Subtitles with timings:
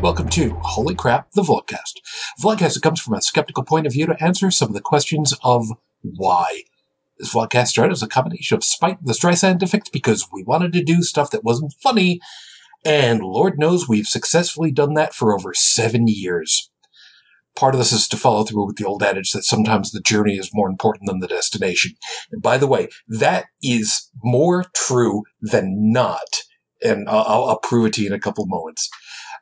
[0.00, 1.94] Welcome to Holy Crap, the Vlogcast.
[2.40, 5.72] Vlogcast comes from a skeptical point of view to answer some of the questions of
[6.02, 6.62] why.
[7.18, 10.72] This vlogcast started as a combination of spite and the Streisand effect because we wanted
[10.74, 12.20] to do stuff that wasn't funny,
[12.84, 16.70] and Lord knows we've successfully done that for over seven years.
[17.56, 20.36] Part of this is to follow through with the old adage that sometimes the journey
[20.36, 21.96] is more important than the destination.
[22.30, 26.44] And by the way, that is more true than not.
[26.80, 28.88] And I'll, I'll prove it to you in a couple of moments.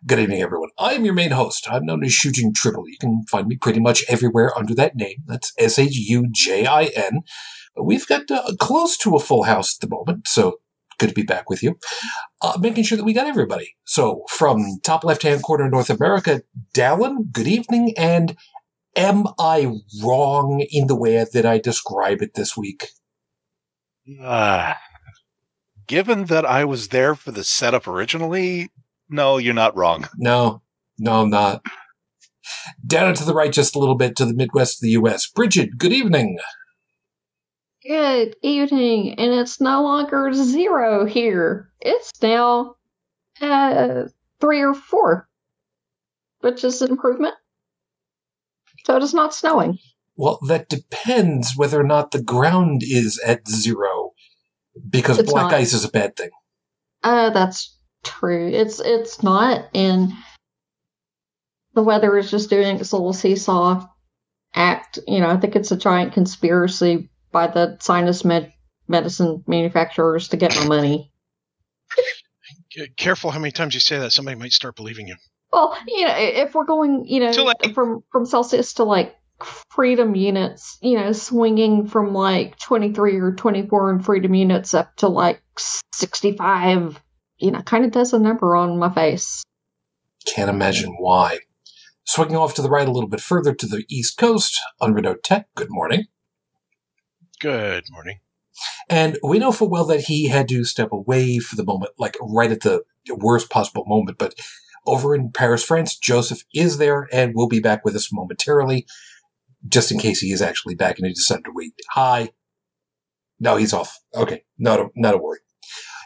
[0.05, 0.69] Good evening, everyone.
[0.79, 1.67] I am your main host.
[1.71, 2.87] I'm known as Shujin Triple.
[2.87, 5.17] You can find me pretty much everywhere under that name.
[5.27, 7.23] That's S H U J I N.
[7.81, 10.59] We've got uh, close to a full house at the moment, so
[10.99, 11.79] good to be back with you.
[12.43, 13.75] Uh, making sure that we got everybody.
[13.85, 16.43] So, from top left hand corner North America,
[16.75, 17.95] Dallin, good evening.
[17.97, 18.37] And
[18.97, 19.73] am I
[20.05, 22.89] wrong in the way that I describe it this week?
[24.23, 24.75] Uh,
[25.87, 28.69] given that I was there for the setup originally,
[29.09, 30.09] no, you're not wrong.
[30.17, 30.63] No,
[30.99, 31.63] no, I'm not.
[32.87, 35.27] Down and to the right, just a little bit to the Midwest of the U.S.
[35.29, 36.39] Bridget, good evening.
[37.87, 41.71] Good evening, and it's no longer zero here.
[41.81, 42.75] It's now
[43.41, 44.05] uh,
[44.41, 45.29] three or four,
[46.41, 47.35] which is an improvement.
[48.85, 49.79] So it is not snowing.
[50.17, 54.13] Well, that depends whether or not the ground is at zero,
[54.89, 55.55] because It's black not.
[55.55, 56.31] ice is a bad thing.
[57.05, 57.76] Uh, that's
[58.07, 58.49] true.
[58.49, 60.13] It's it's not, and
[61.75, 63.87] the weather is just doing its little seesaw
[64.55, 64.99] act.
[65.07, 68.53] You know, I think it's a giant conspiracy by the sinus med-
[68.89, 71.13] medicine manufacturers to get my money.
[72.97, 74.13] Careful how many times you say that.
[74.13, 75.17] Somebody might start believing you.
[75.53, 77.75] Well, you know, if we're going, you know, late.
[77.75, 79.17] from from Celsius to like
[79.71, 85.09] freedom units, you know, swinging from like 23 or 24 in freedom units up to
[85.09, 85.43] like
[85.93, 87.01] 65,
[87.39, 89.43] you know, kind of does a number on my face.
[90.27, 91.41] Can't imagine why.
[92.05, 95.49] Swinging off to the right a little bit further to the East Coast, Unredo Tech,
[95.55, 96.05] good morning.
[97.41, 98.21] Good morning.
[98.89, 102.17] And we know full well that he had to step away for the moment, like
[102.21, 104.19] right at the worst possible moment.
[104.19, 104.35] But
[104.87, 108.87] over in Paris, France, Joseph is there and will be back with us momentarily,
[109.69, 111.75] just in case he is actually back and he decided to wait.
[111.91, 112.31] Hi.
[113.39, 113.99] No, he's off.
[114.15, 115.41] Okay, not a, not a worry.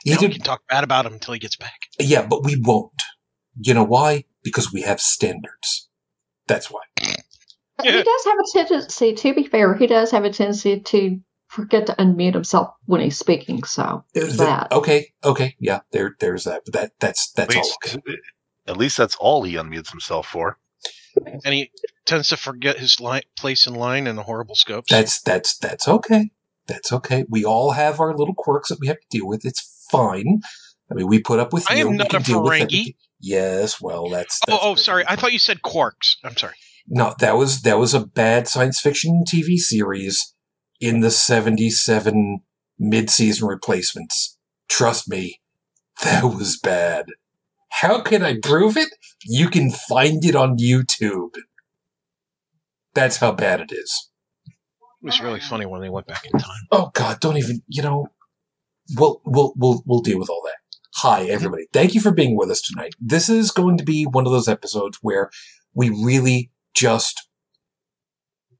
[0.04, 1.78] He Now we can talk bad about him until he gets back.
[1.98, 2.92] yeah, but we won't.
[3.60, 4.24] You know why?
[4.42, 5.88] Because we have standards.
[6.46, 6.80] That's why.
[7.82, 11.86] He does have a tendency, to be fair, he does have a tendency to forget
[11.86, 13.64] to unmute himself when he's speaking.
[13.64, 14.72] So there's The- that.
[14.72, 16.62] Okay, okay, yeah, there, there's that.
[16.66, 17.62] But that, that's that's at, all.
[17.62, 18.16] least, Okay.
[18.66, 20.58] at least that's all he unmutes himself for.
[21.44, 21.70] And he
[22.06, 24.90] tends to forget his li- place in line in the horrible scopes.
[24.90, 26.30] That's that's that's okay.
[26.66, 27.24] That's okay.
[27.28, 29.44] We all have our little quirks that we have to deal with.
[29.44, 30.40] It's fine.
[30.90, 31.88] I mean, we put up with I you.
[31.88, 32.96] am not a Ferengi.
[33.20, 35.04] Yes, well, that's, oh, that's oh, sorry.
[35.06, 36.16] I thought you said quarks.
[36.24, 36.54] I'm sorry.
[36.88, 37.14] no.
[37.20, 40.34] That was that was a bad science fiction TV series
[40.80, 42.40] in the '77
[42.78, 44.38] mid-season replacements.
[44.68, 45.40] Trust me,
[46.02, 47.06] that was bad.
[47.70, 48.88] How can I prove it?
[49.24, 51.34] You can find it on YouTube.
[52.94, 54.10] That's how bad it is.
[55.02, 56.66] It was really funny when they went back in time.
[56.72, 57.62] Oh God, don't even.
[57.68, 58.08] You know,
[58.96, 60.78] we'll we'll we'll we'll deal with all that.
[60.96, 61.32] Hi, mm-hmm.
[61.32, 61.66] everybody.
[61.72, 62.94] Thank you for being with us tonight.
[63.00, 65.30] This is going to be one of those episodes where
[65.74, 67.28] we really just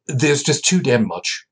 [0.06, 1.46] there's just too damn much.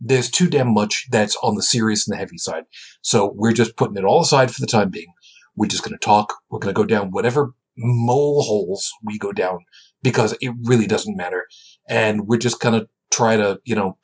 [0.00, 2.64] There's too damn much that's on the serious and the heavy side.
[3.02, 5.12] So we're just putting it all aside for the time being.
[5.56, 6.36] We're just going to talk.
[6.48, 9.58] We're going to go down whatever mole holes we go down
[10.02, 11.46] because it really doesn't matter.
[11.88, 13.98] And we're just going to try to, you know,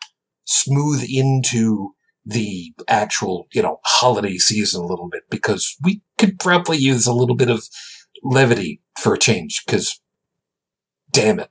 [0.44, 1.94] smooth into
[2.26, 7.14] the actual, you know, holiday season a little bit because we could probably use a
[7.14, 7.64] little bit of
[8.22, 10.00] levity for a change because
[11.12, 11.50] damn it.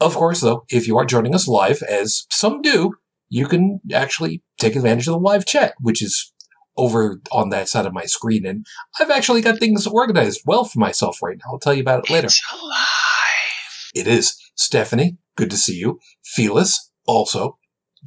[0.00, 2.94] Of course, though, if you are joining us live, as some do,
[3.28, 6.32] you can actually take advantage of the live chat, which is
[6.76, 8.46] over on that side of my screen.
[8.46, 8.64] And
[8.98, 11.52] I've actually got things organized well for myself right now.
[11.52, 12.26] I'll tell you about it later.
[12.26, 13.90] It's alive.
[13.94, 14.38] It is.
[14.54, 15.98] Stephanie, good to see you.
[16.24, 17.58] Felix, also,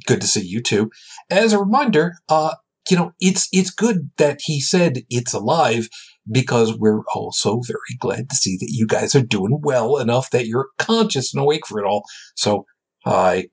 [0.06, 0.90] good to see you too.
[1.30, 2.54] As a reminder, uh,
[2.90, 5.88] you know, it's, it's good that he said it's alive
[6.30, 10.46] because we're also very glad to see that you guys are doing well enough that
[10.46, 12.04] you're conscious and awake for it all.
[12.34, 12.66] So,
[13.04, 13.48] hi.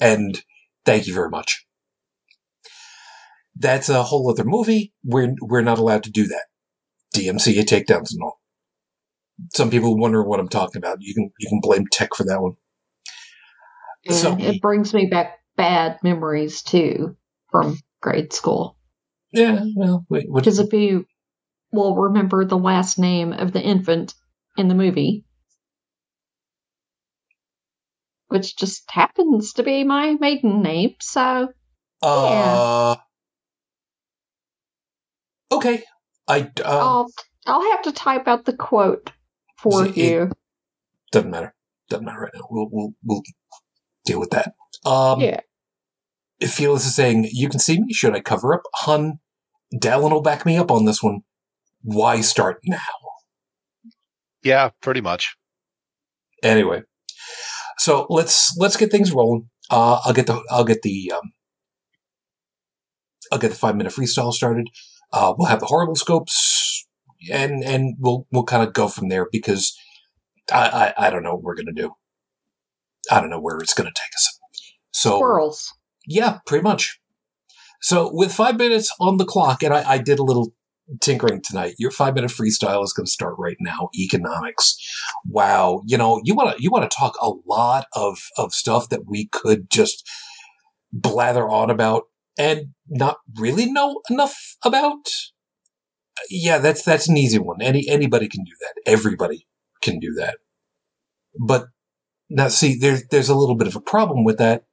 [0.00, 0.42] And
[0.84, 1.64] thank you very much.
[3.56, 4.92] That's a whole other movie.
[5.02, 6.44] We're, we're not allowed to do that.
[7.14, 8.38] DMC takedowns and all
[9.54, 10.98] some people wonder what I'm talking about.
[11.00, 12.54] You can you can blame tech for that one.
[14.10, 17.14] So- it brings me back bad memories too
[17.50, 18.78] from grade school.
[19.32, 21.04] Yeah, well, wait, what, Because if you
[21.72, 24.14] will remember the last name of the infant
[24.56, 25.26] in the movie,
[28.28, 30.94] which just happens to be my maiden name.
[31.00, 31.48] So,
[32.02, 32.96] Uh,
[35.52, 35.82] okay.
[36.26, 37.10] I um, I'll
[37.46, 39.10] I'll have to type out the quote
[39.58, 40.30] for It- you.
[41.12, 41.54] doesn't matter.
[41.90, 42.46] Doesn't matter right now.
[42.50, 43.22] We'll we'll we'll
[44.04, 44.54] deal with that.
[44.84, 45.40] Um, yeah.
[46.40, 48.62] If Felix is saying you can see me, should I cover up?
[48.74, 49.18] Hun,
[49.74, 51.20] Dallin will back me up on this one.
[51.82, 52.78] Why start now?
[54.42, 55.36] Yeah, pretty much.
[56.42, 56.82] Anyway,
[57.78, 59.48] so let's let's get things rolling.
[59.70, 61.32] Uh, I'll get the I'll get the um,
[63.32, 64.68] I'll get the five minute freestyle started.
[65.12, 66.86] Uh, we'll have the horrible scopes,
[67.32, 69.76] and and we'll we'll kind of go from there because
[70.52, 71.92] I, I I don't know what we're gonna do.
[73.10, 74.38] I don't know where it's gonna take us.
[74.92, 75.74] So Squirrels.
[76.08, 77.00] Yeah, pretty much.
[77.80, 80.52] So with five minutes on the clock, and I, I did a little
[81.00, 81.74] tinkering tonight.
[81.78, 83.90] Your five minute freestyle is going to start right now.
[83.96, 84.76] Economics.
[85.26, 85.82] Wow.
[85.86, 89.06] You know, you want to you want to talk a lot of of stuff that
[89.06, 90.08] we could just
[90.92, 92.04] blather on about
[92.38, 95.10] and not really know enough about.
[96.30, 97.60] Yeah, that's that's an easy one.
[97.60, 98.90] Any anybody can do that.
[98.90, 99.46] Everybody
[99.82, 100.38] can do that.
[101.38, 101.66] But
[102.30, 104.64] now, see, there's there's a little bit of a problem with that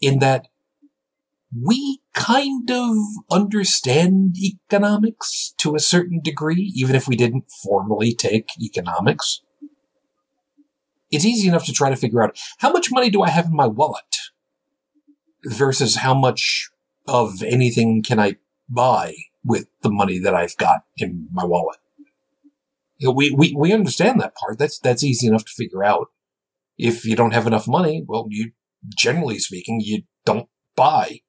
[0.00, 0.48] in that
[1.54, 2.96] we kind of
[3.30, 9.40] understand economics to a certain degree, even if we didn't formally take economics.
[11.10, 13.56] It's easy enough to try to figure out how much money do I have in
[13.56, 14.16] my wallet
[15.44, 16.68] versus how much
[17.06, 18.36] of anything can I
[18.68, 21.78] buy with the money that I've got in my wallet.
[22.98, 24.58] You know, we, we, we understand that part.
[24.58, 26.08] That's, that's easy enough to figure out.
[26.76, 28.52] If you don't have enough money, well, you,
[28.86, 31.20] generally speaking, you don't buy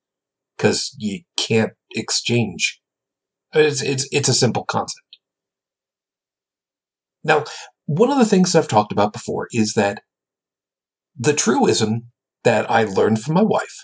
[0.57, 2.79] because you can't exchange.
[3.53, 5.17] It's, it's, it's a simple concept.
[7.23, 7.45] Now,
[7.85, 10.03] one of the things I've talked about before is that
[11.17, 12.11] the truism
[12.43, 13.83] that I learned from my wife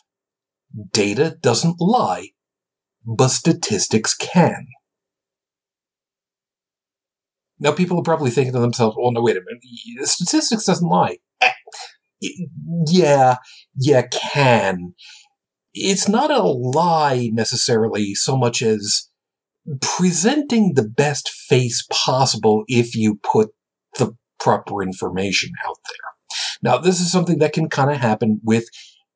[0.92, 2.30] data doesn't lie,
[3.06, 4.68] but statistics can.
[7.60, 10.08] Now, people are probably thinking to themselves, well, no, wait a minute.
[10.08, 11.18] Statistics doesn't lie.
[12.22, 13.38] Yeah,
[13.76, 14.94] yeah, can
[15.76, 19.10] it's not a lie necessarily so much as
[19.82, 23.50] presenting the best face possible if you put
[23.98, 26.38] the proper information out there.
[26.64, 28.70] Now, this is something that can kind of happen with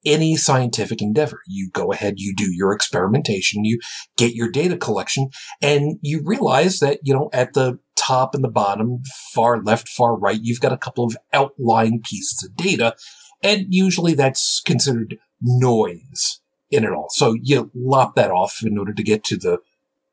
[0.05, 1.39] any scientific endeavor.
[1.47, 3.79] You go ahead, you do your experimentation, you
[4.17, 5.29] get your data collection,
[5.61, 9.01] and you realize that, you know, at the top and the bottom,
[9.33, 12.95] far left, far right, you've got a couple of outlying pieces of data,
[13.43, 16.41] and usually that's considered noise
[16.71, 17.09] in it all.
[17.09, 19.59] So you lop that off in order to get to the,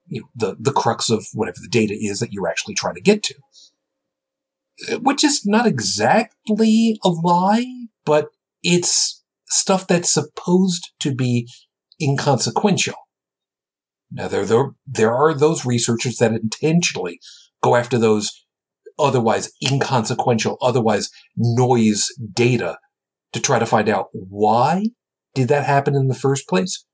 [0.06, 3.00] you know, the, the crux of whatever the data is that you're actually trying to
[3.00, 3.34] get to.
[5.00, 8.28] Which is not exactly a lie, but
[8.62, 11.48] it's stuff that's supposed to be
[12.00, 12.96] inconsequential.
[14.10, 17.20] Now there, there, there are those researchers that intentionally
[17.66, 18.46] go after those
[18.98, 22.78] otherwise inconsequential, otherwise noise data
[23.32, 24.84] to try to find out why
[25.34, 26.84] did that happen in the first place?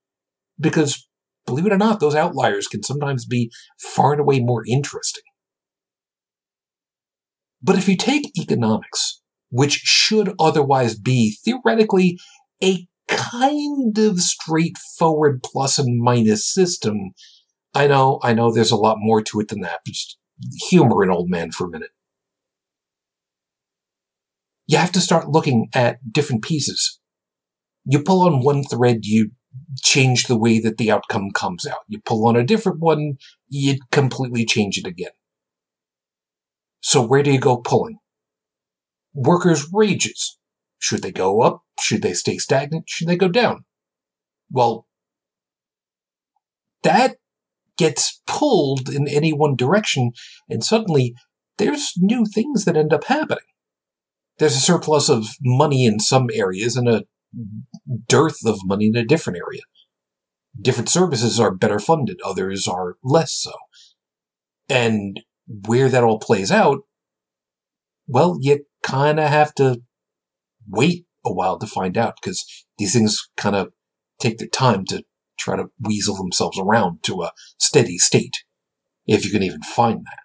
[0.59, 1.07] Because
[1.47, 5.23] believe it or not, those outliers can sometimes be far and away more interesting.
[7.63, 12.19] But if you take economics, which should otherwise be theoretically
[12.65, 17.13] a kind of straightforward plus and minus system,
[17.75, 20.17] I know, I know there's a lot more to it than that, just
[20.69, 21.91] humor an old man for a minute.
[24.67, 27.01] You have to start looking at different pieces
[27.85, 29.33] you pull on one thread, you
[29.83, 31.81] change the way that the outcome comes out.
[31.89, 33.15] You pull on a different one,
[33.49, 35.11] you completely change it again.
[36.81, 37.99] So where do you go pulling?
[39.15, 40.39] Workers' wages.
[40.79, 41.63] Should they go up?
[41.81, 42.85] Should they stay stagnant?
[42.89, 43.65] Should they go down?
[44.51, 44.87] Well,
[46.83, 47.17] that
[47.83, 50.13] gets pulled in any one direction,
[50.49, 51.17] and suddenly
[51.59, 53.43] there's new things that end up happening.
[54.39, 57.03] There's a surplus of money in some areas and a
[58.09, 59.63] dearth of money in a different area.
[60.61, 63.53] Different services are better funded, others are less so.
[64.69, 65.21] And
[65.67, 66.83] where that all plays out,
[68.07, 69.83] well, you kind of have to
[70.69, 72.45] wait a while to find out because
[72.79, 73.73] these things kind of
[74.21, 75.03] take their time to
[75.43, 78.45] try to weasel themselves around to a steady state,
[79.07, 80.19] if you can even find that.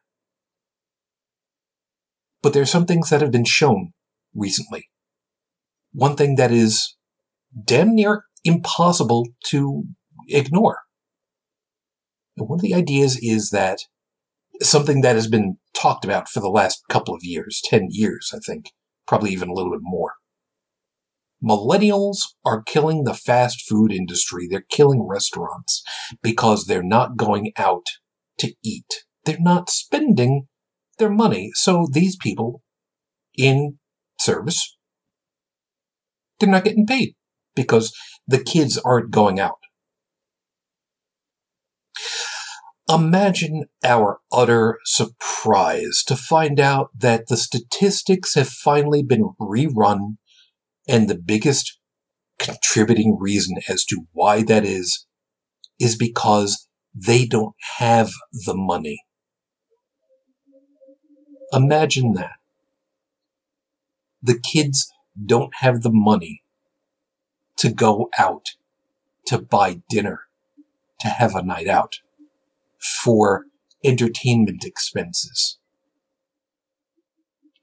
[2.41, 3.93] But there are some things that have been shown
[4.33, 4.89] recently.
[5.91, 6.95] One thing that is
[7.63, 9.83] damn near impossible to
[10.29, 10.79] ignore.
[12.37, 13.79] And one of the ideas is that
[14.61, 18.39] something that has been talked about for the last couple of years, 10 years, I
[18.45, 18.71] think,
[19.07, 20.13] probably even a little bit more.
[21.43, 24.47] Millennials are killing the fast food industry.
[24.49, 25.83] They're killing restaurants
[26.21, 27.85] because they're not going out
[28.39, 29.05] to eat.
[29.25, 30.47] They're not spending
[30.97, 31.51] their money.
[31.53, 32.61] So these people
[33.37, 33.77] in
[34.19, 34.77] service,
[36.39, 37.15] they're not getting paid
[37.55, 37.93] because
[38.27, 39.57] the kids aren't going out.
[42.89, 50.15] Imagine our utter surprise to find out that the statistics have finally been rerun
[50.87, 51.79] and the biggest
[52.39, 55.05] contributing reason as to why that is,
[55.79, 58.11] is because they don't have
[58.45, 59.03] the money.
[61.51, 62.35] Imagine that.
[64.21, 64.91] The kids
[65.25, 66.43] don't have the money
[67.57, 68.49] to go out,
[69.25, 70.21] to buy dinner,
[71.01, 71.99] to have a night out
[73.03, 73.45] for
[73.83, 75.57] entertainment expenses.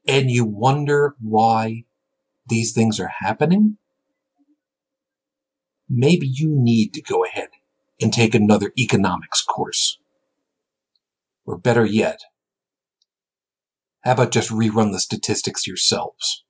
[0.06, 1.84] And you wonder why
[2.46, 3.78] these things are happening?
[5.88, 7.48] Maybe you need to go ahead
[8.00, 9.98] and take another economics course.
[11.46, 12.20] Or better yet,
[14.02, 16.44] how about just rerun the statistics yourselves?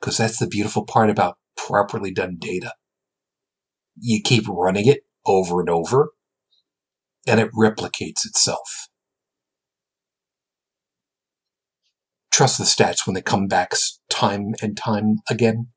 [0.00, 2.74] Because that's the beautiful part about properly done data.
[3.98, 6.10] You keep running it over and over,
[7.26, 8.88] and it replicates itself.
[12.30, 13.74] Trust the stats when they come back
[14.12, 15.68] time and time again.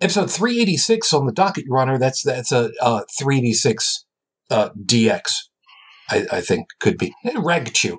[0.00, 1.98] Episode 386 on the docket, Your Honor.
[1.98, 4.04] That's that's a uh, 386
[4.50, 5.32] uh, DX.
[6.10, 7.98] I, I, think could be eh, Rag Chew.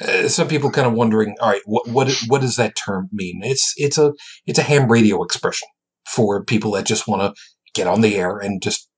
[0.00, 3.40] Uh, some people kind of wondering, all right, what what what does that term mean?
[3.44, 4.14] It's it's a
[4.46, 5.68] it's a ham radio expression
[6.08, 7.34] for people that just want to
[7.74, 8.88] get on the air and just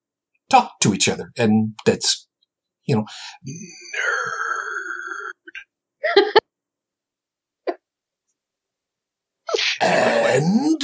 [0.49, 2.29] talk to each other, and that's
[2.85, 3.05] you know
[6.15, 6.33] nerd.
[10.35, 10.83] and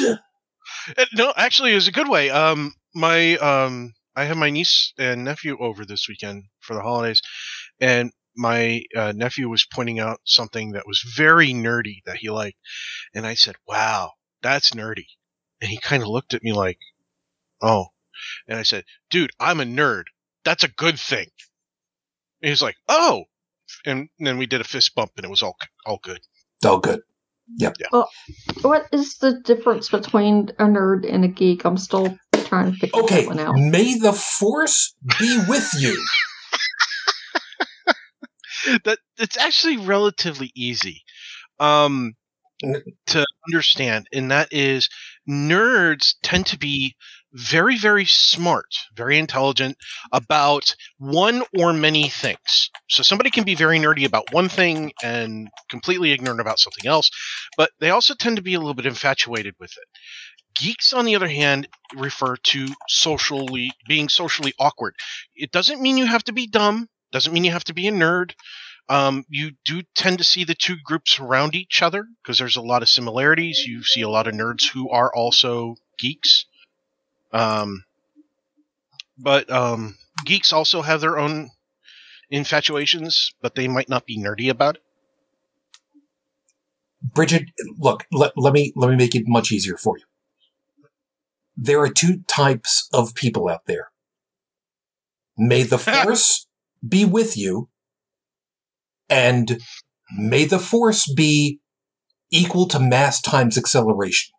[0.96, 2.30] uh, no, actually, it was a good way.
[2.30, 7.20] Um, my um, I have my niece and nephew over this weekend for the holidays,
[7.80, 12.58] and my uh, nephew was pointing out something that was very nerdy that he liked,
[13.14, 14.12] and I said, "Wow,
[14.42, 15.06] that's nerdy,"
[15.60, 16.78] and he kind of looked at me like,
[17.60, 17.86] "Oh,"
[18.46, 20.04] and I said, "Dude, I'm a nerd.
[20.44, 21.28] That's a good thing."
[22.42, 23.24] And he's like, "Oh,"
[23.84, 26.20] and then we did a fist bump, and it was all all good.
[26.64, 27.02] All good.
[27.56, 27.76] Yep.
[27.80, 27.86] Yeah.
[27.92, 28.10] Well,
[28.62, 31.64] what is the difference between a nerd and a geek?
[31.64, 33.22] I'm still trying to figure okay.
[33.22, 33.54] that one out.
[33.54, 36.04] Okay, may the force be with you.
[38.84, 41.02] that it's actually relatively easy
[41.58, 42.14] um,
[43.06, 44.88] to understand, and that is
[45.28, 46.94] nerds tend to be
[47.32, 49.76] very, very smart, very intelligent
[50.12, 52.70] about one or many things.
[52.88, 57.10] So somebody can be very nerdy about one thing and completely ignorant about something else,
[57.56, 59.88] but they also tend to be a little bit infatuated with it.
[60.56, 64.94] Geeks, on the other hand, refer to socially being socially awkward.
[65.36, 66.88] It doesn't mean you have to be dumb.
[67.12, 68.32] Doesn't mean you have to be a nerd.
[68.88, 72.62] Um, you do tend to see the two groups around each other because there's a
[72.62, 73.64] lot of similarities.
[73.66, 76.46] You see a lot of nerds who are also geeks.
[77.32, 77.84] Um,
[79.18, 81.50] but um, geeks also have their own
[82.30, 84.82] infatuations, but they might not be nerdy about it.
[87.02, 87.44] Bridget,
[87.78, 90.04] look, let, let me let me make it much easier for you.
[91.56, 93.90] There are two types of people out there.
[95.36, 96.46] May the force
[96.86, 97.68] be with you,
[99.08, 99.60] and
[100.16, 101.60] may the force be
[102.30, 104.34] equal to mass times acceleration.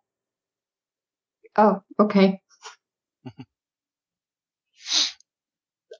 [1.56, 2.40] Oh, okay.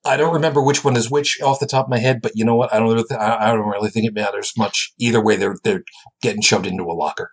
[0.04, 2.45] I don't remember which one is which off the top of my head, but you
[2.45, 2.73] know what?
[2.73, 2.88] I don't.
[2.88, 4.92] Really th- I don't really think it matters much.
[4.99, 5.83] Either way, they're they're
[6.23, 7.33] getting shoved into a locker.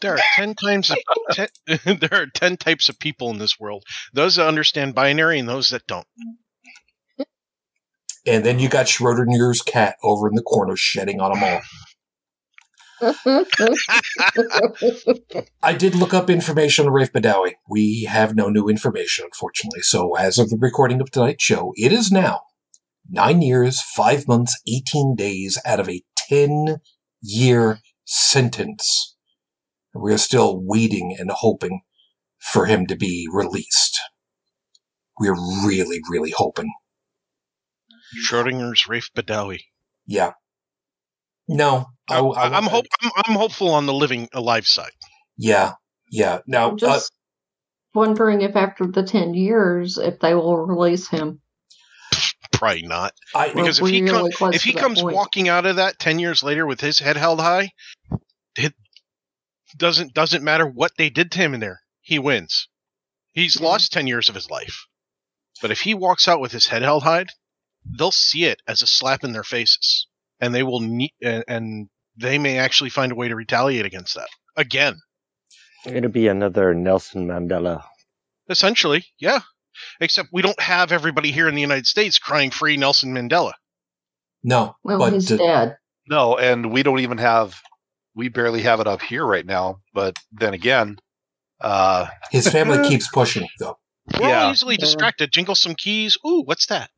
[0.00, 0.98] There are ten times of,
[1.32, 3.84] ten, there are ten types of people in this world.
[4.12, 6.06] Those that understand binary and those that don't.
[8.24, 11.60] And then you got Schrodinger's cat over in the corner shedding on them all.
[15.62, 17.54] I did look up information on Raif Badawi.
[17.68, 19.82] We have no new information, unfortunately.
[19.82, 22.42] So, as of the recording of tonight's show, it is now
[23.10, 26.76] nine years, five months, 18 days out of a 10
[27.20, 29.16] year sentence.
[29.94, 31.80] We are still waiting and hoping
[32.38, 33.98] for him to be released.
[35.18, 36.72] We're really, really hoping.
[38.26, 39.60] Schrodinger's Raif Badawi.
[40.06, 40.32] Yeah.
[41.56, 44.92] No, I, I, am hope I'm, I'm, hopeful on the living alive side.
[45.36, 45.72] Yeah,
[46.10, 46.40] yeah.
[46.46, 51.40] Now, I'm just uh, wondering if after the ten years, if they will release him.
[52.52, 53.12] probably not.
[53.34, 55.14] I, Because if he really com- close if he comes point.
[55.14, 57.70] walking out of that ten years later with his head held high,
[58.56, 58.74] it
[59.76, 61.80] doesn't doesn't matter what they did to him in there.
[62.00, 62.68] He wins.
[63.32, 64.86] He's lost ten years of his life.
[65.62, 67.26] But if he walks out with his head held high,
[67.84, 70.06] they'll see it as a slap in their faces,
[70.42, 74.14] and they will need and, and they may actually find a way to retaliate against
[74.16, 74.96] that again.
[75.86, 77.82] It'll be another Nelson Mandela.
[78.50, 79.40] Essentially, yeah.
[80.00, 83.52] Except we don't have everybody here in the United States crying free Nelson Mandela.
[84.44, 85.76] no, Well, but he's dead.
[86.08, 87.60] No, and we don't even have,
[88.14, 89.78] we barely have it up here right now.
[89.94, 90.98] But then again,
[91.60, 93.78] uh, his family keeps pushing though.
[94.20, 94.44] We're Yeah.
[94.44, 95.32] all easily distracted.
[95.32, 96.18] Jingle some keys.
[96.26, 96.90] Ooh, what's that?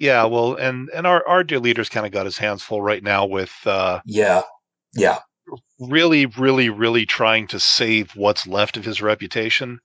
[0.00, 3.02] Yeah, well, and and our our dear leader's kind of got his hands full right
[3.02, 4.42] now with uh, Yeah,
[4.94, 5.18] yeah.
[5.78, 9.80] really, really, really trying to save what's left of his reputation,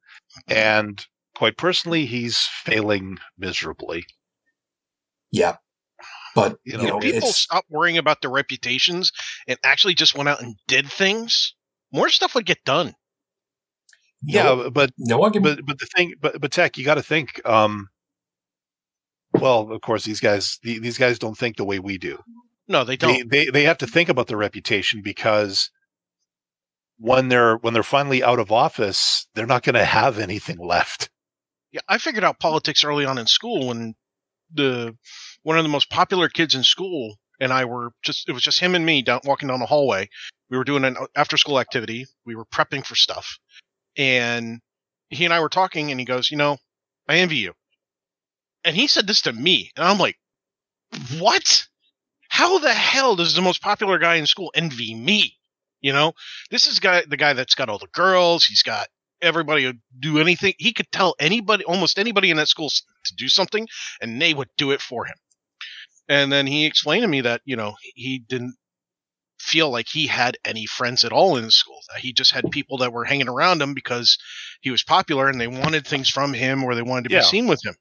[0.47, 1.05] and
[1.35, 4.05] quite personally, he's failing miserably.
[5.31, 5.57] Yeah.
[6.33, 9.11] But, You you know, know, if people stopped worrying about their reputations
[9.47, 11.53] and actually just went out and did things,
[11.93, 12.93] more stuff would get done.
[14.21, 15.57] Yeah, no, but no argument.
[15.59, 17.41] but but the thing, but but tech, you got to think.
[17.47, 17.89] Um,
[19.39, 22.19] well, of course, these guys the- these guys don't think the way we do.
[22.67, 23.29] No, they They, don't.
[23.31, 25.69] they they have to think about their reputation because
[26.97, 31.09] when they're when they're finally out of office, they're not going to have anything left.
[31.71, 33.95] yeah, I figured out politics early on in school when
[34.53, 34.95] the
[35.43, 38.59] one of the most popular kids in school and I were just it was just
[38.59, 40.09] him and me down walking down the hallway.
[40.49, 42.05] We were doing an after school activity.
[42.25, 43.37] We were prepping for stuff.
[43.97, 44.59] And
[45.09, 46.57] he and I were talking and he goes, "You know,
[47.07, 47.53] I envy you."
[48.65, 50.17] And he said this to me, and I'm like,
[51.19, 51.67] "What?
[52.29, 55.37] How the hell does the most popular guy in school envy me?"
[55.81, 56.13] You know,
[56.49, 58.43] this is guy the guy that's got all the girls.
[58.43, 58.87] He's got
[59.21, 60.55] everybody do anything.
[60.57, 63.67] He could tell anybody, almost anybody in that school, to do something,
[64.01, 65.15] and they would do it for him.
[66.09, 68.55] And then he explained to me that you know he didn't
[69.45, 71.79] feel like he had any friends at all in school.
[71.93, 74.17] That he just had people that were hanging around him because
[74.61, 77.21] he was popular and they wanted things from him or they wanted to Yeah.
[77.21, 77.75] be seen with him.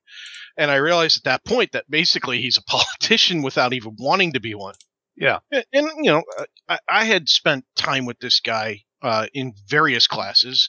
[0.57, 4.41] And I realized at that point that basically he's a politician without even wanting to
[4.41, 4.75] be one.
[5.17, 5.39] Yeah.
[5.51, 6.23] And, and, you know,
[6.69, 10.69] I, I had spent time with this guy uh, in various classes.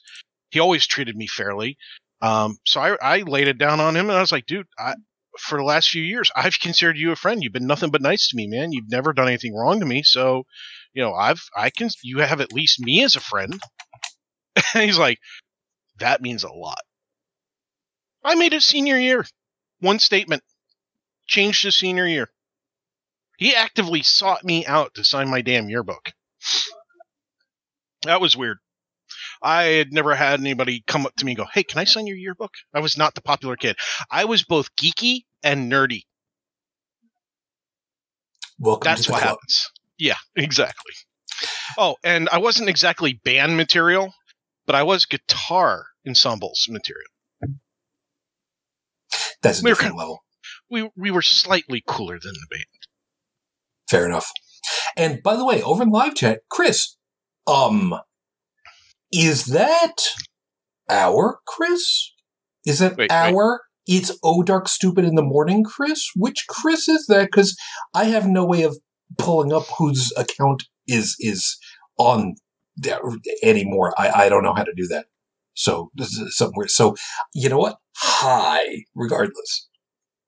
[0.51, 1.77] He always treated me fairly.
[2.21, 4.95] Um, so I, I laid it down on him and I was like, dude, I,
[5.37, 7.43] for the last few years, I've considered you a friend.
[7.43, 8.71] You've been nothing but nice to me, man.
[8.71, 10.01] You've never done anything wrong to me.
[10.03, 10.43] So,
[10.95, 13.61] you know, I've, I can, you have at least me as a friend.
[14.73, 15.19] and he's like,
[15.99, 16.79] that means a lot.
[18.23, 19.25] I made his senior year.
[19.81, 20.41] One statement.
[21.27, 22.29] Changed his senior year.
[23.37, 26.11] He actively sought me out to sign my damn yearbook.
[28.03, 28.57] That was weird.
[29.41, 32.07] I had never had anybody come up to me and go, Hey, can I sign
[32.07, 32.53] your yearbook?
[32.73, 33.75] I was not the popular kid.
[34.09, 36.03] I was both geeky and nerdy.
[38.59, 39.37] Welcome That's to what club.
[39.37, 39.71] happens.
[39.97, 40.93] Yeah, exactly.
[41.77, 44.13] Oh, and I wasn't exactly band material,
[44.65, 47.07] but I was guitar ensembles material.
[49.41, 50.23] That's a We're different kind- level.
[50.69, 52.65] We we were slightly cooler than the band.
[53.89, 54.31] Fair enough.
[54.97, 56.97] And by the way, over in live chat, Chris,
[57.45, 57.93] um,
[59.11, 59.95] is that
[60.89, 62.11] our Chris?
[62.65, 63.11] Is that Wait, wait.
[63.11, 63.61] our?
[63.87, 66.09] It's oh dark stupid in the morning, Chris.
[66.15, 67.25] Which Chris is that?
[67.31, 67.55] Because
[67.93, 68.79] I have no way of
[69.17, 71.57] pulling up whose account is is
[71.97, 72.35] on
[72.77, 72.99] there
[73.43, 73.93] anymore.
[73.97, 75.05] I I don't know how to do that.
[75.53, 76.67] So this is somewhere.
[76.67, 76.95] So
[77.33, 77.77] you know what?
[77.97, 79.69] Hi, regardless.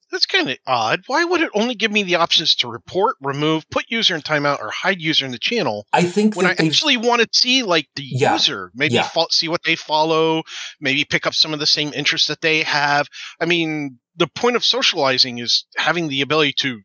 [0.09, 1.01] That's kind of odd.
[1.07, 4.59] Why would it only give me the options to report, remove, put user in timeout,
[4.61, 7.89] or hide user in the channel I think when I actually want to see like
[7.97, 8.31] the Yeah.
[8.33, 9.03] user, maybe Yeah.
[9.09, 10.43] fo- see what they follow,
[10.79, 13.09] maybe pick up some of the same interests that they have.
[13.41, 16.79] I mean, the point of socializing is having the ability to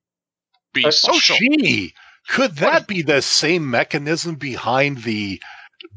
[0.73, 1.37] be Uh, social.
[1.37, 1.95] Gee,
[2.29, 5.41] could that be the same mechanism behind the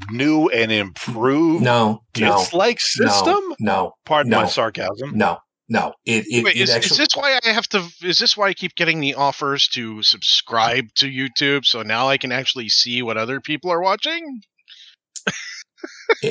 [0.10, 3.40] new and improved no no dislike system?
[3.50, 4.42] no no Pardon no.
[4.42, 5.12] my sarcasm.
[5.16, 5.38] No,
[5.70, 5.94] no.
[6.06, 6.92] It it, Wait, it is, actually.
[6.92, 7.84] is this why I have to?
[8.02, 11.66] Is this why I keep getting the offers to subscribe to YouTube?
[11.66, 14.42] So now I can actually see what other people are watching.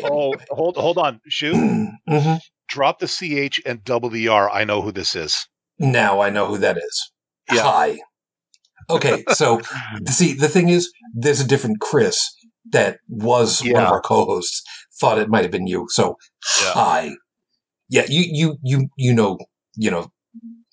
[0.04, 1.54] Oh, hold hold on, shoot.
[2.08, 2.40] Mhm.
[2.68, 4.50] Drop the ch and double the r.
[4.50, 5.46] I know who this is.
[5.78, 7.12] Now I know who that is.
[7.52, 7.62] Yeah.
[7.62, 7.98] Hi.
[8.90, 9.60] Okay, so
[10.06, 12.34] see, the thing is, there's a different Chris
[12.70, 14.62] that was one of our co-hosts.
[15.00, 15.86] Thought it might have been you.
[15.90, 16.16] So
[16.62, 16.72] Yeah.
[16.72, 17.10] hi.
[17.88, 19.38] Yeah, you you you you know
[19.76, 20.10] you know.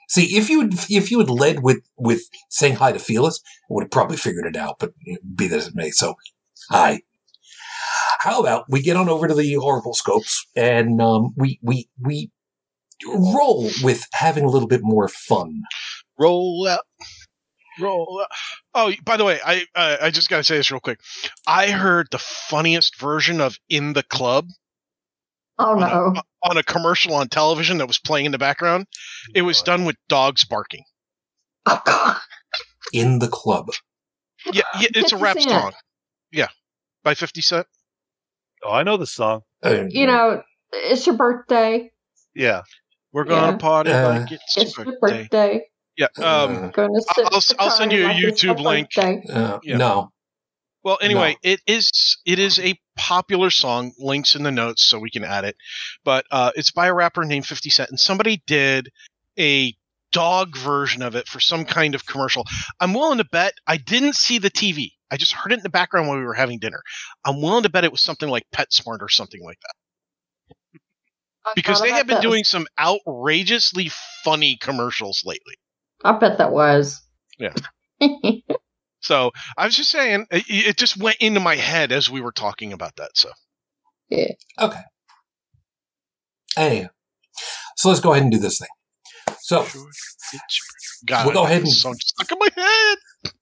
[0.09, 3.83] See, if you if you had led with with saying hi to Felix, I would
[3.83, 4.77] have probably figured it out.
[4.79, 4.91] But
[5.35, 6.15] be that as it may, so
[6.69, 7.01] hi.
[8.19, 12.29] How about we get on over to the horrible scopes and um, we we we
[13.07, 15.61] roll with having a little bit more fun.
[16.19, 16.81] Roll out.
[17.81, 18.25] Roll.
[18.73, 20.99] Oh, by the way, I uh, I just gotta say this real quick.
[21.47, 24.47] I heard the funniest version of "In the Club"
[25.59, 25.83] Oh on
[26.17, 28.87] a, on a commercial on television that was playing in the background.
[29.35, 30.83] It was done with dogs barking.
[31.65, 32.17] Oh, God.
[32.93, 33.69] In the club.
[34.51, 35.49] Yeah, yeah it's a rap Cent.
[35.49, 35.73] song.
[36.31, 36.47] Yeah,
[37.03, 37.67] by Fifty Cent.
[38.63, 39.41] Oh, I know the song.
[39.63, 41.91] You know, it's your birthday.
[42.33, 42.63] Yeah.
[43.13, 43.57] We're gonna Yeah.
[43.57, 45.23] party Uh, like it's, It's your your birthday.
[45.23, 45.65] birthday.
[45.97, 46.07] Yeah.
[46.17, 46.71] Um.
[47.09, 48.87] uh, I'll- I'll send you a like it's your YouTube link.
[49.29, 49.77] uh, Yeah.
[49.77, 50.09] No.
[50.83, 53.91] Well, anyway, it is it is a popular song.
[53.99, 55.55] Links in the notes so we can add it.
[56.03, 58.89] But uh, it's by a rapper named Fifty Cent, and somebody did
[59.37, 59.75] a
[60.11, 62.45] dog version of it for some kind of commercial.
[62.79, 64.93] I'm willing to bet I didn't see the TV.
[65.11, 66.81] I just heard it in the background while we were having dinner.
[67.25, 71.91] I'm willing to bet it was something like PetSmart or something like that because they
[71.91, 72.21] have been that.
[72.23, 73.91] doing some outrageously
[74.23, 75.55] funny commercials lately.
[76.03, 77.01] I bet that was.
[77.39, 77.53] Yeah.
[79.03, 82.31] So I was just saying, it, it just went into my head as we were
[82.31, 83.09] talking about that.
[83.15, 83.31] So
[84.09, 84.27] Yeah.
[84.59, 84.79] Okay.
[86.55, 86.89] Anyway.
[87.77, 88.67] So let's go ahead and do this thing.
[89.39, 89.65] So
[91.07, 93.33] God, We'll go ahead and- song stuck in my head.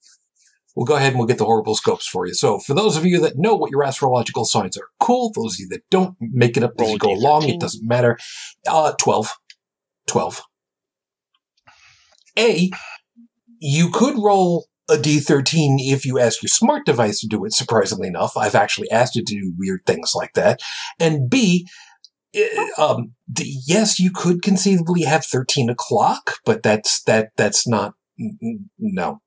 [0.77, 2.33] we'll go ahead and we'll get the horrible scopes for you.
[2.33, 5.33] So for those of you that know what your astrological signs are, cool.
[5.35, 7.49] Those of you that don't, make it up as Roll you go along.
[7.49, 8.17] It doesn't matter.
[8.65, 9.29] Uh, 12.
[10.07, 10.41] 12.
[12.39, 12.71] A,
[13.60, 18.08] you could roll a D13 if you ask your smart device to do it, surprisingly
[18.08, 18.36] enough.
[18.36, 20.62] I've actually asked it to do weird things like that.
[20.99, 21.67] And B,
[22.34, 22.47] eh,
[22.78, 27.93] um, yes, you could conceivably have 13 o'clock, but that's, that, that's not,
[28.80, 29.21] no,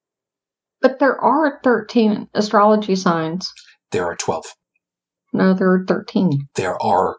[0.81, 3.53] But there are 13 astrology signs.
[3.93, 4.45] there are 12.
[5.33, 6.49] No, there are 13.
[6.57, 7.17] There are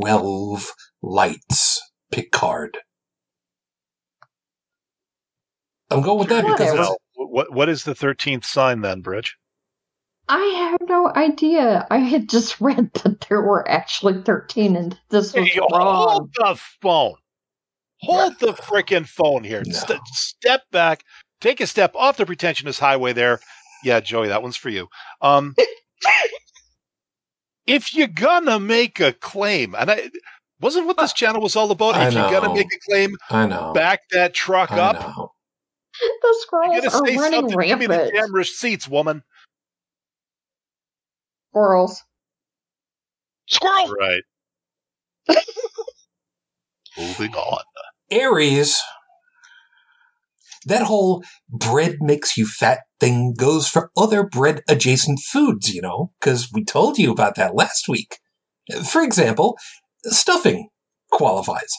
[0.00, 2.78] 12 lights, Picard.
[5.90, 6.94] I'm going with that because Whatever.
[7.14, 9.36] what what is the thirteenth sign then, Bridge?
[10.30, 11.86] I have no idea.
[11.90, 16.08] I had just read that there were actually 13 and this was Hey, wrong.
[16.08, 17.14] hold the phone.
[18.02, 19.62] Hold the frickin' phone here.
[19.66, 19.72] No.
[19.72, 21.02] St- step back.
[21.40, 23.40] Take a step off the pretentious highway there.
[23.82, 24.88] Yeah, Joey, that one's for you.
[25.22, 25.54] Um,
[27.66, 30.10] if you're gonna make a claim, and I
[30.60, 31.94] wasn't what this channel was all about.
[31.94, 33.72] I if you're gonna make a claim, I know.
[33.72, 35.00] back that truck I up.
[35.00, 35.32] know.
[36.22, 37.58] The You squirrels gotta are say running something.
[37.66, 38.14] Give me the rampant.
[38.14, 39.22] camera seats, woman.
[41.50, 42.02] Squirrels.
[43.48, 43.94] Squirrel.
[43.98, 44.22] Right.
[46.96, 47.62] Moving on.
[48.10, 48.80] Aries,
[50.66, 56.12] that whole bread makes you fat thing goes for other bread adjacent foods, you know,
[56.20, 58.18] because we told you about that last week.
[58.90, 59.56] For example,
[60.04, 60.68] stuffing
[61.10, 61.70] qualifies.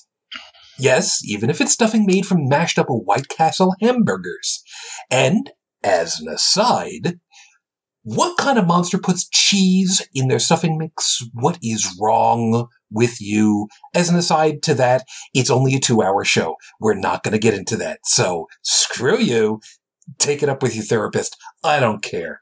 [0.80, 4.64] Yes, even if it's stuffing made from mashed up White Castle hamburgers.
[5.12, 5.52] And,
[5.84, 7.20] as an aside,
[8.04, 11.22] what kind of monster puts cheese in their stuffing mix?
[11.34, 13.68] What is wrong with you?
[13.94, 16.56] As an aside to that, it's only a two hour show.
[16.80, 18.00] We're not going to get into that.
[18.06, 19.60] So screw you.
[20.18, 21.36] Take it up with your therapist.
[21.64, 22.42] I don't care.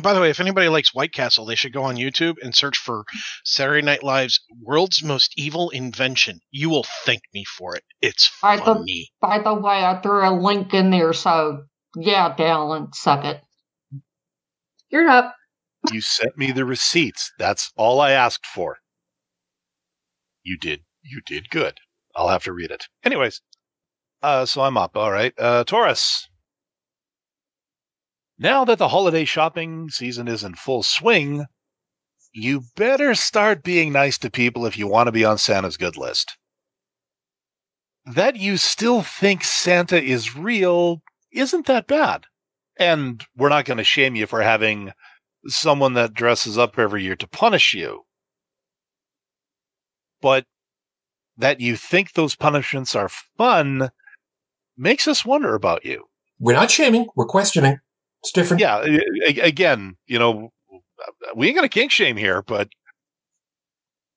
[0.00, 2.78] By the way, if anybody likes White Castle, they should go on YouTube and search
[2.78, 3.04] for
[3.44, 7.84] Saturday Night Live's "World's Most Evil Invention." You will thank me for it.
[8.00, 9.10] It's I thought- funny.
[9.20, 13.42] By the way, I threw a link in there, so yeah, Dallin, suck it.
[14.88, 15.34] You're up.
[15.90, 17.32] You sent me the receipts.
[17.38, 18.78] That's all I asked for.
[20.42, 20.84] You did.
[21.02, 21.78] You did good.
[22.14, 22.86] I'll have to read it.
[23.04, 23.42] Anyways,
[24.22, 24.96] uh, so I'm up.
[24.96, 25.32] All right.
[25.38, 26.28] Uh, Taurus.
[28.42, 31.46] Now that the holiday shopping season is in full swing,
[32.32, 35.96] you better start being nice to people if you want to be on Santa's good
[35.96, 36.36] list.
[38.04, 42.24] That you still think Santa is real isn't that bad.
[42.76, 44.90] And we're not going to shame you for having
[45.46, 48.02] someone that dresses up every year to punish you.
[50.20, 50.46] But
[51.36, 53.90] that you think those punishments are fun
[54.76, 56.06] makes us wonder about you.
[56.40, 57.06] We're not shaming.
[57.14, 57.78] We're questioning.
[58.22, 58.60] It's different.
[58.60, 60.50] Yeah, a- a- again, you know,
[61.34, 62.68] we ain't going to kink shame here, but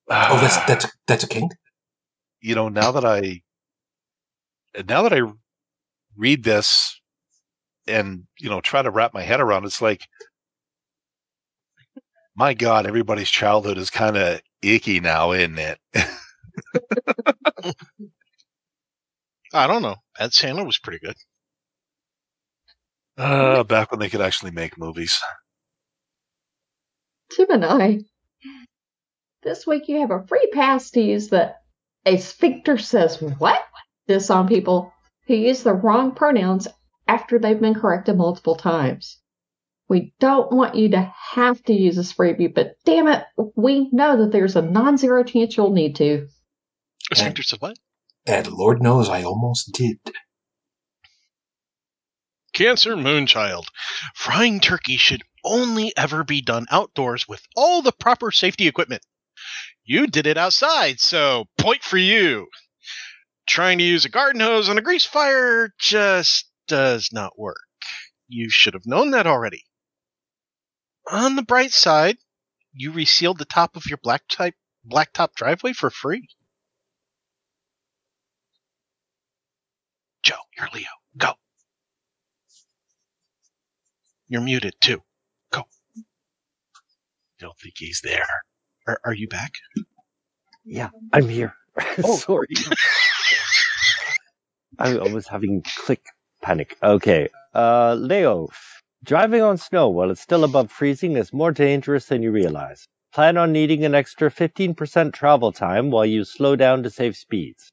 [0.08, 1.50] Oh, that's, that's, that's a king.
[2.40, 3.42] you know, now that I
[4.88, 5.22] now that I
[6.16, 7.00] read this
[7.88, 10.06] and you know try to wrap my head around, it's like,
[12.36, 15.78] my God, everybody's childhood is kind of icky now, isn't it?
[19.52, 19.96] I don't know.
[20.18, 21.16] Bad Santa was pretty good.
[23.16, 25.18] Uh, back when they could actually make movies.
[27.36, 27.98] Gemini.
[29.42, 31.54] This week you have a free pass to use the
[32.04, 33.60] A Sphincter Says What?
[34.06, 34.92] This on people
[35.26, 36.68] who use the wrong pronouns
[37.08, 39.20] after they've been corrected multiple times.
[39.88, 43.24] We don't want you to have to use this freebie, but damn it,
[43.54, 46.26] we know that there's a non zero chance you'll need to.
[47.12, 47.78] A Sphincter said what?
[48.26, 49.98] And Lord knows I almost did.
[52.56, 53.66] Cancer Moonchild.
[54.14, 59.02] Frying turkey should only ever be done outdoors with all the proper safety equipment.
[59.84, 62.48] You did it outside, so point for you.
[63.46, 67.60] Trying to use a garden hose on a grease fire just does not work.
[68.26, 69.64] You should have known that already.
[71.12, 72.16] On the bright side,
[72.72, 74.54] you resealed the top of your black type
[74.90, 76.26] blacktop driveway for free.
[80.22, 80.88] Joe, you're Leo.
[81.18, 81.34] Go.
[84.28, 85.02] You're muted too.
[85.52, 85.64] Go.
[87.38, 88.26] Don't think he's there.
[88.86, 89.52] Are, are you back?
[90.64, 91.54] Yeah, I'm here.
[92.02, 92.16] Oh.
[92.16, 92.48] Sorry.
[94.78, 96.02] I, I was having click
[96.42, 96.76] panic.
[96.82, 97.28] Okay.
[97.54, 98.48] Uh, Leo,
[99.04, 102.88] driving on snow while it's still above freezing is more dangerous than you realize.
[103.12, 107.70] Plan on needing an extra 15% travel time while you slow down to save speeds.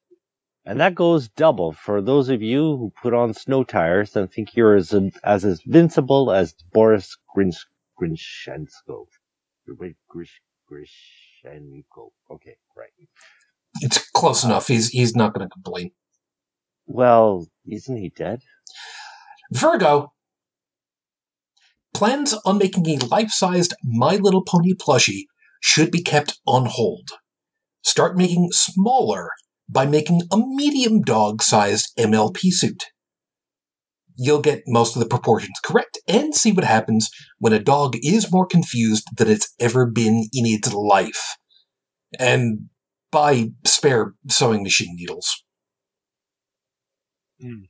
[0.65, 4.55] And that goes double for those of you who put on snow tires and think
[4.55, 7.57] you're as, as invincible as Boris Grinch,
[8.01, 9.07] Grinchenko.
[10.09, 12.11] Grish, Grishenko.
[12.31, 12.89] Okay, right.
[13.81, 14.67] It's close enough.
[14.67, 15.91] He's he's not going to complain.
[16.85, 18.41] Well, isn't he dead?
[19.51, 20.13] Virgo
[21.93, 25.25] plans on making a life-sized My Little Pony plushie
[25.61, 27.09] should be kept on hold.
[27.83, 29.29] Start making smaller
[29.69, 32.85] by making a medium dog-sized MLP suit.
[34.15, 38.31] You'll get most of the proportions correct and see what happens when a dog is
[38.31, 41.35] more confused than it's ever been in its life.
[42.19, 42.69] And
[43.11, 45.43] buy spare sewing machine needles.
[47.41, 47.63] Hmm.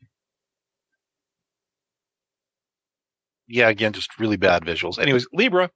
[3.47, 4.97] Yeah, again, just really bad visuals.
[4.97, 5.69] Anyways, Libra,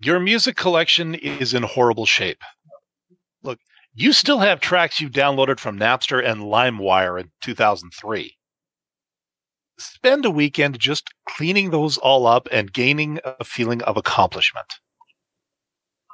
[0.00, 2.42] your music collection is in horrible shape.
[3.42, 3.58] Look,
[3.94, 8.36] you still have tracks you downloaded from Napster and LimeWire in 2003.
[9.78, 14.66] Spend a weekend just cleaning those all up and gaining a feeling of accomplishment.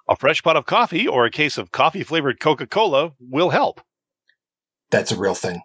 [0.08, 3.80] A fresh pot of coffee or a case of coffee flavored Coca Cola will help.
[4.90, 5.62] That's a real thing.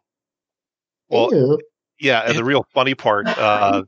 [1.10, 1.60] Well, Ew.
[1.99, 3.84] Yeah, and the real funny part, uh,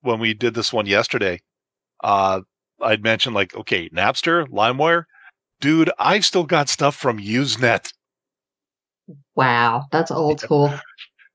[0.00, 1.40] when we did this one yesterday,
[2.02, 2.40] uh,
[2.80, 5.04] I'd mentioned like, okay, Napster, LimeWire,
[5.62, 7.94] dude, I've still got stuff from Usenet.
[9.34, 10.74] Wow, that's old school.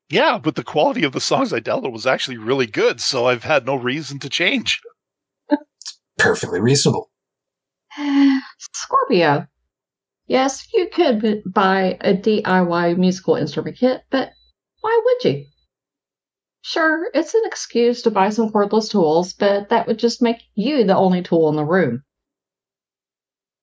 [0.10, 3.44] Yeah, but the quality of the songs I downloaded was actually really good, so I've
[3.44, 4.80] had no reason to change.
[6.18, 7.10] Perfectly reasonable.
[8.74, 9.48] Scorpio.
[10.28, 14.32] Yes, you could buy a DIY musical instrument kit, but
[14.82, 15.46] why would you?
[16.62, 20.84] Sure, it's an excuse to buy some cordless tools, but that would just make you
[20.84, 22.04] the only tool in the room.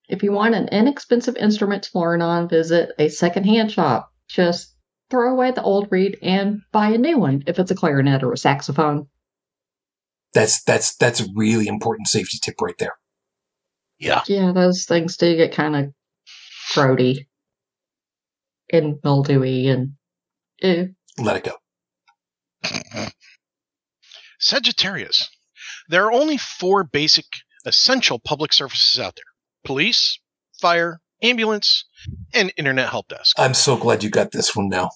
[0.08, 4.12] If you want an inexpensive instrument to learn on, visit a secondhand shop.
[4.28, 4.74] Just
[5.10, 8.32] throw away the old reed and buy a new one if it's a clarinet or
[8.32, 9.08] a saxophone.
[10.34, 12.94] That's that's that's a really important safety tip right there.
[13.98, 14.22] Yeah.
[14.26, 15.92] Yeah, those things do get kind of
[16.72, 17.28] throaty
[18.72, 19.92] and mildewy and
[20.60, 20.94] ew.
[21.18, 21.56] Let it go.
[24.38, 25.30] Sagittarius.
[25.88, 27.26] There are only four basic
[27.64, 29.33] essential public services out there
[29.64, 30.18] police,
[30.60, 31.84] fire, ambulance,
[32.32, 33.38] and internet help desk.
[33.38, 34.90] I'm so glad you got this one now.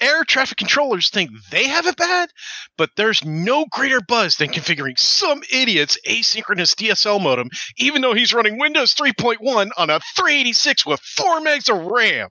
[0.00, 2.30] Air traffic controllers think they have it bad,
[2.76, 8.34] but there's no greater buzz than configuring some idiot's asynchronous DSL modem, even though he's
[8.34, 12.28] running Windows 3.1 on a 386 with 4 megs of RAM.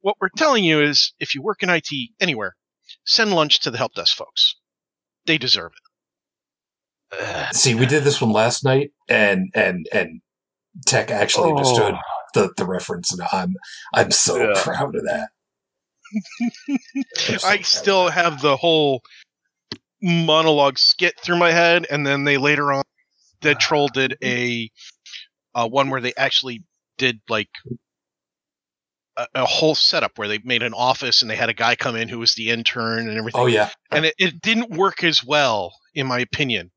[0.00, 1.88] What we're telling you is if you work in IT
[2.20, 2.54] anywhere,
[3.04, 4.56] send lunch to the help desk folks.
[5.26, 7.56] They deserve it.
[7.56, 10.20] See, we did this one last night, and and and
[10.86, 11.56] Tech actually Oh.
[11.56, 11.94] understood
[12.34, 13.56] the, the reference, and I'm
[13.94, 14.62] I'm so Yeah.
[14.62, 15.30] proud of that.
[17.28, 18.12] I'm so I still that.
[18.12, 19.02] have the whole
[20.02, 22.82] monologue skit through my head, and then they later on,
[23.40, 24.70] Dead Troll did a
[25.54, 26.62] uh, one where they actually
[26.98, 27.50] did like
[29.16, 31.96] a, a whole setup where they made an office and they had a guy come
[31.96, 33.40] in who was the intern and everything.
[33.40, 36.70] Oh yeah, and it, it didn't work as well, in my opinion,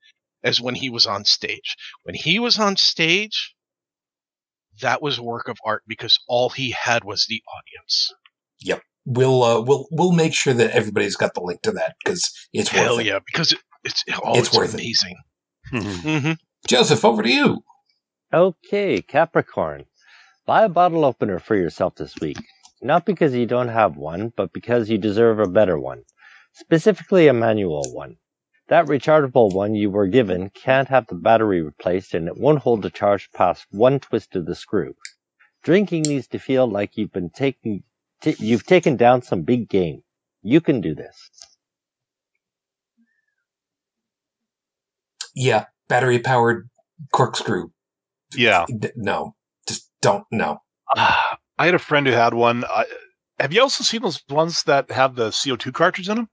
[0.43, 1.75] as when he was on stage.
[2.03, 3.52] When he was on stage,
[4.81, 8.11] that was a work of art because all he had was the audience.
[8.61, 8.81] Yep.
[9.05, 12.69] We'll uh, we'll we'll make sure that everybody's got the link to that because it's
[12.69, 13.07] Hell worth it.
[13.07, 14.75] yeah, because it, it's oh, It's it's, worth it.
[14.75, 15.15] amazing.
[15.73, 16.01] Mhm.
[16.03, 16.31] Mm-hmm.
[16.67, 17.63] Joseph, over to you.
[18.33, 19.85] Okay, Capricorn.
[20.45, 22.37] Buy a bottle opener for yourself this week.
[22.81, 26.03] Not because you don't have one, but because you deserve a better one.
[26.53, 28.15] Specifically a manual one.
[28.69, 32.81] That rechargeable one you were given can't have the battery replaced and it won't hold
[32.81, 34.95] the charge past one twist of the screw.
[35.63, 37.83] Drinking needs to feel like you've been taking,
[38.21, 40.03] t- you've taken down some big game.
[40.41, 41.29] You can do this.
[45.35, 46.69] Yeah, battery powered
[47.11, 47.69] corkscrew.
[48.35, 48.65] Yeah.
[48.79, 49.35] D- No,
[49.67, 50.25] just don't.
[50.31, 50.59] No.
[50.95, 52.63] I had a friend who had one.
[52.65, 52.85] I,
[53.39, 56.29] have you also seen those ones that have the CO2 cartridge in them?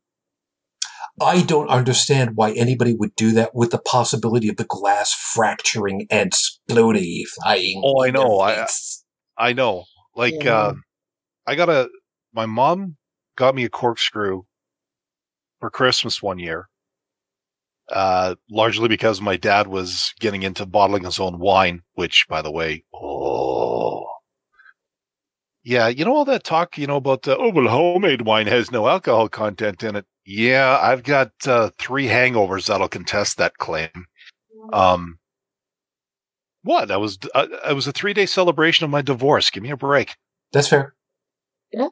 [1.20, 6.06] I don't understand why anybody would do that with the possibility of the glass fracturing
[6.10, 7.24] and exploding.
[7.84, 8.40] Oh, I know.
[8.40, 8.66] I-
[9.36, 9.84] I know.
[10.14, 10.56] Like, Yeah.
[10.56, 10.74] uh,
[11.46, 11.88] I got a,
[12.32, 12.96] my mom
[13.36, 14.42] got me a corkscrew
[15.60, 16.68] for Christmas one year.
[17.90, 22.50] Uh, largely because my dad was getting into bottling his own wine, which, by the
[22.50, 24.06] way, oh,
[25.64, 28.70] yeah, you know all that talk, you know about uh, oh well, homemade wine has
[28.70, 30.06] no alcohol content in it.
[30.32, 34.06] Yeah, I've got uh, three hangovers that'll contest that claim.
[34.72, 35.18] Um,
[36.62, 36.92] what?
[36.92, 39.50] I was uh, I was a three day celebration of my divorce.
[39.50, 40.14] Give me a break.
[40.52, 40.94] That's fair.
[41.72, 41.88] Yeah.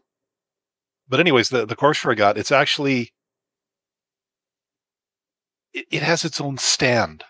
[1.09, 3.13] But anyways, the the corkscrew I got, it's actually
[5.73, 7.25] it, it has its own stand.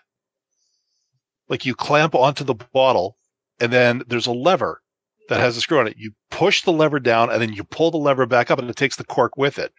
[1.47, 3.17] Like you clamp onto the bottle,
[3.59, 4.83] and then there's a lever
[5.27, 5.97] that has a screw on it.
[5.97, 8.75] You push the lever down, and then you pull the lever back up, and it
[8.75, 9.73] takes the cork with it.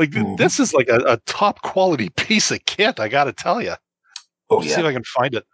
[0.00, 0.38] Like Mhm.
[0.38, 2.98] this is like a, a top quality piece of kit.
[2.98, 3.74] I got to tell you.
[4.48, 4.80] Oh See yeah.
[4.80, 5.44] if I can find it.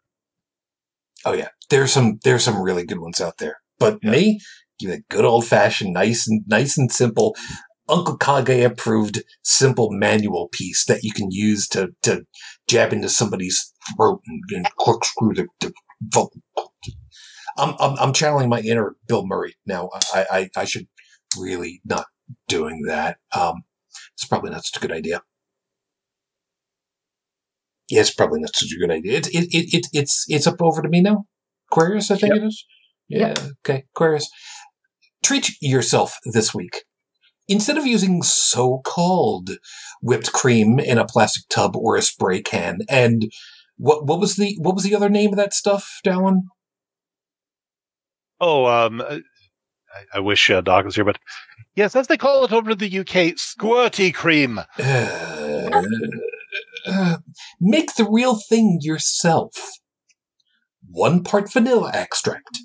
[1.24, 1.48] Oh yeah.
[1.68, 2.18] There's some.
[2.22, 3.56] There's some really good ones out there.
[3.80, 4.10] But Yeah.
[4.12, 4.40] me,
[4.78, 7.36] give it a good old fashioned, nice and nice and simple.
[7.88, 12.24] Uncle Kage approved simple manual piece that you can use to, to
[12.68, 16.30] jab into somebody's throat and, and corkscrew the, the vo-
[17.58, 19.90] I'm, I'm, I'm channeling my inner Bill Murray now.
[20.12, 20.86] I, I, I should
[21.38, 22.06] really not
[22.48, 23.18] doing that.
[23.32, 23.62] Um,
[24.16, 25.22] it's probably not such a good idea.
[27.90, 29.18] Yeah, it's probably not such a good idea.
[29.18, 31.26] It's it, it, it, it's, it's up over to me now.
[31.70, 32.64] Aquarius, I think it is.
[33.08, 33.34] Yeah.
[33.64, 33.84] Okay.
[33.94, 34.28] Aquarius,
[35.24, 36.84] treat yourself this week.
[37.48, 39.50] Instead of using so-called
[40.02, 43.30] whipped cream in a plastic tub or a spray can, and
[43.76, 46.40] what what was the what was the other name of that stuff, Dallin?
[48.40, 49.20] Oh, um, I,
[50.14, 51.18] I wish uh, Doc was here, but
[51.76, 54.58] yes, as they call it over in the UK, squirty cream.
[54.78, 55.70] Uh,
[56.86, 57.16] uh,
[57.60, 59.52] make the real thing yourself.
[60.88, 62.58] One part vanilla extract,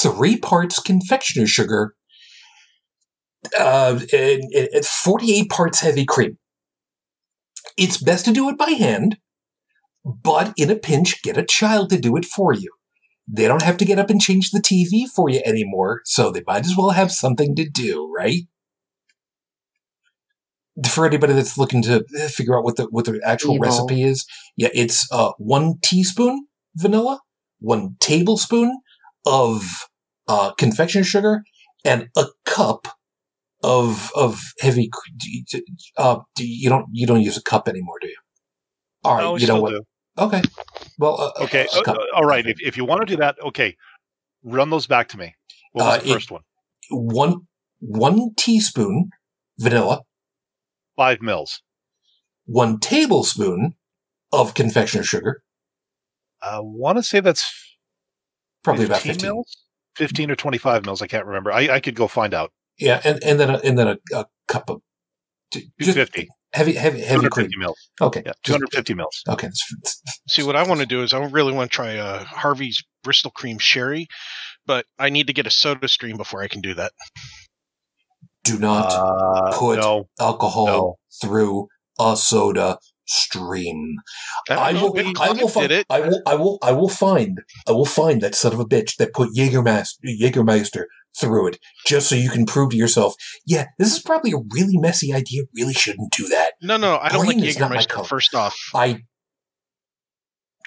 [0.00, 1.94] three parts confectioner sugar,
[3.58, 6.38] uh, and, and 48 parts heavy cream.
[7.76, 9.18] It's best to do it by hand,
[10.04, 12.70] but in a pinch, get a child to do it for you.
[13.28, 16.42] They don't have to get up and change the TV for you anymore, so they
[16.46, 18.42] might as well have something to do, right?
[20.88, 23.62] For anybody that's looking to figure out what the what the actual Evil.
[23.64, 27.20] recipe is, yeah, it's uh, one teaspoon vanilla,
[27.58, 28.78] one tablespoon
[29.24, 29.64] of
[30.28, 31.42] uh, confection sugar,
[31.84, 32.88] and a cup
[33.62, 34.90] of of heavy.
[35.96, 38.16] Uh, you don't you don't use a cup anymore, do you?
[39.02, 39.70] All right, No, you know what?
[39.70, 39.82] do.
[40.18, 40.42] Okay,
[40.98, 42.46] well, uh, Okay, a uh, uh, all right.
[42.46, 43.76] If, if you want to do that, okay,
[44.42, 45.34] run those back to me.
[45.72, 46.42] What was Uh, the it- first one?
[46.90, 47.46] one
[47.80, 49.10] one teaspoon
[49.58, 50.02] vanilla,
[50.96, 51.60] Five mils.
[52.44, 53.74] one tablespoon
[54.32, 55.42] of confectioner sugar,
[56.40, 57.76] I want to say that's
[58.62, 59.28] probably about fifteen.
[59.30, 59.56] mils,
[59.96, 61.02] fifteen or twenty-five mils.
[61.02, 61.52] I can't remember.
[61.52, 62.52] I, I could go find out.
[62.78, 64.80] Yeah, and, and then a, and then a, a cup of
[65.50, 66.28] j- Two fifty.
[66.56, 67.50] Heavy heavy heavy cream.
[67.58, 67.76] mils.
[68.00, 69.22] Okay, Yeah, just- two hundred fifty mils.
[69.28, 69.48] Okay,
[70.28, 73.30] See, what I want to do is I really want to try uh, Harvey's Bristol
[73.30, 74.06] Cream Sherry,
[74.64, 76.92] but I need to get a SodaStream before I can do that.
[78.44, 80.96] do not Uh, put no, alcohol no.
[81.20, 81.68] through
[82.00, 83.96] a soda stream.
[84.46, 84.94] don't I will.
[85.20, 85.70] I will find.
[85.72, 85.86] it.
[85.90, 86.22] I will.
[86.26, 86.58] I will.
[86.62, 87.40] I will find.
[87.68, 90.84] I will find that son of a bitch that put Jägermeister, Jägermeister
[91.20, 93.14] through it, just so you can prove to yourself,
[93.46, 95.42] yeah, this is probably a really messy idea.
[95.54, 96.52] Really shouldn't do that.
[96.62, 98.06] No, no, I don't Green like is not my Jägermeister.
[98.06, 99.02] First off, I.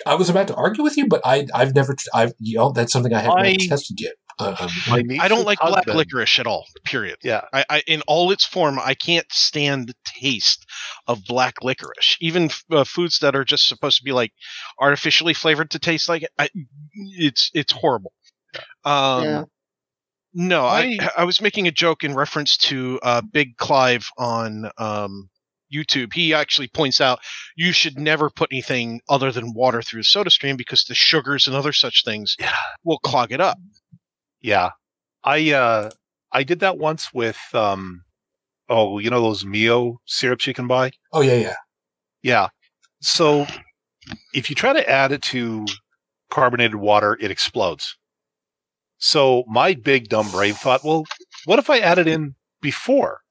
[0.06, 2.94] I was about to argue with you, but I, I've never, I've, you know, that's
[2.94, 4.14] something I haven't I- tested yet.
[4.42, 6.64] Uh, um, I don't niece's like black husband- licorice at all.
[6.86, 7.18] Period.
[7.22, 10.66] Yeah, I, I, in all its form, I can't stand the taste
[11.08, 12.16] of black licorice.
[12.22, 14.32] Even uh, foods that are just supposed to be like
[14.80, 16.48] artificially flavored to taste like it, I,
[16.94, 18.14] it's it's horrible.
[18.86, 19.44] Um, Yeah.
[20.34, 24.70] No, I I- I was making a joke in reference to uh, Big Clive on
[24.78, 25.30] um,
[25.74, 26.14] YouTube.
[26.14, 27.20] He actually points out
[27.56, 31.48] you should never put anything other than water through the soda stream because the sugars
[31.48, 32.56] and other such things Yeah.
[32.84, 33.58] will clog it up.
[34.42, 34.70] yeah.
[35.24, 35.90] I uh,
[36.32, 38.04] I did that once with um
[38.70, 40.92] oh, you know those Mio syrups you can buy?
[41.12, 41.56] Oh yeah, yeah.
[42.24, 42.48] Yeah.
[43.02, 43.46] So
[44.34, 45.66] if you try to add it to
[46.32, 47.98] carbonated water, it explodes.
[49.00, 51.06] So my big dumb brain thought, well,
[51.46, 53.22] what if I added in before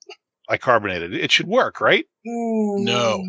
[0.48, 1.22] I carbonated it?
[1.22, 2.06] It should work, right?
[2.24, 3.22] No.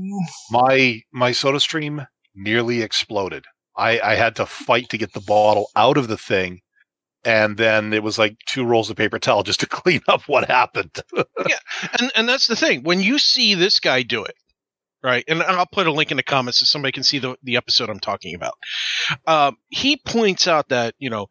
[0.50, 3.46] My my soda stream nearly exploded.
[3.76, 6.62] I, I had to fight to get the bottle out of the thing.
[7.26, 10.50] And then it was like two rolls of paper towel just to clean up what
[10.50, 10.92] happened.
[11.48, 11.58] Yeah.
[12.00, 12.84] And and that's the thing.
[12.84, 14.36] When you see this guy do it,
[15.02, 15.24] right?
[15.28, 17.90] And I'll put a link in the comments so somebody can see the the episode
[17.90, 18.56] I'm talking about.
[19.26, 21.28] Um, he points out that you know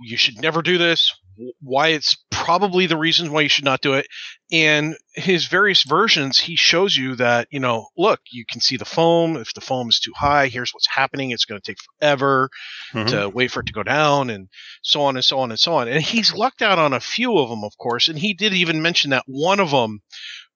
[0.00, 1.12] you should never do this.
[1.60, 4.06] Why it's probably the reasons why you should not do it.
[4.52, 8.84] And his various versions, he shows you that you know, look, you can see the
[8.84, 9.36] foam.
[9.36, 11.30] If the foam is too high, here's what's happening.
[11.32, 12.50] It's going to take forever
[12.92, 13.08] Mhm.
[13.08, 14.48] to wait for it to go down and
[14.82, 15.88] so on and so on and so on.
[15.88, 18.06] And he's lucked out on a few of them, of course.
[18.06, 20.00] And he did even mention that one of them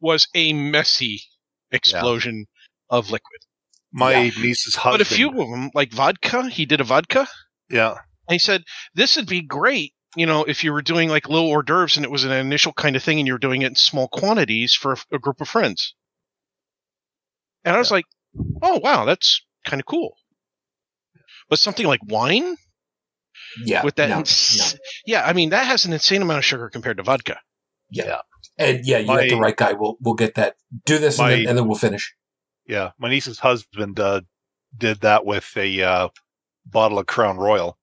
[0.00, 1.22] was a messy
[1.72, 2.46] explosion
[2.88, 3.40] of liquid.
[3.90, 4.98] My niece's husband.
[5.00, 7.26] But a few of them, like vodka, he did a vodka.
[7.68, 7.94] Yeah.
[8.28, 8.62] And he said,
[8.94, 12.04] this would be great, you know, if you were doing like little hors d'oeuvres and
[12.04, 14.74] it was an initial kind of thing and you were doing it in small quantities
[14.74, 15.94] for a, a group of friends.
[17.64, 18.04] And I was like,
[18.62, 20.14] oh, wow, that's kind of cool.
[21.48, 22.56] But something like wine
[23.64, 23.82] Yeah.
[23.82, 24.78] with that, no, ins- no.
[25.06, 27.40] yeah, I mean, that has an insane amount of sugar compared to vodka.
[27.90, 28.20] Yeah.
[28.58, 29.72] And yeah, you My- got the right guy.
[29.72, 30.56] We'll we'll get that.
[30.84, 32.14] Do this and, then, and then we'll finish.
[32.66, 32.90] Yeah.
[32.98, 34.20] My niece's husband uh,
[34.76, 36.08] did that with a uh,
[36.66, 37.77] bottle of Crown Royal.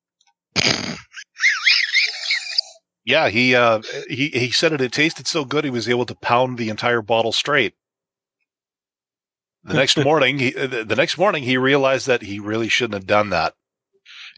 [3.05, 4.81] Yeah, he uh, he he said it.
[4.81, 7.75] It tasted so good, he was able to pound the entire bottle straight.
[9.63, 13.05] The next morning, he, the the next morning, he realized that he really shouldn't have
[13.07, 13.53] done that.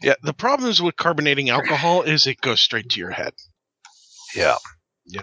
[0.02, 3.32] Yeah, the problems with carbonating alcohol is it goes straight to your head.
[4.34, 4.56] Yeah.
[5.06, 5.22] Yeah.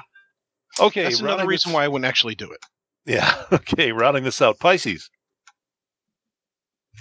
[0.80, 1.04] Okay.
[1.04, 2.60] That's another reason this- why I wouldn't actually do it.
[3.06, 3.32] Yeah.
[3.52, 3.92] Okay.
[3.92, 5.10] Rounding this out, Pisces.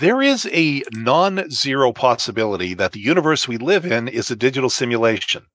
[0.00, 4.70] There is a non zero possibility that the universe we live in is a digital
[4.70, 5.46] simulation.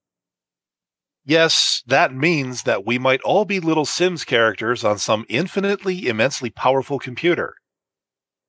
[1.26, 6.50] Yes, that means that we might all be little Sims characters on some infinitely, immensely
[6.50, 7.56] powerful computer.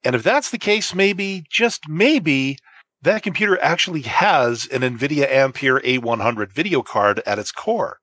[0.05, 2.57] And if that's the case, maybe, just maybe,
[3.03, 7.99] that computer actually has an NVIDIA Ampere A100 video card at its core.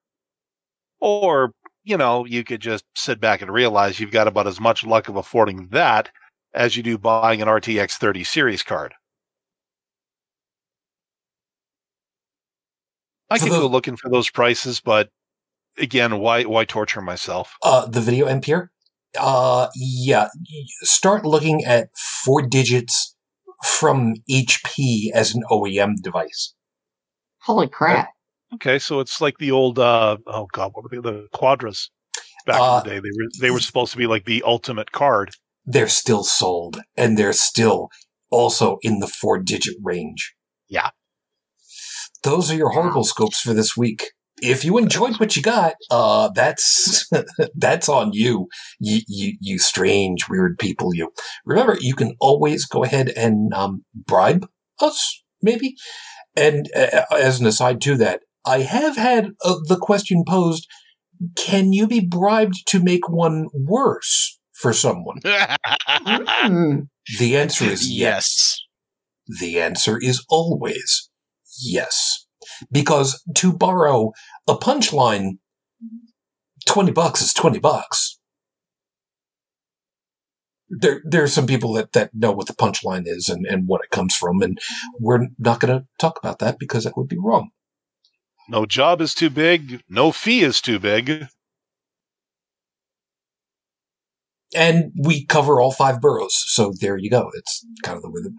[1.00, 1.52] Or
[1.84, 5.08] you know, you could just sit back and realize you've got about as much luck
[5.08, 6.10] of affording that
[6.54, 8.94] as you do buying an RTX 30 series card.
[13.30, 15.10] I For can the- go looking for those prices, but
[15.78, 17.56] again, why why torture myself?
[17.62, 18.70] Uh, the video Ampere.
[19.18, 20.28] Uh, yeah.
[20.82, 21.88] Start looking at
[22.24, 23.14] four digits
[23.78, 26.54] from HP as an OEM device.
[27.42, 28.10] Holy crap.
[28.54, 31.88] Okay, so it's like the old uh oh god, what were they the Quadros
[32.46, 33.00] back Uh, in the day?
[33.00, 35.34] They were they were supposed to be like the ultimate card.
[35.70, 37.90] They're still sold, and they're still
[38.30, 40.34] also in the four digit range.
[40.66, 40.90] Yeah.
[42.22, 44.12] Those are your horrible scopes for this week.
[44.40, 47.06] If you enjoyed what you got, uh, that's
[47.54, 48.48] that's on you.
[48.80, 50.94] You, you, you strange, weird people.
[50.94, 51.12] You
[51.44, 54.48] remember, you can always go ahead and um, bribe
[54.80, 55.74] us, maybe.
[56.34, 60.66] And uh, as an aside to that, I have had uh, the question posed:
[61.36, 65.20] Can you be bribed to make one worse for someone?
[67.18, 68.60] The answer is yes.
[69.40, 71.10] The answer is always
[71.62, 72.26] yes.
[72.70, 74.12] Because to borrow
[74.46, 75.38] a punchline,
[76.66, 78.18] 20 bucks is 20 bucks.
[80.70, 83.80] There, there are some people that, that know what the punchline is and, and what
[83.82, 84.58] it comes from, and
[85.00, 87.50] we're not going to talk about that because that would be wrong.
[88.50, 91.28] No job is too big, no fee is too big.
[94.54, 97.30] And we cover all five boroughs, so there you go.
[97.34, 98.34] It's kind of the way that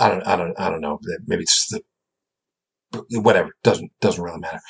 [0.00, 0.98] I don't, I don't, I don't know.
[1.26, 1.82] Maybe it's the
[3.20, 3.50] whatever.
[3.62, 4.60] Doesn't doesn't really matter.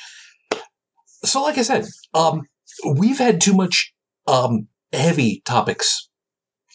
[1.23, 2.43] So, like I said, um,
[2.95, 3.93] we've had too much
[4.27, 6.09] um, heavy topics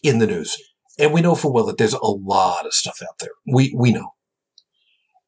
[0.03, 0.57] in the news,
[0.99, 3.31] and we know for well that there's a lot of stuff out there.
[3.47, 4.11] We we know,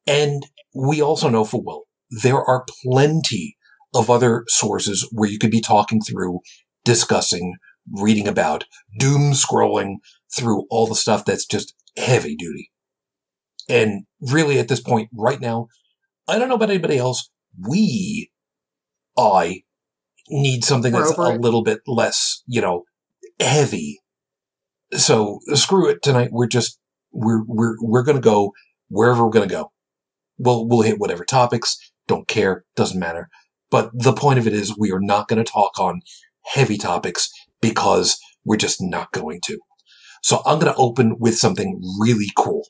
[0.05, 0.43] and
[0.75, 3.55] we also know for well there are plenty
[3.93, 6.39] of other sources where you could be talking through,
[6.83, 7.55] discussing,
[7.91, 8.65] reading about,
[8.97, 9.95] doom scrolling
[10.35, 12.71] through all the stuff that's just heavy duty.
[13.67, 15.67] And really, at this point, right now,
[16.27, 17.29] I don't know about anybody else.
[17.57, 18.31] We,
[19.17, 19.63] I,
[20.29, 21.41] need something We're that's a it.
[21.41, 22.83] little bit less, you know,
[23.39, 23.99] heavy.
[24.93, 26.29] So screw it tonight.
[26.31, 26.79] We're just
[27.11, 28.53] we're we're we're gonna go
[28.89, 29.71] wherever we're gonna go.
[30.37, 31.77] We'll we'll hit whatever topics.
[32.07, 32.65] Don't care.
[32.75, 33.29] Doesn't matter.
[33.71, 36.01] But the point of it is we are not going to talk on
[36.43, 37.31] heavy topics
[37.61, 39.59] because we're just not going to.
[40.23, 42.67] So I'm going to open with something really cool.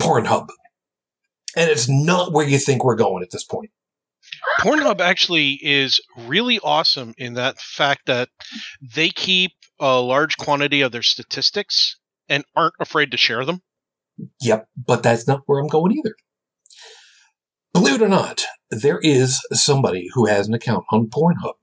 [0.00, 0.48] Pornhub.
[1.56, 3.70] And it's not where you think we're going at this point.
[4.60, 8.28] Pornhub actually is really awesome in that fact that
[8.80, 11.96] they keep a large quantity of their statistics
[12.28, 13.60] and aren't afraid to share them.
[14.42, 16.14] Yep, but that's not where I'm going either.
[17.72, 21.54] Believe it or not, there is somebody who has an account on Pornhub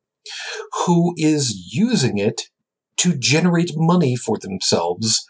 [0.85, 2.43] who is using it
[2.97, 5.25] to generate money for themselves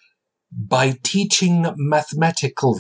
[0.52, 2.80] by teaching mathematical,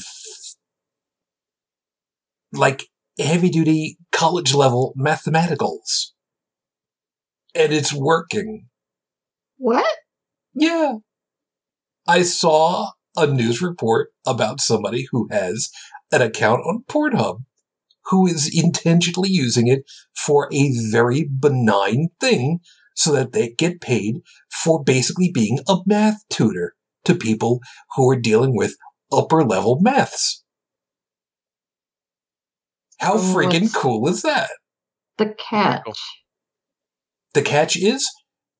[2.53, 2.83] like
[3.19, 6.11] heavy duty college level mathematicals.
[7.53, 8.67] And it's working.
[9.57, 9.97] What?
[10.53, 10.97] Yeah.
[12.07, 15.69] I saw a news report about somebody who has
[16.11, 17.43] an account on Pornhub
[18.09, 19.83] who is intentionally using it
[20.15, 22.59] for a very benign thing
[22.95, 24.21] so that they get paid
[24.63, 26.73] for basically being a math tutor
[27.05, 27.61] to people
[27.95, 28.75] who are dealing with
[29.11, 30.43] upper level maths.
[32.99, 34.49] How Oh, freaking cool is that?
[35.17, 35.99] The catch.
[37.33, 38.09] The catch is,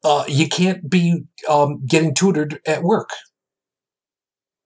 [0.03, 3.09] uh, you can't be um, getting tutored at work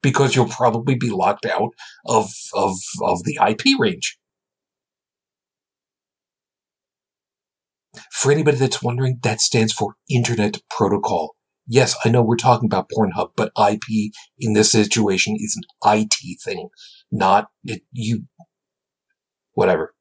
[0.02, 1.72] because you'll probably be locked out
[2.06, 4.18] of of of the IP range.
[8.12, 11.36] For anybody that's wondering, that stands for Internet Protocol.
[11.68, 15.64] Yes, I know we're talking about Pornhub, but IP in this situation is an
[16.00, 16.70] IT thing,
[17.12, 18.26] not it, you.
[19.54, 19.94] Whatever.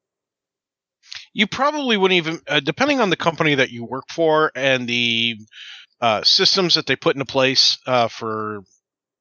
[1.33, 5.37] You probably wouldn't even, uh, depending on the company that you work for and the
[6.01, 8.61] uh, systems that they put into place uh, for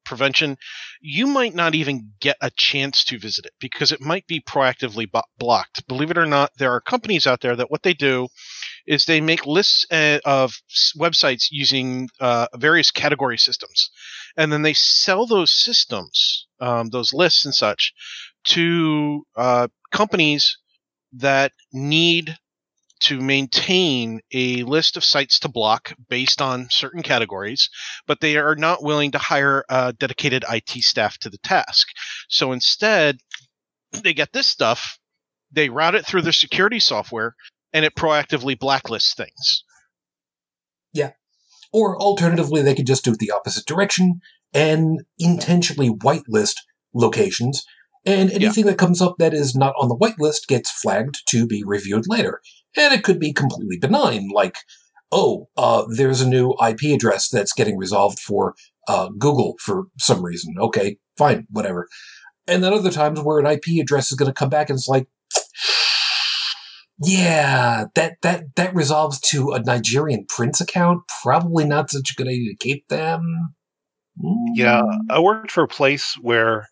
[0.05, 0.57] prevention,
[1.01, 5.11] you might not even get a chance to visit it because it might be proactively
[5.11, 5.87] bo- blocked.
[5.87, 8.29] Believe it or not, there are companies out there that what they do
[8.91, 10.53] is they make lists uh, of
[10.99, 13.89] websites using uh, various category systems,
[14.37, 17.95] and then they sell those systems, um, those lists and such,
[18.43, 20.59] to uh, companies
[21.13, 22.37] that need
[22.99, 27.71] to maintain a list of sites to block based on certain categories,
[28.09, 31.87] but they are not willing to hire a dedicated IT staff to the task.
[32.29, 33.19] So instead,
[33.93, 34.99] they get this stuff,
[35.53, 37.37] they route it through their security software,
[37.73, 39.65] and it proactively blacklists things.
[40.93, 41.13] Yeah.
[41.73, 44.21] Or alternatively, they could just do it the opposite direction
[44.53, 46.55] and intentionally whitelist
[46.95, 47.65] locations.
[48.05, 51.63] And anything that comes up that is not on the whitelist gets flagged to be
[51.65, 52.41] reviewed later.
[52.77, 54.57] And it could be completely benign, like,
[55.13, 58.55] oh, uh, there's a new IP address that's getting resolved for
[58.89, 60.55] uh, Google for some reason.
[60.59, 61.89] Okay, fine, whatever.
[62.47, 64.89] And then other times where an IP address is going to come back and it's
[64.89, 65.07] like,
[67.03, 71.03] yeah, that that that resolves to a Nigerian prince account.
[71.23, 73.55] Probably not such a good idea to keep them.
[74.55, 74.99] Yeah, Mm.
[75.11, 76.69] I worked for a place where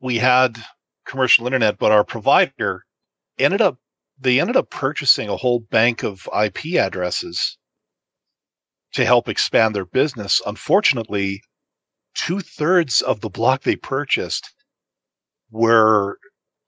[0.00, 0.56] we had
[1.04, 2.84] commercial internet, but our provider
[3.38, 3.76] ended up
[4.18, 7.58] they ended up purchasing a whole bank of IP addresses
[8.94, 10.40] to help expand their business.
[10.46, 11.42] Unfortunately,
[12.14, 14.54] two thirds of the block they purchased
[15.50, 16.18] were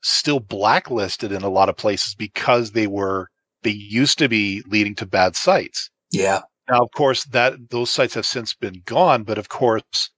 [0.02, 3.28] still blacklisted in a lot of places because they were
[3.62, 5.90] they used to be leading to bad sites.
[6.12, 10.10] Yeah, Now, of course, that those sites have since been gone, but of course,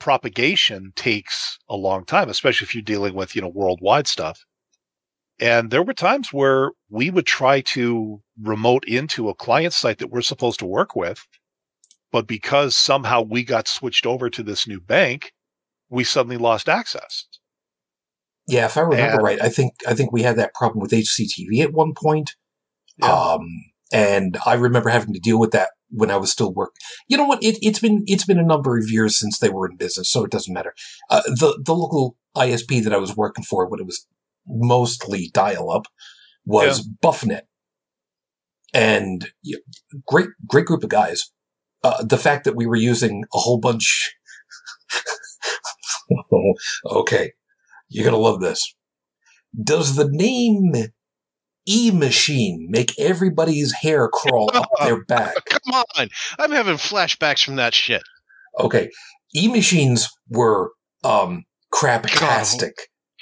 [0.00, 4.44] propagation takes a long time, especially if you're dealing with you know worldwide stuff.
[5.40, 10.10] And there were times where we would try to remote into a client site that
[10.10, 11.26] we're supposed to work with,
[12.10, 15.32] but because somehow we got switched over to this new bank,
[15.90, 17.26] we suddenly lost access.
[18.48, 18.66] Yeah.
[18.66, 21.62] If I remember And- right, I think I think we had that problem with HCTV
[21.62, 22.34] at one point.
[22.98, 23.12] Yeah.
[23.12, 23.46] Um,
[23.92, 26.74] and I remember having to deal with that when I was still work.
[27.06, 27.42] You know what?
[27.42, 30.24] It, it's been it's been a number of years since they were in business, so
[30.24, 30.74] it doesn't matter.
[31.10, 34.06] Uh, the the local ISP that I was working for when it was
[34.46, 35.86] mostly dial up
[36.44, 37.42] was BuffNet,
[38.74, 39.58] and yeah,
[40.06, 41.30] great great group of guys.
[41.84, 44.14] Uh, the fact that we were using a whole bunch.
[46.86, 47.32] okay,
[47.88, 48.74] you're gonna love this.
[49.62, 50.72] Does the name
[51.66, 55.34] E Machine make everybody's hair crawl up their back?
[55.46, 56.08] Come on,
[56.38, 58.02] I'm having flashbacks from that shit.
[58.58, 58.90] Okay,
[59.34, 60.70] E Machines were
[61.04, 62.72] um craptastic.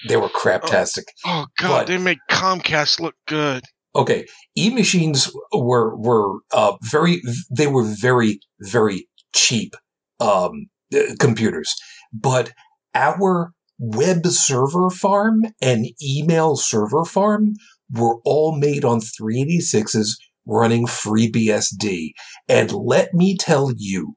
[0.09, 1.05] They were craptastic.
[1.25, 3.65] Oh god, But- they make Comcast look good.
[3.95, 4.27] Okay,
[4.59, 9.73] E machines were were uh, very they were very very cheap
[10.21, 11.75] um, uh, computers,
[12.13, 12.53] but
[12.95, 17.55] our web server farm and email server farm
[17.91, 20.11] were all made on 386s
[20.47, 22.11] running FreeBSD.
[22.49, 24.15] And let me tell you,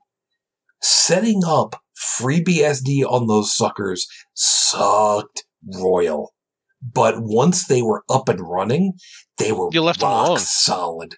[0.82, 1.82] setting up
[2.20, 5.44] FreeBSD on those suckers sucked
[5.76, 6.34] royal.
[6.82, 8.94] But once they were up and running,
[9.38, 10.40] they were You left them rock alone.
[10.40, 11.16] solid.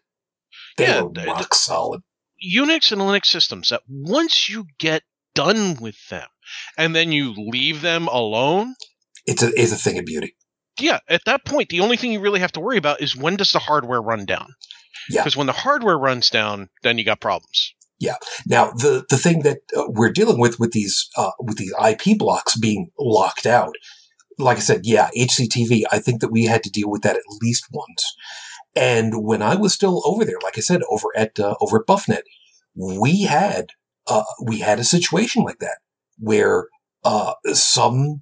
[0.77, 2.01] They Yeah, were rock solid.
[2.43, 6.27] Unix and Linux systems that once you get done with them
[6.77, 8.75] and then you leave them alone,
[9.25, 10.35] It's a it's a thing of beauty.
[10.79, 13.35] yeah, at that point, the only thing you really have to worry about is when
[13.35, 14.47] does the hardware run down?
[15.09, 15.21] Yeah.
[15.21, 17.73] Because when the hardware runs down, then you got problems.
[17.99, 18.15] Yeah.
[18.47, 22.17] Now, the the thing that uh, we're dealing with with these uh, with these IP
[22.17, 23.75] blocks being locked out,
[24.39, 25.83] like I said, yeah, HCTV.
[25.91, 28.15] I think that we had to deal with that at least once.
[28.75, 31.85] And when I was still over there, like I said, over at uh, over at
[31.87, 32.23] BuffNet,
[32.75, 33.67] we had
[34.07, 35.77] uh, we had a situation like that
[36.17, 36.67] where
[37.03, 38.21] uh, some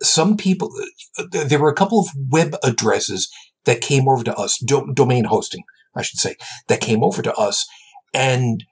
[0.00, 0.72] some people
[1.18, 3.30] uh, there were a couple of web addresses
[3.64, 5.62] that came over to us do- domain hosting
[5.94, 6.34] i should say
[6.66, 7.66] that came over to us
[8.12, 8.64] and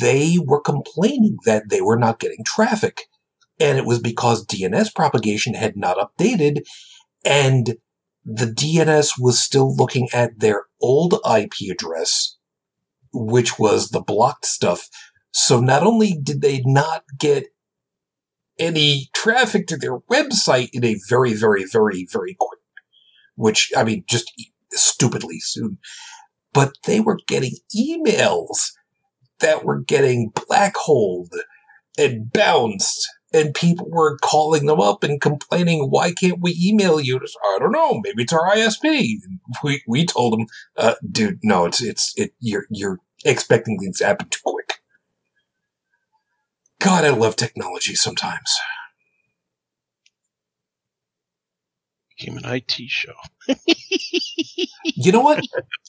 [0.00, 3.02] they were complaining that they were not getting traffic.
[3.60, 6.62] And it was because dns propagation had not updated
[7.24, 7.76] and
[8.24, 12.33] the dns was still looking at their old ip address
[13.14, 14.88] which was the blocked stuff
[15.36, 17.46] so not only did they not get
[18.56, 22.60] any traffic to their website in a very, very, very, very quick,
[23.34, 24.32] which, I mean, just
[24.70, 25.78] stupidly soon,
[26.52, 28.70] but they were getting emails
[29.40, 31.34] that were getting black holed
[31.98, 33.08] and bounced.
[33.34, 37.20] And people were calling them up and complaining, why can't we email you?
[37.44, 38.00] I don't know.
[38.02, 39.16] Maybe it's our ISP.
[39.64, 44.06] We, we told them, uh, dude, no, it's, it's, it, you're, you're expecting things to
[44.06, 44.74] happen too quick.
[46.78, 48.54] God, I love technology sometimes.
[52.16, 53.14] Became an IT show.
[54.84, 55.44] You know what?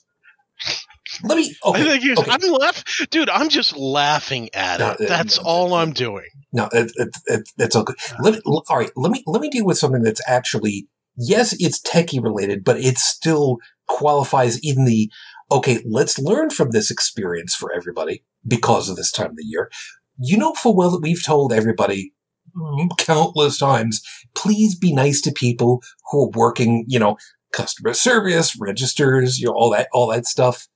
[1.24, 1.55] Let me.
[1.63, 1.84] I Okay.
[1.84, 2.32] think you're, okay.
[2.32, 3.30] I'm laugh, dude.
[3.30, 5.07] I'm just laughing at No, it.
[5.07, 6.28] That's no, all uh, I'm doing.
[6.53, 6.91] No, it,
[7.28, 7.95] it, it, all good.
[8.22, 8.91] Let me, all right.
[8.95, 10.88] Let me let me deal with something that's actually
[11.18, 13.57] yes, it's techie related, but it still
[13.88, 15.09] qualifies in the
[15.51, 15.82] okay.
[15.86, 19.70] Let's learn from this experience for everybody because of this time of the year.
[20.18, 22.13] You know full well that we've told everybody
[22.55, 24.01] mm, countless times,
[24.36, 26.86] please be nice to people who are working.
[26.88, 27.18] You know,
[27.51, 30.68] customer service, registers, you know, all that all that stuff.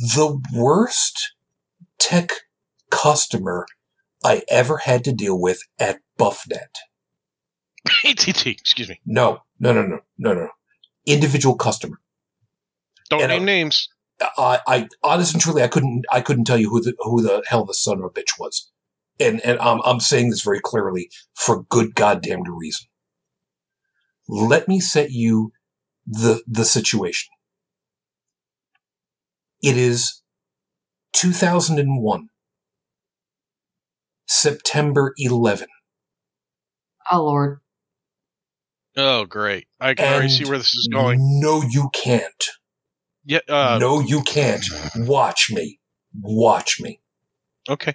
[0.00, 1.34] The worst
[1.98, 2.30] tech
[2.90, 3.66] customer
[4.24, 6.74] I ever had to deal with at BuffNet.
[8.04, 8.46] ATT.
[8.46, 8.98] Excuse me.
[9.04, 10.48] No, no, no, no, no, no.
[11.04, 12.00] Individual customer.
[13.10, 13.88] Don't And, name uh, names.
[14.38, 17.42] I, I, honest and truly, I couldn't, I couldn't tell you who the, who the
[17.48, 18.70] hell the son of a bitch was.
[19.18, 22.86] And, and I'm, I'm saying this very clearly for good goddamn reason.
[24.28, 25.52] Let me set you
[26.06, 27.30] the, the situation.
[29.62, 30.22] It is
[31.12, 32.28] 2001,
[34.26, 35.68] September 11.
[37.10, 37.60] Oh Lord.
[38.96, 39.66] Oh, great.
[39.80, 41.18] I can already see where this is going.
[41.40, 42.44] No, you can't.
[43.24, 43.40] Yeah.
[43.48, 44.64] Uh, no, you can't.
[44.96, 45.78] Watch me.
[46.20, 47.00] Watch me.
[47.68, 47.94] Okay.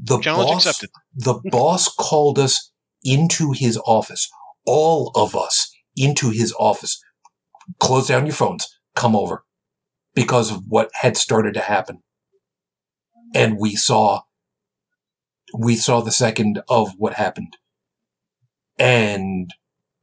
[0.00, 0.90] The Challenge boss, accepted.
[1.14, 2.72] the boss called us
[3.04, 4.30] into his office.
[4.64, 7.02] All of us into his office.
[7.78, 8.78] Close down your phones.
[8.94, 9.44] Come over.
[10.22, 12.02] Because of what had started to happen.
[13.34, 14.22] And we saw,
[15.56, 17.56] we saw the second of what happened.
[18.78, 19.50] And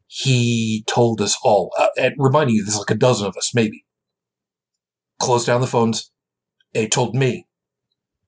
[0.07, 3.85] he told us all, uh, and reminding you, there's like a dozen of us, maybe.
[5.19, 6.11] Close down the phones.
[6.73, 7.47] He told me,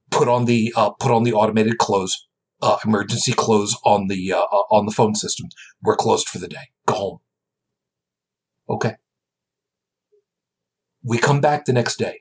[0.09, 2.27] put on the, uh, put on the automated close
[2.61, 5.47] uh, emergency close on the uh, uh, on the phone system.
[5.81, 6.71] We're closed for the day.
[6.85, 7.19] Go home.
[8.69, 8.95] Okay.
[11.08, 12.20] We come back the next day.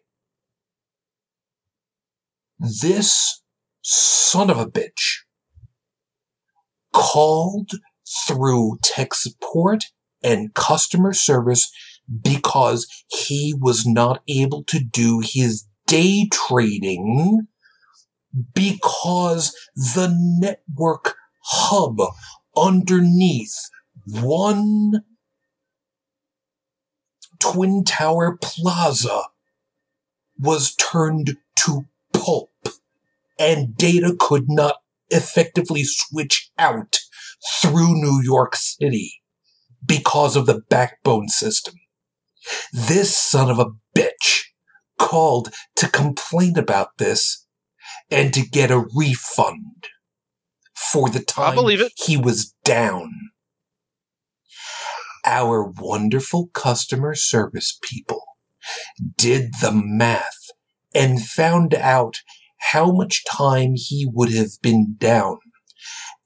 [2.61, 3.43] This
[3.83, 5.23] son of a bitch
[6.93, 7.71] called
[8.29, 9.87] through tech support
[10.23, 11.69] and customer service
[12.23, 17.49] because he was not able to do his day trading
[18.55, 21.97] because the network hub
[22.57, 23.57] underneath
[24.07, 25.03] one
[27.41, 29.23] Twin Tower Plaza
[30.39, 32.51] was turned to pulp
[33.39, 34.77] and data could not
[35.11, 36.99] effectively switch out
[37.61, 39.21] through New York City
[39.85, 41.75] because of the backbone system.
[42.73, 44.45] This son of a bitch
[44.99, 47.47] called to complain about this
[48.11, 49.89] and to get a refund
[50.75, 51.57] for the time
[51.97, 53.11] he was down.
[55.27, 58.23] Our wonderful customer service people
[59.17, 60.51] did the math
[60.95, 62.21] and found out
[62.73, 65.39] how much time he would have been down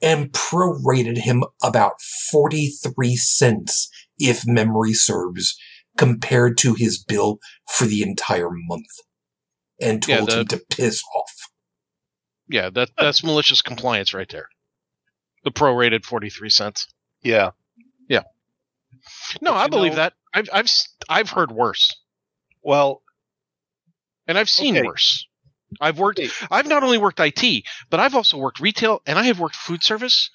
[0.03, 3.89] and prorated him about 43 cents,
[4.19, 5.57] if memory serves,
[5.97, 7.39] compared to his bill
[7.69, 8.87] for the entire month
[9.81, 11.33] and Yeah, told the- him to piss off.
[12.49, 14.49] Yeah, that that's malicious compliance right there.
[15.45, 16.87] The prorated forty three cents.
[17.23, 17.51] Yeah.
[18.09, 18.23] Yeah.
[19.41, 20.15] No, I believe know- that.
[20.33, 20.71] I've I've
[21.09, 21.95] I've heard worse,
[22.63, 23.03] Well,
[24.27, 24.87] and I've seen Okay.
[24.87, 25.27] worse.
[25.81, 26.21] I've worked.
[26.51, 29.83] I've not only worked IT, but I've also worked retail, and I have worked food
[29.83, 30.31] service,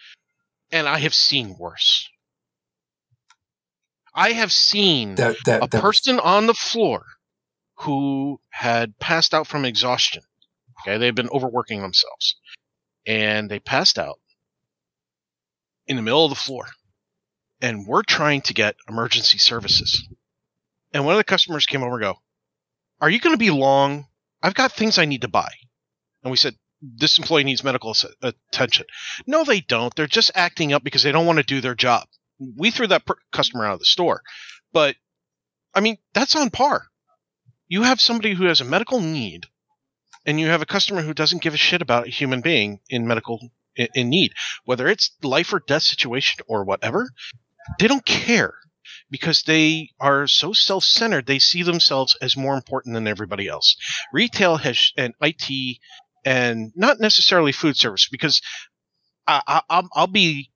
[0.71, 2.09] and I have seen worse.
[4.13, 7.05] I have seen That that a that person on the floor
[7.79, 10.23] who had passed out from exhaustion.
[10.81, 12.35] Okay, they've been overworking themselves,
[13.05, 14.19] and they passed out
[15.87, 16.67] in the middle of the floor.
[17.65, 20.07] And we're trying to get emergency services.
[20.93, 22.21] And one of the customers came over and go,
[23.01, 24.07] "Are you going to be long?
[24.43, 25.51] I've got things I need to buy."
[26.21, 28.85] And we said, "This employee needs medical attention."
[29.25, 29.95] No, they don't.
[29.95, 32.07] They're just acting up because they don't want to do their job.
[32.37, 34.21] We threw that per- customer out of the store,
[34.71, 34.95] but
[35.73, 36.91] I mean, that's on par.
[37.67, 39.47] You have somebody who has a medical need,
[40.23, 43.07] and you have a customer who doesn't give a shit about a human being in
[43.07, 43.39] medical
[43.75, 44.33] in, need,
[44.65, 47.09] whether it's life or death situation or whatever.
[47.79, 48.53] They don't care
[49.09, 51.25] because they are so self-centered.
[51.25, 53.75] They see themselves as more important than everybody else.
[54.11, 55.77] Retail has and IT
[56.25, 58.41] and not necessarily food service because
[59.27, 60.51] I, I, I'll, I'll be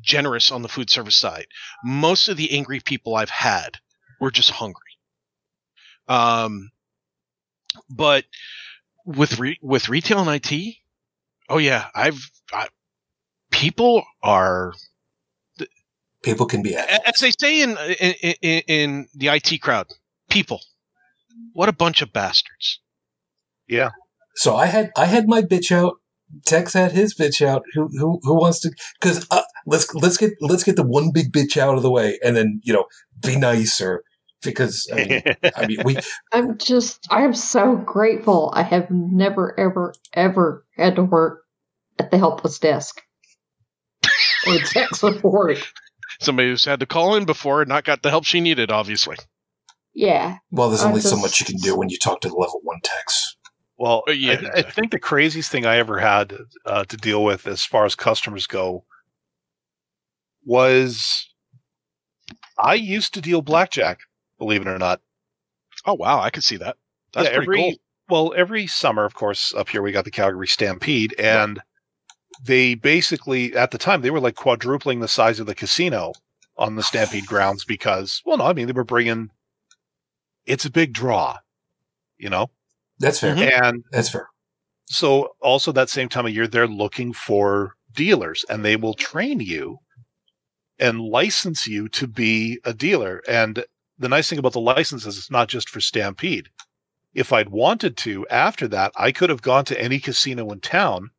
[0.00, 1.46] generous on the food service side.
[1.84, 3.78] Most of the angry people I've had
[4.20, 4.80] were just hungry.
[6.08, 6.70] Um,
[7.90, 8.24] but
[9.04, 10.76] with re- with retail and IT,
[11.48, 12.68] oh yeah, I've I,
[13.50, 14.72] people are
[16.22, 19.86] people can be a- as they say in in, in in the IT crowd,
[20.30, 20.60] people.
[21.52, 22.80] What a bunch of bastards.
[23.68, 23.90] Yeah.
[24.36, 25.94] So I had I had my bitch out.
[26.46, 27.62] Tex had his bitch out.
[27.74, 28.72] Who who who wants to?
[29.00, 32.18] Because uh, let's let's get let's get the one big bitch out of the way,
[32.24, 32.86] and then you know
[33.20, 34.02] be nicer.
[34.42, 35.22] Because I mean,
[35.56, 35.96] I mean we
[36.32, 38.50] I'm just, I am so grateful.
[38.54, 41.42] I have never, ever, ever had to work
[41.98, 43.00] at the helpless desk
[44.46, 45.58] or tech support.
[46.22, 49.16] Somebody who's had to call in before and not got the help she needed, obviously.
[49.94, 52.34] Yeah, well, there's I only so much you can do when you talk to the
[52.34, 53.36] level one techs.
[53.76, 54.72] well, Uh, yeah, I, I exactly.
[54.72, 58.46] think the craziest thing I ever had uh, to deal with as far as customers
[58.46, 58.84] go
[60.44, 61.28] was
[62.58, 64.00] I used to deal blackjack,
[64.38, 65.00] believe it or not.
[65.84, 66.76] Oh wow, I could see that.
[67.12, 67.74] That's Yeah, pretty every, cool.
[68.08, 71.60] Well, every summer, of course, up here we got the Calgary Stampede, and
[72.42, 76.12] they basically at the time they were like quadrupling the size of the casino
[76.58, 79.30] on the Stampede grounds because, well, no, I mean they were bringing.
[80.44, 81.38] It's a big draw,
[82.18, 82.50] you know,
[82.98, 83.34] That's fair.
[83.36, 83.62] Mhm.
[83.62, 84.28] and That's fair.
[84.86, 89.38] so also that same time of year they're looking for dealers, and they will train
[89.40, 89.78] you
[90.80, 93.22] and license you to be a dealer.
[93.28, 93.64] And
[93.98, 96.48] the nice thing about the license is it's not just for Stampede.
[97.14, 101.10] If I'd wanted to, after that, I could have gone to any casino in town,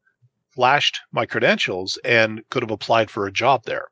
[0.55, 3.87] flashed my credentials, and could have applied for a job there.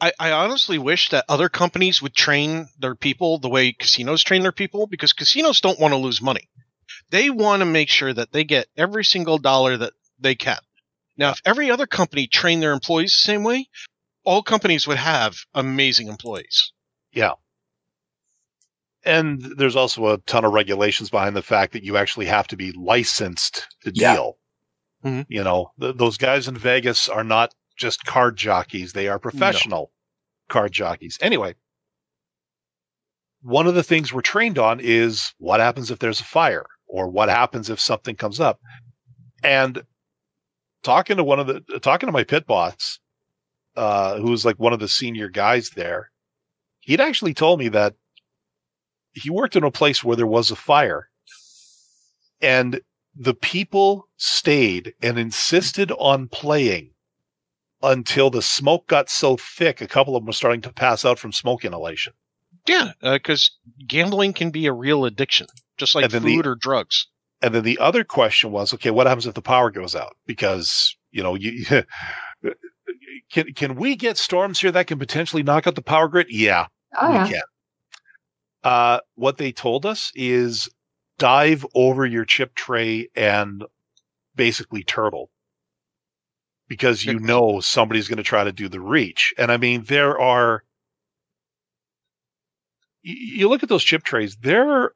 [0.00, 4.42] I, I honestly wish that other companies would train their people the way casinos train
[4.42, 6.48] their people because casinos don't want to lose money.
[7.10, 10.58] They want to make sure that they get every single dollar that they can.
[11.16, 13.68] Now, if every other company trained their employees the same way,
[14.24, 16.72] all companies would have amazing employees.
[17.12, 17.32] Yeah.
[19.04, 22.56] And there's also a ton of regulations behind the fact that you actually have to
[22.56, 24.14] be licensed to Yeah.
[24.14, 24.38] deal.
[25.06, 25.26] Mhm.
[25.28, 29.92] You know, th- those guys in Vegas are not just card jockeys, they are professional
[30.48, 31.18] card jockeys.
[31.20, 31.54] Anyway,
[33.42, 37.08] one of the things we're trained on is what happens if there's a fire or
[37.08, 38.60] what happens if something comes up.
[39.44, 39.82] And
[40.82, 42.98] talking to one of the talking to my pit boss,
[43.76, 46.10] uh, who was like one of the senior guys there,
[46.80, 47.94] he'd actually told me that
[49.12, 51.08] he worked in a place where there was a fire
[52.40, 52.80] and
[53.18, 56.90] the people stayed and insisted on playing
[57.82, 61.18] until the smoke got so thick a couple of them were starting to pass out
[61.18, 62.12] from smoke inhalation
[62.66, 63.50] Yeah, because
[63.86, 65.46] gambling can be a real addiction,
[65.78, 67.06] just like And then the- food or drugs.
[67.42, 70.96] and then the other question was okay what happens if the power goes out because
[71.10, 71.64] you know you
[73.30, 76.66] can can we get storms here that can potentially knock out the power grid yeah
[77.00, 77.28] oh we yeah.
[77.28, 77.42] can.
[78.64, 80.68] Uh, what they told us is
[81.18, 83.64] dive over your chip tray and
[84.34, 85.30] basically turtle.
[86.68, 89.32] because you know somebody's going to try to do the reach.
[89.38, 90.64] And I mean, there are,
[93.02, 94.92] you look at those chip trays, there,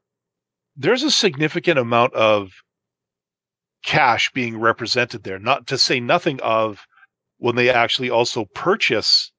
[0.76, 2.50] there's a significant amount of
[3.84, 6.86] cash being represented there, not to say nothing of
[7.38, 9.32] when they actually also purchase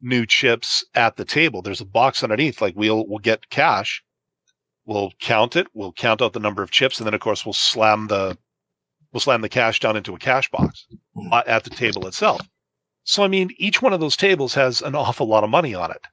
[0.00, 1.62] new chips at the table.
[1.62, 4.02] There's a box underneath, like we'll, we'll get cash.
[4.84, 5.68] We'll count it.
[5.74, 6.98] We'll count out the number of chips.
[6.98, 8.36] And then of course we'll slam the,
[9.12, 10.86] we'll slam the cash down into a cash box
[11.46, 12.40] at the table itself.
[13.04, 15.90] So, I mean, each one of those tables has an awful lot of money on
[15.90, 16.06] it.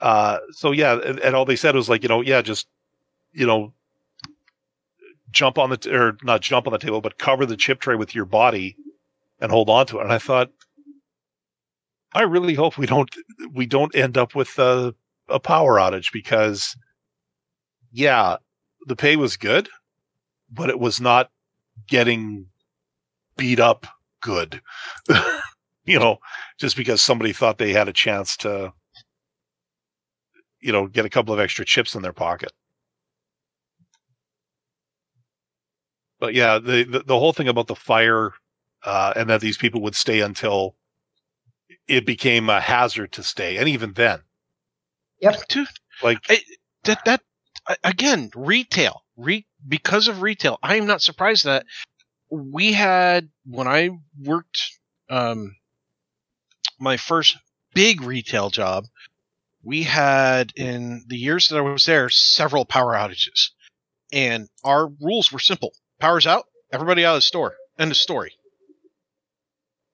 [0.00, 2.66] Uh, so yeah, and, and all they said was like, you know, yeah, just,
[3.32, 3.72] you know,
[5.30, 7.96] jump on the, t- or not jump on the table, but cover the chip tray
[7.96, 8.76] with your body
[9.40, 10.02] and hold on to it.
[10.02, 10.50] And I thought,
[12.12, 13.12] I really hope we don't,
[13.52, 14.94] we don't end up with a,
[15.28, 16.76] a power outage because
[17.94, 18.36] yeah,
[18.86, 19.68] the pay was good,
[20.50, 21.30] but it was not
[21.86, 22.46] getting
[23.36, 23.86] beat up
[24.20, 24.60] good.
[25.84, 26.18] you know,
[26.58, 28.72] just because somebody thought they had a chance to,
[30.60, 32.52] you know, get a couple of extra chips in their pocket.
[36.18, 38.32] But yeah, the, the, the whole thing about the fire,
[38.84, 40.74] uh, and that these people would stay until
[41.86, 43.56] it became a hazard to stay.
[43.56, 44.20] And even then,
[45.48, 45.68] Dude,
[46.02, 46.40] like, I,
[46.84, 47.33] that that a-
[47.82, 51.64] again retail re because of retail i am not surprised that
[52.30, 53.90] we had when i
[54.22, 55.54] worked um
[56.78, 57.36] my first
[57.74, 58.84] big retail job
[59.64, 63.50] we had in the years that i was there several power outages.
[64.12, 65.72] And our rules were simple.
[65.98, 67.54] Power's out everybody out of the store.
[67.78, 68.32] End of story.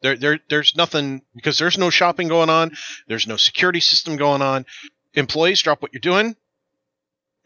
[0.02, 2.72] There, there there's nothing because there's no shopping going on
[3.06, 4.66] there's no security system going on.
[5.14, 6.36] Employees drop what you're doing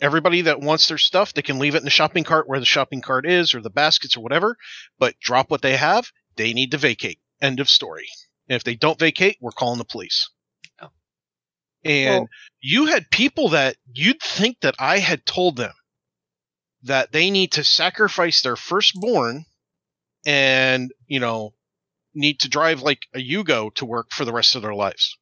[0.01, 2.67] everybody that wants their stuff, they can leave it in the shopping cart where the
[2.67, 4.57] shopping cart is or the baskets or whatever,
[4.99, 7.21] but drop what they have, they need to vacate.
[7.41, 8.07] End of story.
[8.49, 10.29] And if they don't vacate, we're calling the police.
[10.81, 10.91] Oh.
[11.85, 12.29] And Well-
[12.61, 15.75] you had people that you'd think that I had told them
[16.83, 19.47] that they need to sacrifice their firstborn
[20.27, 21.55] and, you know,
[22.15, 25.17] need to drive like a Yugo to work for the rest of their lives.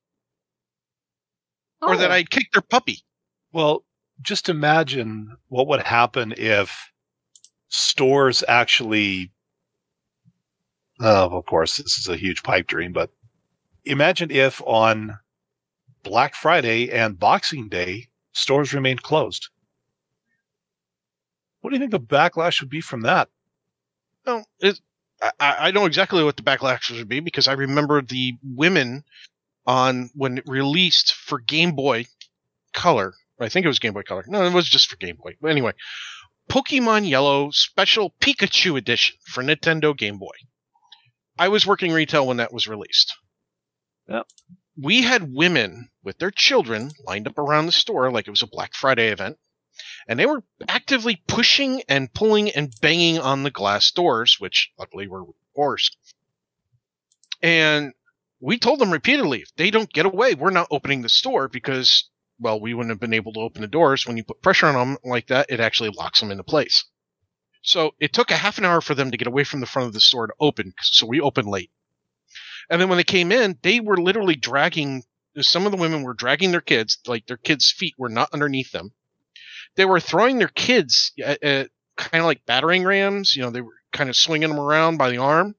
[1.80, 2.14] Or that Oh.
[2.14, 3.04] I'd kick their puppy.
[3.52, 3.84] Well,
[4.22, 6.90] just imagine what would happen if
[7.68, 9.32] stores actually.
[11.00, 13.10] Oh, of course, this is a huge pipe dream, but
[13.84, 15.18] imagine if on
[16.02, 19.48] Black Friday and Boxing Day, stores remained closed.
[21.60, 23.28] What do you think the backlash would be from that?
[24.26, 24.80] No, it,
[25.22, 29.04] I, I know exactly what the backlash would be because I remember the women
[29.66, 32.06] on when it released for Game Boy
[32.72, 33.14] Color.
[33.42, 34.24] I think it was Game Boy Color.
[34.28, 35.36] No, it was just for Game Boy.
[35.40, 35.72] But anyway,
[36.50, 40.34] Pokemon Yellow Special Pikachu Edition for Nintendo Game Boy.
[41.38, 43.14] I was working retail when that was released.
[44.08, 44.26] Yep.
[44.80, 48.46] We had women with their children lined up around the store like it was a
[48.46, 49.38] Black Friday event
[50.06, 55.06] and they were actively pushing and pulling and banging on the glass doors, which luckily
[55.06, 55.96] were reinforced.
[57.40, 57.92] And
[58.40, 62.10] we told them repeatedly, if they don't get away, we're not opening the store because,
[62.38, 64.06] well, we wouldn't have been able to open the doors.
[64.06, 66.84] When you put pressure on them like that, it actually locks them into place.
[67.62, 69.86] So it took a half an hour for them to get away from the front
[69.86, 70.74] of the store to open.
[70.82, 71.70] So we opened late.
[72.68, 75.04] And then when they came in, they were literally dragging,
[75.40, 78.72] some of the women were dragging their kids, like their kids' feet were not underneath
[78.72, 78.92] them
[79.76, 83.34] they were throwing their kids at, at kind of like battering rams.
[83.34, 85.54] You know, they were kind of swinging them around by the arm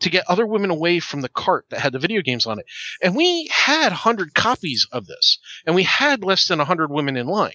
[0.00, 2.66] to get other women away from the cart that had the video games on it.
[3.02, 7.26] And we had 100 copies of this, and we had less than 100 women in
[7.26, 7.54] line.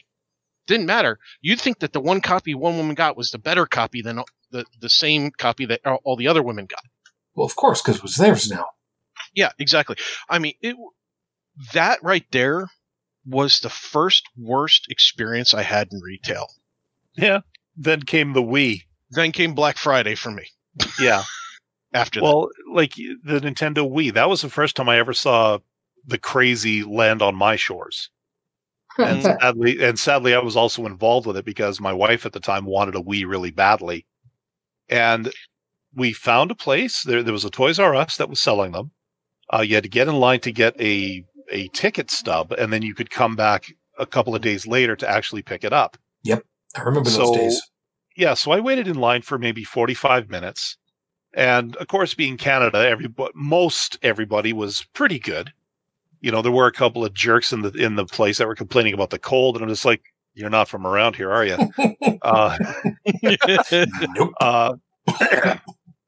[0.67, 1.19] Didn't matter.
[1.41, 4.21] You'd think that the one copy one woman got was the better copy than
[4.51, 6.83] the, the same copy that all the other women got.
[7.35, 8.65] Well, of course, because it was theirs now.
[9.33, 9.97] Yeah, exactly.
[10.29, 10.75] I mean, it,
[11.73, 12.67] that right there
[13.25, 16.47] was the first worst experience I had in retail.
[17.15, 17.41] Yeah.
[17.75, 18.83] Then came the Wii.
[19.11, 20.45] Then came Black Friday for me
[20.99, 21.23] Yeah.
[21.95, 22.23] after that.
[22.23, 25.59] well, like the Nintendo Wii, that was the first time I ever saw
[26.05, 28.09] the crazy land on my shores.
[28.97, 32.39] And sadly, and sadly, I was also involved with it because my wife at the
[32.39, 34.05] time wanted a Wii really badly.
[34.87, 35.31] And
[35.93, 37.03] we found a place.
[37.03, 38.91] There, there was a Toys R Us that was selling them.
[39.53, 42.81] Uh, you had to get in line to get a a ticket stub, and then
[42.81, 43.65] you could come back
[43.99, 45.97] a couple of days later to actually pick it up.
[46.23, 46.43] Yep,
[46.75, 47.61] I remember So- those days.
[48.17, 50.77] Yeah, so I waited in line for maybe 45 minutes.
[51.35, 55.51] And of course, being Canada, everybody, most everybody was pretty good.
[56.21, 58.55] You know, there were a couple of jerks in the in the place that were
[58.55, 60.01] complaining about the cold, and I'm just like,
[60.33, 61.57] "You're not from around here, are you?"
[62.21, 62.57] uh,
[64.15, 64.33] nope.
[64.41, 64.75] uh,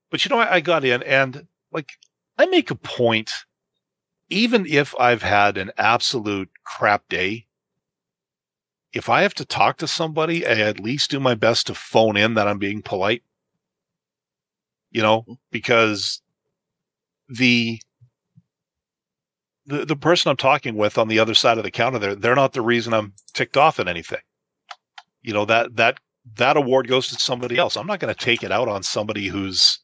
[0.10, 1.92] but you know, I, I got in, and like
[2.38, 3.32] I make a point,
[4.30, 7.48] even if I've had an absolute crap day,
[8.94, 12.16] if I have to talk to somebody, I at least do my best to phone
[12.16, 13.24] in that I'm being polite.
[14.98, 16.24] You know, because
[17.30, 17.80] the
[19.68, 22.34] the the person I'm talking with on the other side of the counter there, they're
[22.34, 24.22] not the reason I'm ticked off at anything.
[25.22, 26.00] You know, that that
[26.38, 27.78] that award goes to somebody else.
[27.78, 29.78] I'm not going to take it out on somebody who's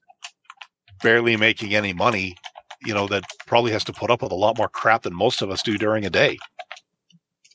[1.04, 2.36] barely making any money,
[2.84, 5.44] you know, that probably has to put up with a lot more crap than most
[5.44, 6.40] of us do during a day.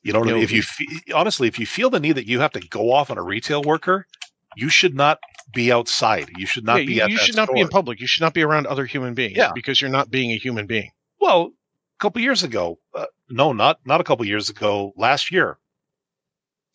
[0.05, 0.45] You know what I mean?
[0.45, 3.11] If you fe- honestly, if you feel the need that you have to go off
[3.11, 4.07] on a retail worker,
[4.55, 5.19] you should not
[5.53, 6.31] be outside.
[6.37, 8.01] You should not Yeah, be you, at you that should not be in public.
[8.01, 9.53] You should not be around other human beings Yeah.
[9.55, 10.91] because you're not being a human being.
[11.21, 11.53] Well,
[11.99, 15.59] a couple years ago, uh, no, not not a couple years ago, last year.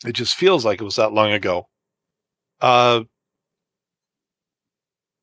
[0.05, 1.69] It just feels like it was that long ago.
[2.61, 3.03] Uh,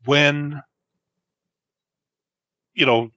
[0.05, 0.63] when
[2.75, 3.11] you know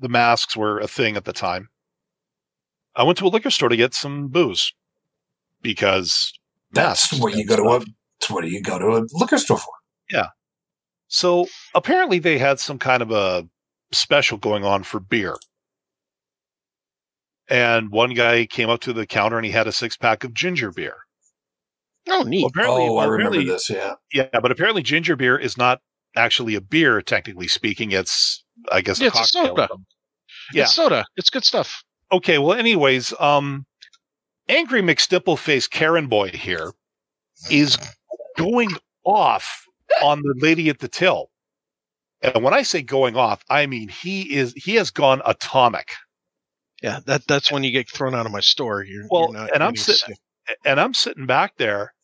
[0.00, 1.68] the masks were a thing at the time,
[2.96, 4.72] I went to a liquor store to get some booze
[5.60, 6.32] because
[6.72, 7.92] That's masks what you and go to
[8.30, 8.30] a.
[8.30, 8.42] stuff.
[8.42, 9.72] That's what you go to a liquor store for.
[10.10, 10.26] Yeah.
[11.08, 13.48] So apparently they had some kind of a
[13.92, 15.36] special going on for beer.
[17.48, 20.32] And one guy came up to the counter and he had a six pack of
[20.34, 20.96] ginger beer.
[22.08, 22.42] Oh, neat.
[22.42, 23.70] Well, apparently, oh, well, I remember this.
[23.70, 23.94] Yeah.
[24.12, 25.80] Yeah, but apparently ginger beer is not
[26.16, 27.92] actually a beer, technically speaking.
[27.92, 29.68] It's, I guess, Yeah, a it's a soda.
[30.52, 30.62] Yeah.
[30.62, 31.04] It's soda.
[31.16, 31.82] It's good stuff.
[32.10, 32.38] Okay.
[32.38, 33.66] Well, anyways, um,
[34.48, 36.72] angry McStimpleface Karen boy here
[37.50, 37.76] is
[38.36, 38.70] going
[39.04, 39.66] off
[40.02, 41.30] on the lady at the till.
[42.22, 45.88] And when I say going off, I mean he is he has gone atomic.
[46.82, 48.82] Yeah, that that's when you get thrown out of my store.
[48.84, 50.16] You're, Well, you're and I'm sitting-
[50.64, 51.94] And I'm sitting back there,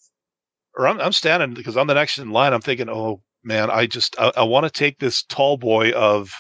[0.77, 2.53] or I'm, I'm standing because I'm the next in line.
[2.53, 6.31] I'm thinking, oh man, I just I, I want to take this tall boy of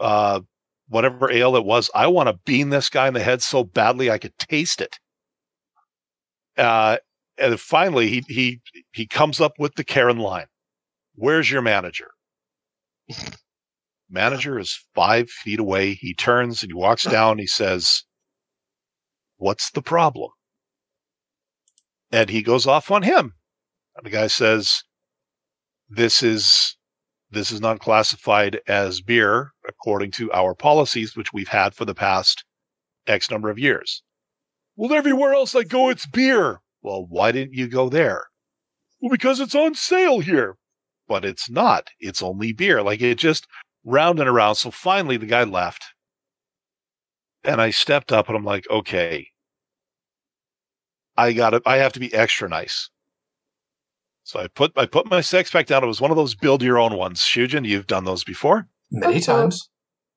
[0.00, 0.40] uh
[0.88, 1.90] whatever ale it was.
[1.94, 4.98] I want to bean this guy in the head so badly I could taste it.
[6.56, 6.96] Uh,
[7.40, 8.60] and finally, he he
[8.92, 10.46] he comes up with the Karen line.
[11.14, 12.10] Where's your manager?
[14.10, 15.94] manager is five feet away.
[15.94, 17.38] He turns and he walks down.
[17.38, 18.04] He says,
[19.36, 20.30] "What's the problem?"
[22.10, 23.34] And he goes off on him.
[23.96, 24.82] And the guy says,
[25.88, 26.76] "This is
[27.30, 31.94] this is not classified as beer according to our policies, which we've had for the
[31.94, 32.44] past
[33.06, 34.02] X number of years."
[34.76, 36.60] Well, everywhere else I go, it's beer.
[36.82, 38.26] Well, why didn't you go there?
[39.00, 40.56] Well, because it's on sale here.
[41.06, 41.88] But it's not.
[41.98, 42.82] It's only beer.
[42.82, 43.46] Like it just
[43.84, 44.56] round and around.
[44.56, 45.84] So finally the guy left.
[47.44, 49.28] And I stepped up and I'm like, okay,
[51.16, 52.90] I got to I have to be extra nice.
[54.24, 55.82] So I put I put my sex pack down.
[55.82, 57.20] It was one of those build your own ones.
[57.20, 58.68] Shujin, you've done those before.
[58.90, 59.70] Many times.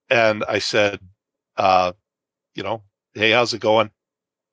[0.09, 0.99] And I said,
[1.55, 1.93] uh,
[2.53, 2.83] you know,
[3.13, 3.91] hey, how's it going?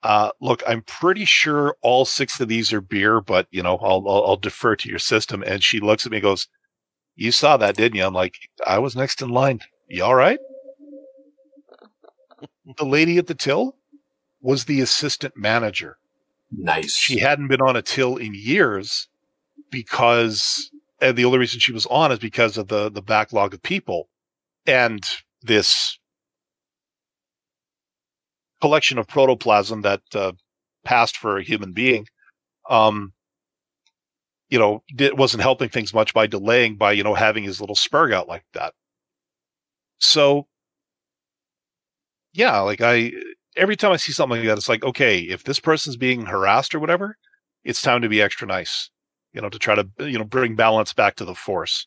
[0.03, 4.05] Uh, look, I'm pretty sure all six of these are beer, but you know, I'll,
[4.09, 5.43] I'll, I'll defer to your system.
[5.45, 6.49] And she looks at me and goes,
[7.17, 8.05] you saw that, didn't you?
[8.05, 9.61] I'm like, I was next in line.
[9.89, 10.39] You all right?
[12.77, 13.77] the lady at the till
[14.41, 15.99] was the assistant manager.
[16.51, 16.95] Nice.
[16.95, 19.09] She hadn't been on a till in years
[19.71, 20.71] because,
[21.01, 24.09] and the only reason she was on is because of the, the backlog of people
[24.67, 25.05] and
[25.43, 25.98] this
[28.61, 30.33] collection of protoplasm that uh,
[30.85, 32.07] passed for a human being.
[32.69, 33.13] Um,
[34.49, 37.77] you know, it wasn't helping things much by delaying by, you know, having his little
[37.77, 38.73] spurg out like that.
[39.99, 40.47] So,
[42.33, 43.13] yeah, like I,
[43.57, 46.75] every time I see something like that, it's like, okay, if this person's being harassed
[46.75, 47.17] or whatever,
[47.65, 48.91] it's time to be extra nice,
[49.33, 51.87] you know, to try to, you know, bring balance back to the force.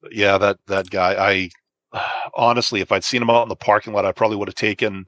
[0.00, 1.50] But yeah, that, that guy,
[1.92, 2.00] I,
[2.34, 5.06] honestly, if I'd seen him out in the parking lot, I probably would have taken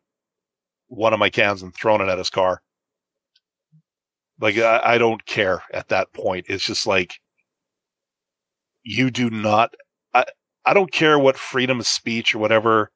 [0.89, 2.62] one of my cans and thrown it at his car.
[4.41, 6.47] Like, I, I don't care at that point.
[6.49, 7.20] It's just like,
[8.82, 9.74] you do not,
[10.12, 10.24] I,
[10.64, 12.91] I don't care what freedom of speech or whatever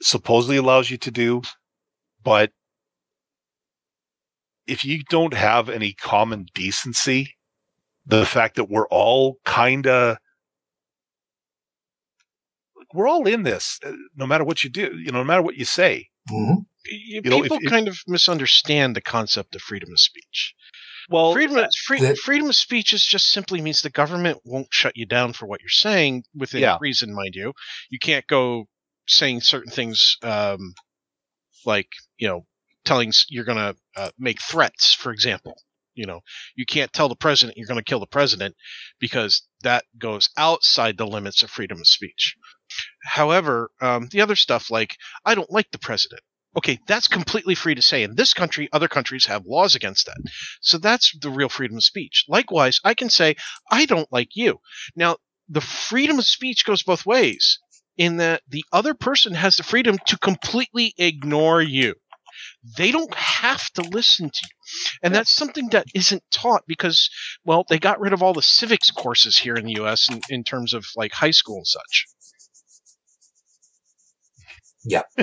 [0.00, 1.42] supposedly allows you to do,
[2.22, 2.50] but
[4.66, 7.34] if you don't have any common decency,
[8.06, 10.16] the fact that we're all kind of
[12.94, 15.56] we're all in this, uh, no matter what you do, you know, no matter what
[15.56, 16.08] you say.
[16.28, 16.54] Hmm
[16.84, 20.54] Y- You know, if- People if- kind of misunderstand the concept of freedom of speech.
[21.08, 24.68] Well, freedom of, free, that- freedom of speech is just simply means the government won't
[24.70, 26.78] shut you down for what you're saying within Yeah.
[26.80, 27.52] reason, mind you.
[27.90, 28.68] You can't go
[29.06, 30.74] saying certain things, um,
[31.64, 32.46] like you know,
[32.84, 35.56] telling you're going to uh, make threats, for example.
[35.94, 36.20] You know,
[36.56, 38.56] you can't tell the president you're going to kill the president
[38.98, 42.34] because that goes outside the limits of freedom of speech.
[43.04, 46.22] However, um, the other stuff like I don't like the president.
[46.56, 48.02] Okay, that's completely free to say.
[48.02, 50.18] In this country, other countries have laws against that.
[50.60, 52.26] So that's the real freedom of speech.
[52.28, 53.36] Likewise, I can say,
[53.70, 54.60] I don't like you.
[54.94, 55.16] Now,
[55.48, 57.58] the freedom of speech goes both ways
[57.96, 61.94] in that the other person has the freedom to completely ignore you.
[62.76, 64.98] They don't have to listen to you.
[65.02, 67.10] And that's something that isn't taught because,
[67.44, 70.44] well, they got rid of all the civics courses here in the US in, in
[70.44, 72.06] terms of like high school and such.
[74.84, 75.02] Yeah,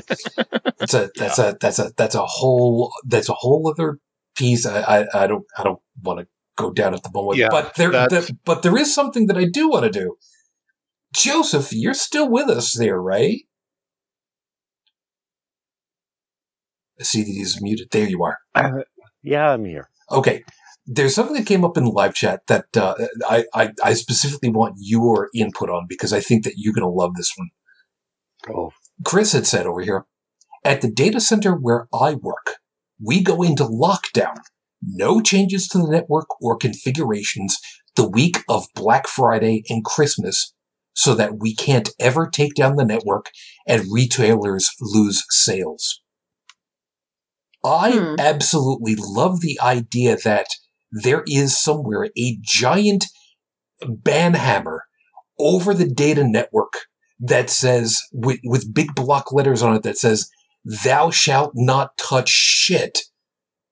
[0.79, 3.99] that's a that's a that's a that's a whole that's a whole other
[4.35, 4.65] piece.
[4.65, 7.39] I I, I don't I don't want to go down at the moment.
[7.39, 10.15] Yeah, but there, the, but there is something that I do want to do.
[11.13, 13.41] Joseph, you're still with us there, right?
[16.99, 17.89] I see that he's muted.
[17.91, 18.37] There you are.
[19.23, 19.89] Yeah, I'm here.
[20.11, 20.43] Okay.
[20.85, 22.95] There's something that came up in the live chat that uh,
[23.29, 26.89] I, I, I specifically want your input on because I think that you're going to
[26.89, 27.49] love this one.
[28.49, 28.71] Oh,
[29.05, 30.05] Chris had said over here,
[30.63, 32.57] at the data center where I work,
[33.03, 34.35] we go into lockdown.
[34.81, 37.57] No changes to the network or configurations
[37.95, 40.53] the week of Black Friday and Christmas
[40.93, 43.29] so that we can't ever take down the network
[43.67, 46.01] and retailers lose sales.
[47.63, 48.15] I Hmm.
[48.19, 50.47] absolutely love the idea that
[50.91, 53.05] there is somewhere a giant
[53.83, 54.79] banhammer
[55.37, 56.73] over the data network
[57.19, 60.29] that says with, with big block letters on it that says
[60.63, 62.99] thou shalt not touch shit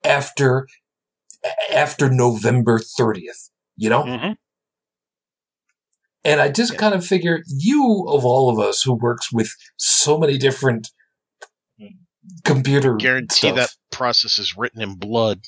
[0.04, 0.68] after
[1.72, 4.32] after November 30th you know Mm-hmm.
[6.24, 6.80] and I just Yeah.
[6.80, 10.90] kind of figure you of all of us who works with so many different
[12.44, 15.42] computer Guarantee stuff, that process is written in blood.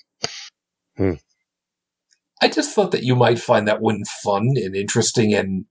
[2.41, 5.65] I just thought that you might find that one fun and interesting and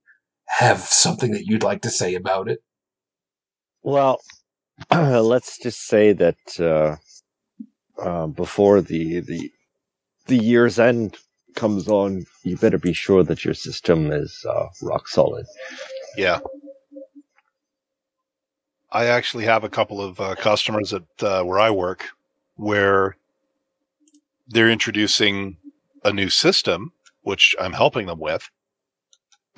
[0.57, 2.59] have something that you'd like to say about it.
[3.83, 4.19] well,
[4.91, 6.95] let's just say that uh,
[8.01, 9.51] uh, before the the
[10.27, 11.17] the year's end
[11.55, 15.45] comes on, you better be sure that your system is uh, rock solid.
[16.15, 16.39] Yeah.
[18.91, 22.09] I actually have a couple of uh, customers at uh, where I work
[22.55, 23.15] where
[24.47, 25.57] they're introducing
[26.03, 26.91] a new system,
[27.21, 28.49] which I'm helping them with,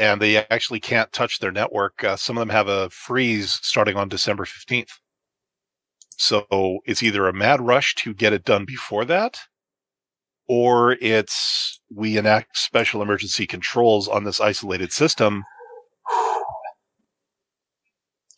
[0.02, 2.04] and they actually can't touch their network.
[2.04, 4.89] Uh, some of them have a freeze starting on December 15th.
[6.18, 9.38] So it's either a mad rush to get it done before that,
[10.47, 15.43] or it's we enact special emergency controls on this isolated system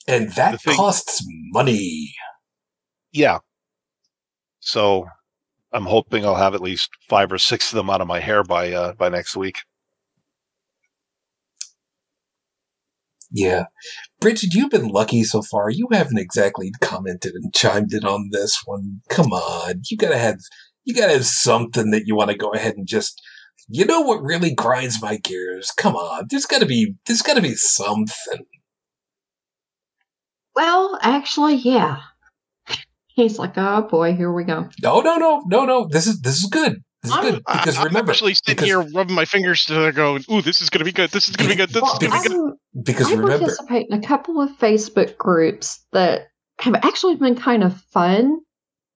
[0.06, 2.14] And that thing- costs money.
[3.14, 3.40] Yeah.
[4.60, 5.08] So
[5.72, 8.44] I'm hoping I'll have at least five or six of them out of my hair
[8.44, 9.60] by uh, by next week.
[13.34, 13.66] Yeah.
[14.22, 15.72] Bridget, you've been lucky so far.
[15.72, 19.02] You haven't exactly commented and chimed in on this one.
[19.10, 19.82] Come on.
[19.90, 20.40] You gotta have
[20.86, 23.20] you gotta have something that you want to go ahead and just
[23.68, 25.72] you know what really grinds my gears?
[25.72, 26.26] Come on.
[26.30, 28.46] There's gotta be there's gotta be something.
[30.56, 32.02] Well, actually, yeah.
[33.08, 34.70] He's like, oh boy, here we go.
[34.84, 35.88] No, no, no, no, no.
[35.90, 36.83] This is this is good.
[37.04, 37.44] This is I'm- good.
[37.46, 40.70] Because I, remember actually sitting because- here rubbing my fingers together, going, "Ooh, this is
[40.70, 41.12] going to be good.
[41.12, 41.70] This is going to be good.
[41.70, 44.50] This is going to be good." I'm, because I remember participate in a couple of
[44.58, 46.28] Facebook groups that
[46.60, 48.40] have actually been kind of fun,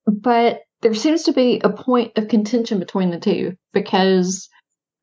[0.06, 4.48] but there seems to be a point of contention between the two because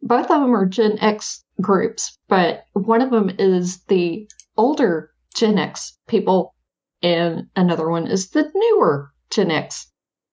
[0.00, 4.26] both of them are Gen X groups, but one of them is the
[4.56, 6.54] older Gen X people,
[7.02, 9.90] and another one is the newer Gen X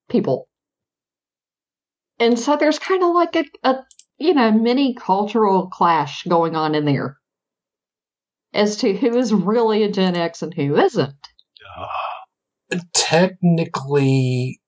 [0.10, 0.48] people.
[2.22, 3.84] And so there's kind of like a, a
[4.20, 7.18] you know mini cultural clash going on in there
[8.54, 11.16] as to who is really a Gen X and who isn't.
[12.72, 14.62] Uh, technically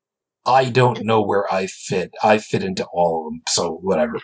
[0.47, 2.11] I don't know where I fit.
[2.23, 4.19] I fit into all of them, so whatever.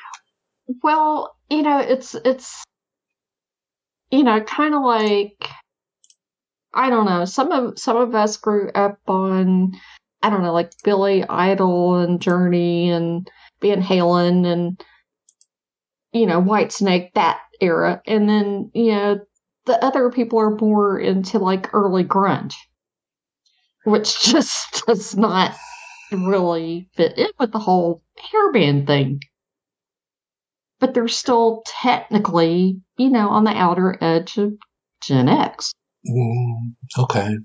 [0.83, 2.63] Well, you know, it's it's
[4.09, 5.49] you know, kind of like
[6.73, 7.25] I don't know.
[7.25, 9.73] Some of some of us grew up on
[10.21, 13.29] I don't know, like Billy Idol and Journey and
[13.61, 14.83] Van Halen and
[16.11, 19.19] you know, White Snake that era, and then you know
[19.65, 22.55] the other people are more into like early grunge,
[23.83, 25.55] which just does not
[26.11, 28.01] really fit in with the whole
[28.33, 29.19] hairband thing
[30.79, 34.53] but they're still technically, you know, on the outer edge of
[35.03, 35.73] Gen X.
[36.07, 37.37] Mm, okay.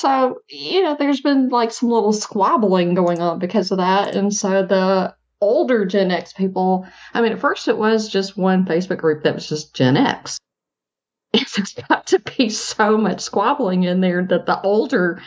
[0.00, 4.16] So, you know, there's been like some little squabbling going on because of that.
[4.16, 6.86] And so the older Gen X people.
[7.12, 10.38] I mean, at first it was just one Facebook group that was just Gen X.
[11.34, 15.22] It's got to be so much squabbling in there that the older,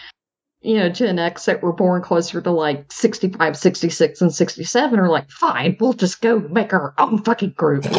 [0.62, 5.08] you know, Gen X that were born closer to like 65, 66, and 67 are
[5.08, 7.86] like, fine, we'll just go make our own fucking group.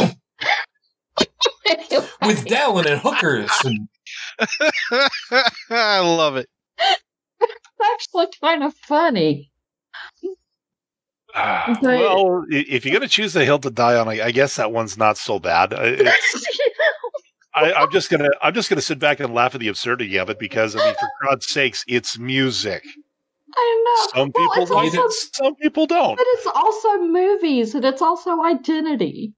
[2.21, 3.89] With Dallin and hookers and
[5.71, 6.49] I love it.
[7.95, 9.51] Actually kind of funny.
[11.35, 14.57] But- well, if you're going to choose the hill to die on, I, I guess
[14.57, 15.73] that one's not so bad.
[15.75, 16.11] Uh,
[17.57, 20.29] I, I'm just gonna I'm just gonna sit back and laugh at the absurdity of
[20.29, 22.83] it because I mean, for God's sakes, it's music.
[23.57, 24.09] I know.
[24.13, 26.17] Some Well, people like also- it, some people don't.
[26.17, 29.35] But it's also movies and it's also identity.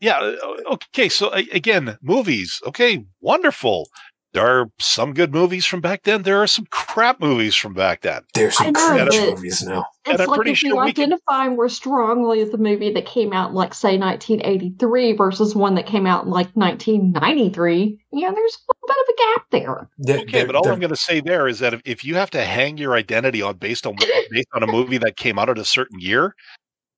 [0.00, 0.18] Yeah.
[0.18, 1.08] uh, Okay.
[1.08, 2.60] So again, movies.
[2.66, 3.88] Okay, wonderful.
[4.34, 6.22] There are some good movies from back then.
[6.24, 8.22] There are some crap movies from back then.
[8.34, 9.84] there's some I know, cringe movies now.
[10.04, 12.58] And It's I'm like pretty if you sure we can- identify more strongly with the
[12.58, 17.98] movie that came out like, say, 1983 versus one that came out in, like, 1993,
[18.12, 19.88] you know, there's a little bit of a gap there.
[19.98, 22.04] They're- Okay, they're- but all they're- I'm going to say there is that if, if
[22.04, 23.94] you have to hang your identity on based on
[24.30, 26.34] based on a movie that came out at a certain year,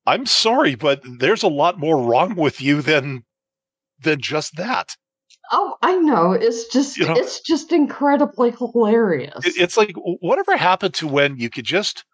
[0.07, 3.25] I'm sorry, but there's a lot more wrong with you than
[4.01, 4.97] than just that.
[5.53, 6.33] Oh, I know.
[6.33, 9.45] It's just, You know- it's just incredibly hilarious.
[9.47, 12.05] It- it's like whatever happened to when you could just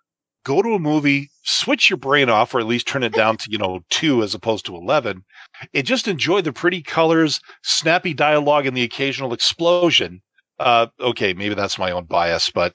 [0.45, 3.51] go to a movie, switch your brain off, or at least turn it down to
[3.51, 5.25] you know two as opposed to eleven,
[5.73, 10.21] and just enjoy the pretty colors, snappy dialogue, and the occasional explosion.
[10.59, 12.75] Uh, okay, maybe that's my own bias, but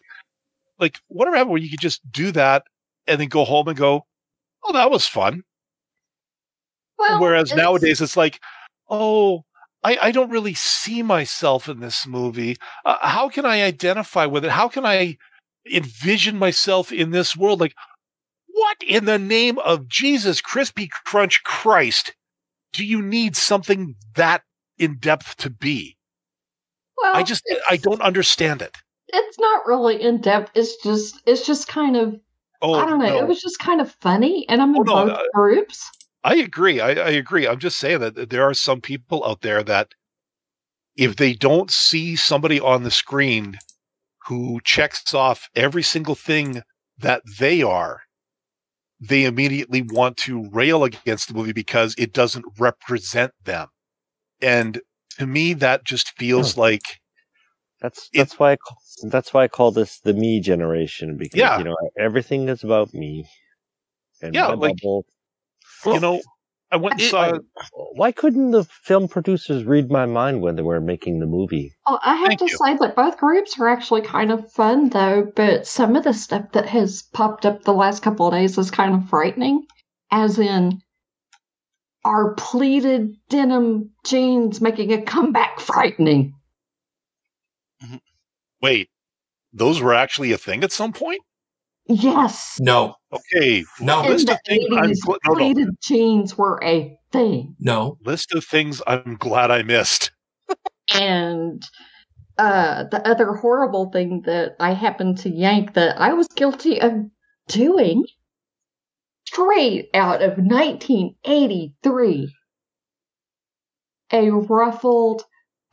[0.80, 2.64] like whatever happened where you could just do that
[3.06, 4.06] and then go home and go,
[4.64, 5.44] "Oh, that was fun."
[6.98, 8.40] Well, Whereas it's- nowadays it's like,
[8.90, 9.44] "Oh."
[9.88, 12.58] I, I don't really see myself in this movie.
[12.84, 14.52] Uh, how can I identify with it?
[14.52, 15.18] How can I
[15.72, 17.62] envision myself in this world?
[17.62, 17.74] Like,
[18.48, 22.14] what in the name of Jesus, crispy crunch Christ,
[22.74, 24.42] do you need something that
[24.78, 25.96] in depth to be?
[26.98, 28.76] well, I just, I don't understand it.
[29.08, 30.52] It's not really in depth.
[30.54, 32.20] It's just, it's just kind of,
[32.62, 33.06] Oh, I don't know.
[33.08, 33.20] no.
[33.20, 35.90] It was just kind of funny, and I'm in Oh, no, both uh, groups.
[36.24, 36.80] I agree.
[36.80, 37.48] I, I agree.
[37.48, 39.90] I'm just saying that there are some people out there that
[40.96, 43.58] if they don't see somebody on the screen
[44.28, 46.62] who checks off every single thing
[46.98, 48.02] that they are,
[49.00, 53.68] they immediately want to rail against the movie because it doesn't represent them.
[54.42, 54.82] And
[55.18, 56.62] to me, that just feels hmm.
[56.62, 56.82] like,
[57.80, 61.38] That's It- that's why I call, that's why I call this the me generation because
[61.38, 61.60] Yeah.
[61.60, 63.30] you know everything is about me.
[64.22, 65.06] And Yeah, my like- bubble.
[65.94, 66.22] You know,
[66.72, 67.40] I went and saw, uh,
[67.94, 71.74] Why couldn't the film producers read my mind when they were making the movie?
[71.88, 72.58] Well, I have Thank to you.
[72.58, 75.32] say that both groups are actually kind of fun, though.
[75.36, 78.70] But some of the stuff that has popped up the last couple of days is
[78.70, 79.66] kind of frightening.
[80.12, 80.82] As in,
[82.04, 86.34] are pleated denim jeans making a comeback frightening?
[87.84, 87.98] Mm-hmm.
[88.62, 88.90] wait,
[89.54, 91.22] those were actually a thing at some point?
[91.88, 92.58] Yes.
[92.60, 93.64] No, Okay.
[93.80, 94.04] No.
[94.04, 95.36] In list the of things I'm 80s, gl- no, no.
[95.36, 97.56] pleated jeans were a thing.
[97.60, 97.98] no.
[98.04, 100.12] list of things I'm glad I missed.
[100.94, 101.64] And
[102.38, 106.94] uh, the other horrible thing that I happened to yank that I was guilty of
[107.48, 108.06] doing
[109.28, 112.34] straight out of 1983
[114.14, 115.24] a ruffled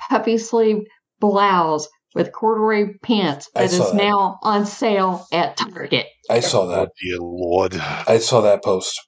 [0.01, 0.83] puffy sleeve
[1.21, 3.97] blouse with corduroy pants I that saw is that.
[3.97, 6.07] now on sale at Target.
[6.31, 6.91] I saw Oh, that.
[7.01, 7.75] dear Lord.
[8.07, 8.99] I saw that post.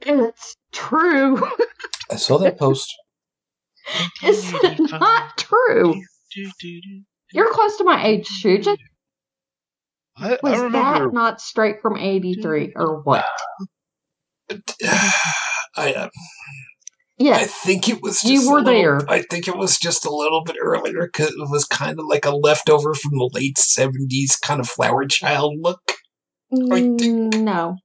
[0.00, 1.42] It's true.
[2.10, 2.94] I saw that post.
[4.24, 6.00] Is it not true?
[7.32, 8.76] You're close to my age, Shuja.
[10.18, 11.04] I, I Was remember.
[11.06, 13.26] that not straight from 83 or what?
[15.76, 16.08] I, uh,
[17.20, 18.20] I think it was.
[18.20, 19.00] Just You were little- there.
[19.10, 22.24] I think it was just a little bit earlier because it was kind of like
[22.26, 25.80] a leftover from the late seventies, kind of flower child look.
[26.52, 27.76] I think- Mm, No.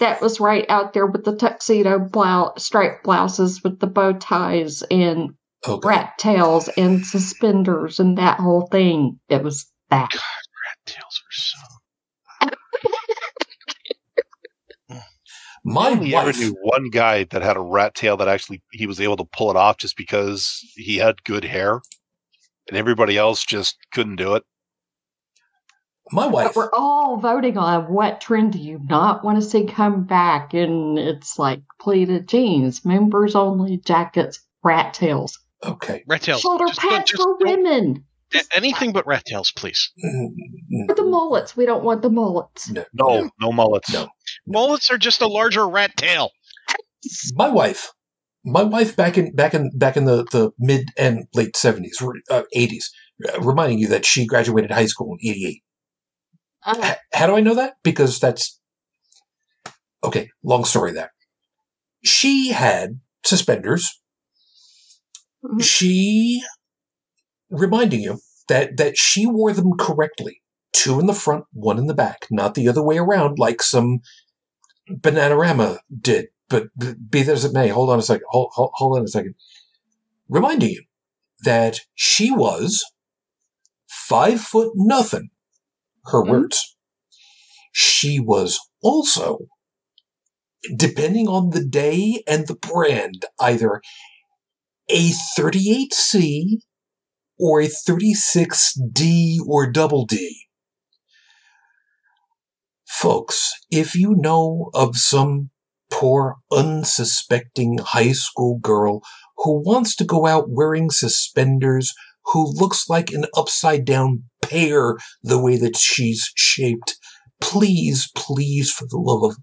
[0.00, 4.82] That was right out there with the tuxedo blouse, striped blouses with the bow ties
[4.90, 5.30] and
[5.66, 5.88] Okay.
[5.88, 9.20] rat tails and suspenders and that whole thing.
[9.28, 10.12] It was that.
[10.12, 11.83] Rat tails were
[15.64, 16.38] My I only ever wife.
[16.38, 19.50] knew one guy that had a rat tail that actually he was able to pull
[19.50, 21.80] it off just because he had good hair,
[22.68, 24.44] and everybody else just couldn't do it.
[26.12, 26.48] My wife.
[26.48, 30.52] But we're all voting on what trend do you not want to see come back,
[30.52, 36.04] and it's like pleated jeans, members only jackets, rat tails, Okay.
[36.06, 36.42] Red tails.
[36.42, 38.04] shoulder Just- pads just for don't- women.
[38.34, 39.90] A- anything but rat tails, please.
[40.88, 42.70] For the mullets, we don't want the mullets.
[42.70, 43.92] No, No, no mullets.
[43.92, 44.08] No.
[44.46, 46.30] Mullets are just a larger rat tail.
[47.34, 47.92] my wife
[48.46, 52.42] my wife back in back in back in the, the mid and late 70s uh,
[52.54, 52.84] 80s
[53.28, 55.62] uh, reminding you that she graduated high school in 88
[56.66, 58.58] Uh, H- how do i know that because that's
[60.02, 61.12] okay long story there
[62.02, 64.00] she had suspenders
[65.44, 65.62] Mhm.
[65.62, 66.42] she
[67.58, 68.18] reminding you
[68.48, 70.40] that that she wore them correctly.
[70.72, 74.00] Two in the front one in the back not the other way around like some
[74.90, 76.26] bananarama did.
[76.48, 76.64] But
[77.10, 79.34] be that as it may hold on a second hold, hold, hold on a second.
[80.28, 80.84] Reminding you
[81.44, 82.84] that she was
[83.88, 85.30] five foot nothing
[86.06, 86.30] her Mhm.
[86.30, 86.76] words.
[87.72, 89.46] She was also
[90.76, 93.82] depending on the day and the brand either
[94.88, 96.60] a 38C
[97.44, 100.46] or a 36D or double D.
[102.86, 105.50] Folks, if you know of some
[105.90, 109.02] poor, unsuspecting high school girl
[109.36, 111.92] who wants to go out wearing suspenders,
[112.32, 116.96] who looks like an upside down pear the way that she's shaped,
[117.42, 119.36] please, please, for the love of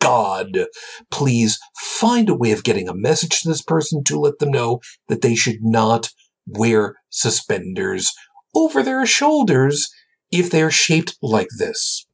[0.00, 0.66] God,
[1.10, 4.78] please find a way of getting a message to this person to let them know
[5.08, 6.10] that they should not
[6.48, 8.12] wear suspenders
[8.54, 9.88] over their shoulders
[10.30, 12.06] if they're shaped like this.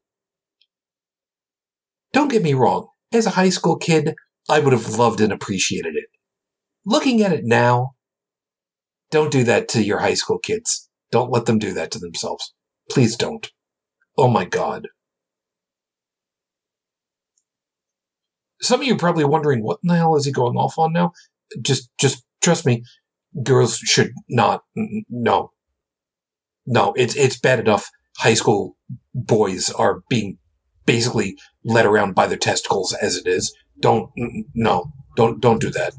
[2.13, 4.15] Don't get me wrong, as a high school kid,
[4.49, 6.05] I would have loved and appreciated it.
[6.85, 7.95] Looking at it now,
[9.11, 10.89] don't do that to your high school kids.
[11.11, 12.53] Don't let them do that to themselves.
[12.89, 13.51] Please don't.
[14.17, 14.87] Oh my god.
[18.61, 20.93] Some of you are probably wondering what in the hell is he going off on
[20.93, 21.11] now?
[21.61, 22.83] Just just trust me,
[23.43, 24.63] girls should not
[25.09, 25.51] no.
[26.65, 28.75] No, it's it's bad enough high school
[29.13, 30.37] boys are being
[30.85, 33.55] basically led around by their testicles as it is.
[33.79, 34.09] Don't
[34.53, 35.93] no, don't don't do that.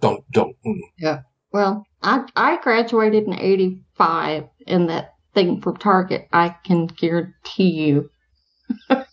[0.00, 0.56] Don't don't.
[0.66, 0.78] Mm.
[0.98, 1.20] Yeah.
[1.52, 8.10] well, I I graduated in '85, and that thing from Target, I can guarantee you,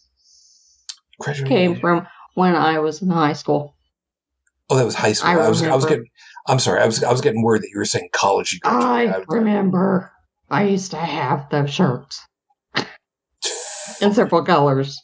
[1.45, 3.74] came from when I was in high school.
[4.69, 5.29] Oh, that was high school.
[5.29, 6.07] I I, was I was getting.
[6.47, 6.81] I'm sorry.
[6.81, 8.53] I was I was getting worried that you were saying college.
[8.53, 9.25] You I graduated.
[9.29, 10.11] remember.
[10.49, 12.21] I used to have the shirts
[14.01, 15.01] in several colors.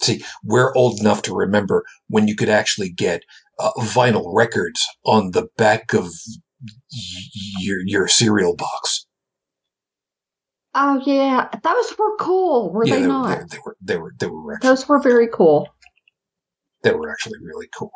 [0.00, 3.22] See, we're old enough to remember when you could actually get
[3.60, 6.06] uh, vinyl records on the back of
[6.64, 6.70] y-
[7.60, 9.06] your your cereal box.
[10.74, 13.38] Oh yeah, those were cool, were yeah, they, they, not?
[13.50, 15.68] They, they were they were they were actually, Those were very cool.
[16.82, 17.92] They were actually really cool.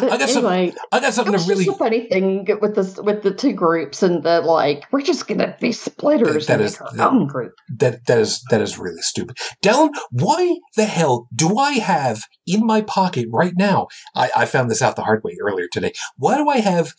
[0.00, 2.96] But I got some- I got something to really just a funny thing with this
[2.98, 4.84] with the two groups and the like.
[4.90, 7.52] We're just gonna be splitters That and is- that- group.
[7.78, 9.36] that that is that is really stupid.
[9.62, 13.88] Dallin, why the hell do I have in my pocket right now?
[14.14, 15.92] I, I found this out the hard way earlier today.
[16.16, 16.94] Why do I have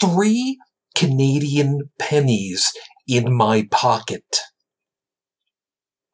[0.00, 0.58] three
[0.96, 2.72] Canadian pennies
[3.06, 4.24] in my pocket?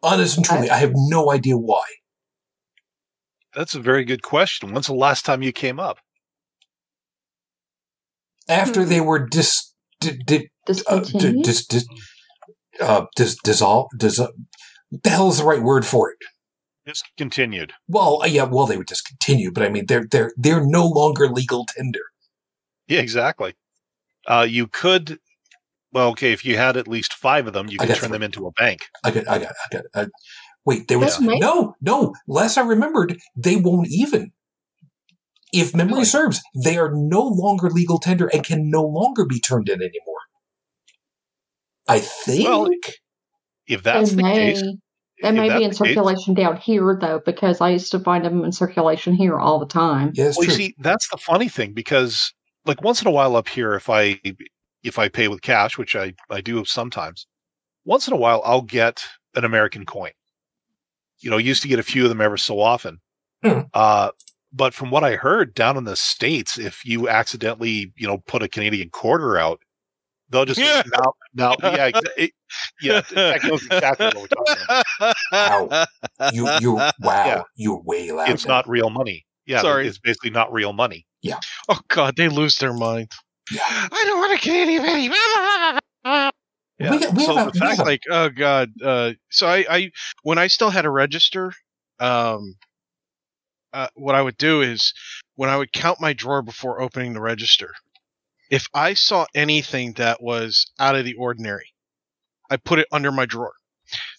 [0.02, 1.84] Honest and truly, I, have no idea why.
[3.60, 4.72] That's a very good question.
[4.72, 5.98] When's the last time you came up?
[8.48, 8.88] After Hmm.
[8.88, 11.44] they were dis, di, di, uh, di, Discontinued.
[11.44, 11.84] dis, dis,
[12.80, 16.16] uh, dis, dissolve, dis, the hell is the right word for it?
[16.86, 17.74] Discontinued.
[17.86, 21.28] Well, uh, yeah, well, they were discontinued, but I mean, they're they're they're no longer
[21.28, 22.00] legal tender.
[22.88, 23.56] Yeah, exactly.
[24.26, 25.18] Uh, you could,
[25.92, 28.08] well, okay, if you had at least five of them, you I could got turn
[28.08, 28.14] three.
[28.16, 28.86] them into a bank.
[29.04, 29.84] I got, I got, I got.
[29.94, 30.06] I,
[30.64, 32.14] wait, they was That's no, no.
[32.26, 34.32] Last I remembered, they won't even.
[35.52, 36.04] If memory Really?
[36.04, 40.16] serves, they are no longer legal tender and can no longer be turned in anymore.
[41.88, 42.44] I think.
[42.44, 42.68] Well,
[43.66, 44.62] If that's they the may, case,
[45.22, 47.98] they if may be in the case- circulation down here though, because I used to
[47.98, 50.12] find them in circulation here all the time.
[50.14, 50.66] yeah, it's Well, you true.
[50.66, 52.32] see, that's the funny thing because,
[52.64, 54.20] like, once in a while up here, if I
[54.82, 57.26] if I pay with cash, which I I do sometimes,
[57.84, 59.02] once in a while I'll get
[59.34, 60.12] an American coin.
[61.20, 63.00] You know, used to get a few of them ever so often.
[63.44, 63.60] Hmm.
[63.74, 64.10] Uh,
[64.52, 68.42] but from what I heard down in the states, if you accidentally, you know, put
[68.42, 69.60] a Canadian quarter out,
[70.28, 70.82] they'll just Yeah.
[70.92, 72.30] now, now, yeah, exa- it,
[72.80, 74.64] yeah, that knows exactly what we're talking
[74.98, 75.16] about.
[75.32, 75.86] Wow.
[76.32, 77.42] you, you, wow, Yeah.
[77.56, 78.28] you're way loud.
[78.30, 79.24] It's not real money.
[79.46, 79.86] Yeah, Sorry.
[79.86, 81.06] it's basically not real money.
[81.22, 81.38] Yeah.
[81.68, 83.10] Oh God, they lose their mind.
[83.50, 83.60] Yeah.
[83.66, 86.29] I don't want a Canadian penny.
[86.80, 86.92] Yeah.
[86.92, 88.70] We we so have the fact have like, oh God.
[88.82, 89.90] Uh, so I, I,
[90.22, 91.52] when I still had a register,
[91.98, 92.56] um,
[93.72, 94.92] uh, what I would do is
[95.36, 97.72] when I would count my drawer before opening the register,
[98.50, 101.72] If I saw anything that was out of the ordinary,
[102.50, 103.52] I put it under my drawer.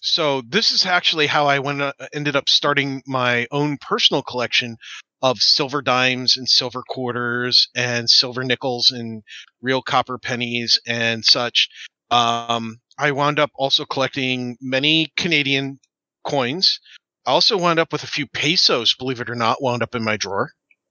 [0.02, 4.76] So this is actually how I went, uh, ended up starting my own personal collection
[5.22, 9.22] of silver dimes and silver quarters and silver nickels and
[9.60, 11.68] real copper pennies and such.
[12.12, 15.80] Um, I wound up also collecting many Canadian
[16.24, 16.80] coins.
[17.26, 20.04] I also wound up with a few pesos, believe it or not, wound up in
[20.04, 20.50] my drawer.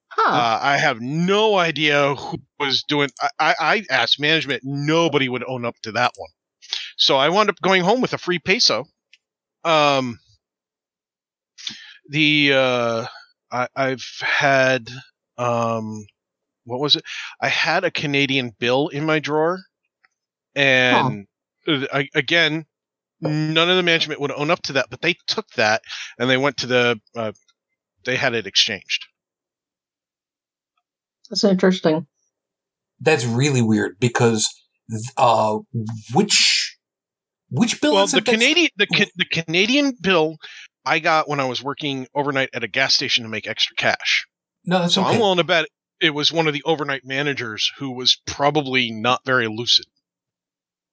[0.09, 0.29] Huh.
[0.29, 3.09] Uh, I have no idea who was doing.
[3.21, 6.29] I, I, I asked management; nobody would own up to that one.
[6.97, 8.85] So I wound up going home with a free peso.
[9.63, 10.19] Um,
[12.09, 13.05] the uh,
[13.51, 14.89] I, I've had
[15.37, 16.05] um,
[16.65, 17.03] what was it?
[17.39, 19.59] I had a Canadian bill in my drawer,
[20.55, 21.25] and
[21.67, 22.65] uh, I, again,
[23.21, 25.81] none of the management would own up to that, but they took that
[26.17, 26.99] and they went to the.
[27.15, 27.31] Uh,
[28.03, 29.05] they had it exchanged.
[31.29, 32.07] That's interesting.
[32.99, 34.47] That's really weird because
[35.17, 35.59] uh,
[36.13, 36.77] which
[37.49, 38.25] which bill well, is the it?
[38.25, 40.37] that's- Canadian the, Ca- the Canadian bill
[40.85, 44.25] I got when I was working overnight at a gas station to make extra cash.
[44.65, 45.11] No, that's So okay.
[45.13, 45.65] I'm willing to bet
[45.99, 49.85] it was one of the overnight managers who was probably not very lucid.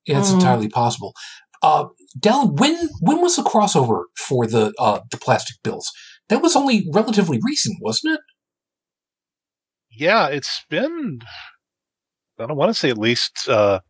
[0.09, 0.35] Yeah, it's Mm.
[0.35, 1.15] entirely possible.
[1.63, 1.87] Uh,
[2.19, 5.91] Dallin, when when was the crossover for the uh, the plastic bills?
[6.29, 8.21] That was only relatively recent, wasn't it?
[9.91, 11.21] Yeah, it's been.
[12.39, 13.49] I don't want to say at least.
[13.49, 13.81] Uh,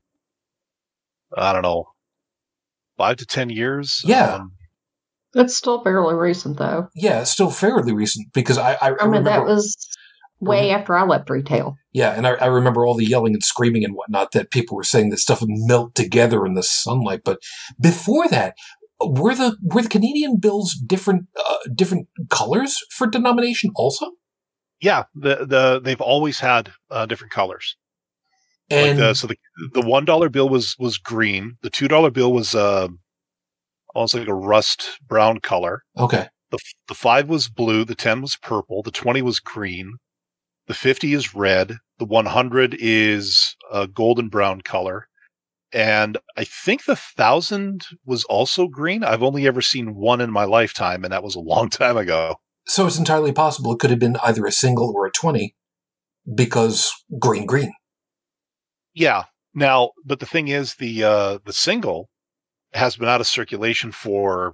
[1.36, 1.84] I don't know,
[2.96, 4.02] five to ten years.
[4.04, 4.36] Yeah.
[4.36, 4.52] Um,
[5.34, 6.88] It's still fairly recent, though.
[6.94, 9.30] Yeah, it's still fairly recent because I I, I I mean, remember.
[9.30, 9.76] that was
[10.40, 11.76] way after I left retail.
[11.92, 14.84] yeah, and I, I remember all the yelling and screaming and whatnot that people were
[14.84, 17.22] saying that stuff would melt together in the sunlight.
[17.24, 17.38] But
[17.80, 18.54] before that,
[19.00, 24.06] were the were the Canadian bills different uh, different colors for denomination also?
[24.80, 27.76] yeah, the the they've always had uh, different colors.
[28.70, 29.36] Like And the, so the
[29.72, 31.56] the one dollar bill was was green.
[31.62, 32.88] The two dollar bill was uh,
[33.94, 35.82] almost like a rust brown color.
[35.98, 37.84] okay, The the five was blue.
[37.84, 38.82] The ten was purple.
[38.82, 39.94] The twenty was green.
[40.68, 41.76] The fifty is red.
[41.98, 45.08] The one hundred is a golden brown color.
[45.72, 49.04] And I think the thousand was also green.
[49.04, 52.36] I've only ever seen one in my lifetime, and that was a long time ago.
[52.66, 55.54] so it's entirely possible it could have been either a single or a twenty
[56.34, 57.72] because green green.
[58.94, 59.24] Yeah.
[59.54, 62.08] Now, but the thing is, the uh, the single
[62.74, 64.52] has been out of circulation for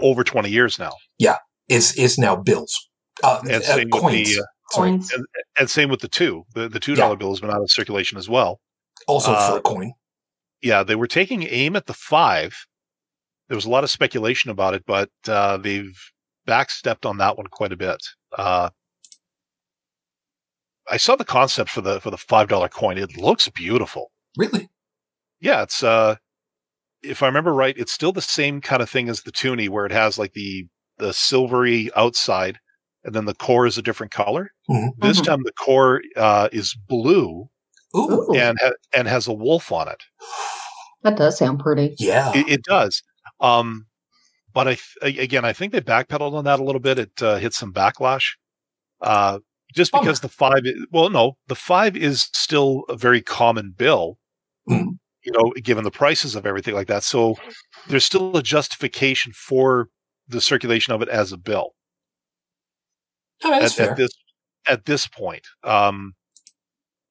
[0.00, 1.36] over twenty years now, Yeah,
[1.68, 2.88] is is now bills.
[3.22, 3.62] Uh, and
[3.92, 4.34] uh, coins.
[4.34, 4.90] the uh, Sorry.
[4.90, 5.12] Coins.
[5.58, 6.44] and same with the two.
[6.54, 8.60] The the two dollar bill has been out of circulation as well.
[9.06, 9.92] also uh, for a coin.
[10.62, 12.66] Yeah, they were taking aim at the five.
[13.48, 15.94] There was a lot of speculation about it, but uh, they've
[16.48, 17.98] backstepped on that one quite a bit.
[18.36, 18.70] Uh,
[20.90, 22.98] I saw the concept for the for the five dollar coin.
[22.98, 24.10] It looks beautiful.
[24.36, 24.68] Really?
[25.40, 26.16] Yeah, it's uh
[27.02, 29.86] if I remember right, it's still the same kind of thing as the toonie where
[29.86, 30.66] it has like the
[30.98, 32.58] the silvery outside
[33.04, 34.50] and then the core is a different color.
[34.70, 34.90] Mhm.
[34.98, 35.24] This Mhm.
[35.24, 37.48] time the core uh, is blue
[37.96, 40.02] Ooh, Ooh, and ha- and has a wolf on it.
[41.02, 41.94] that does sound pretty.
[41.98, 42.32] yeah.
[42.34, 43.02] It, it does.
[43.40, 43.86] Um
[44.54, 46.98] but I th- again, I think they backpedaled on that a little bit.
[46.98, 48.24] It uh, hit some backlash.
[49.00, 49.38] Uh
[49.74, 50.04] just Bummer.
[50.04, 54.18] because the five, i- well, no, the five is still a very common bill,
[54.68, 54.98] Mhm.
[55.24, 57.02] you know, given the prices of everything like that.
[57.02, 57.36] So
[57.88, 59.88] there's still a justification for
[60.28, 61.70] the circulation of it as a bill
[63.44, 64.10] Oh, at, at this
[64.68, 65.46] at this point.
[65.64, 66.14] Um,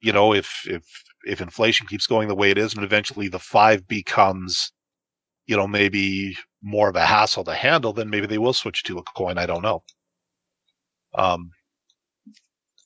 [0.01, 0.83] you know, if if
[1.25, 4.71] if inflation keeps going the way it is, and eventually the five becomes,
[5.47, 8.99] you know, maybe more of a hassle to handle, then maybe they will switch to
[8.99, 9.37] a coin.
[9.37, 9.83] I don't know.
[11.13, 11.51] Um,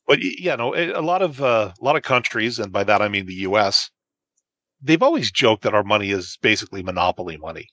[0.07, 3.01] but yeah, no, a a lot of uh, a lot of countries, and by that
[3.01, 3.89] I mean the U.S.
[4.81, 7.69] They've always joked that our money is basically monopoly money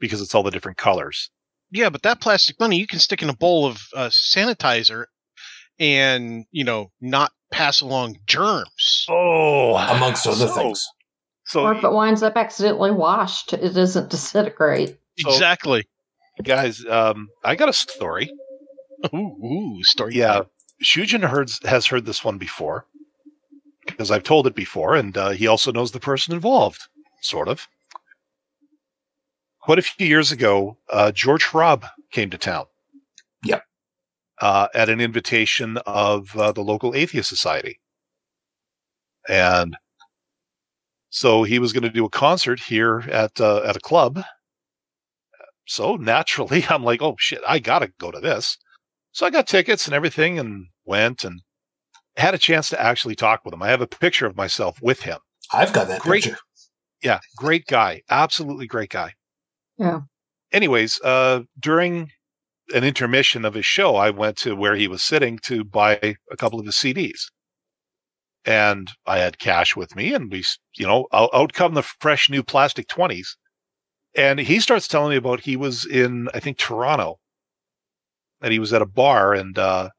[0.00, 1.30] because it's all the different colors.
[1.70, 5.06] Yeah, but that plastic money you can stick in a bowl of uh, sanitizer
[5.78, 9.06] and, you know, not pass along germs.
[9.08, 10.86] Oh, amongst other so- things.
[11.44, 14.98] So or if it winds up accidentally washed, it doesn't disintegrate.
[15.18, 15.84] So- exactly.
[16.42, 18.30] guys, um, I got a story.
[19.14, 20.14] Ooh, ooh, story.
[20.14, 20.44] Yeah, time.
[20.84, 22.84] Shujin heard, has heard this one before
[23.86, 26.88] because I've told it before, and uh, he also knows the person involved,
[27.22, 27.66] sort of.
[29.68, 32.64] Quite a few years ago, uh, George Hrab came to town.
[33.44, 33.62] Yep.
[34.40, 37.78] Uh, at an invitation of uh, the local atheist society,
[39.28, 39.76] and
[41.10, 44.22] so he was going to do a concert here at uh, at a club.
[45.66, 48.56] So naturally, I'm like, oh shit, I gotta go to this.
[49.12, 51.42] So I got tickets and everything and went and
[52.16, 53.62] had a chance to actually talk with him.
[53.62, 55.18] I have a picture of myself with him.
[55.52, 56.24] I've got that Great.
[56.24, 56.38] picture.
[57.02, 58.00] Yeah, great guy.
[58.08, 59.12] Absolutely great guy.
[59.78, 60.00] Yeah.
[60.52, 62.10] Anyways, uh, during
[62.74, 66.36] an intermission of his show, I went to where he was sitting to buy a
[66.36, 67.30] couple of his CDs.
[68.44, 70.44] And I had cash with me, and we,
[70.76, 73.36] you know, out, out come the fresh new plastic 20s.
[74.16, 77.20] And he starts telling me about he was in, I think, Toronto,
[78.40, 79.90] and he was at a bar, and uh,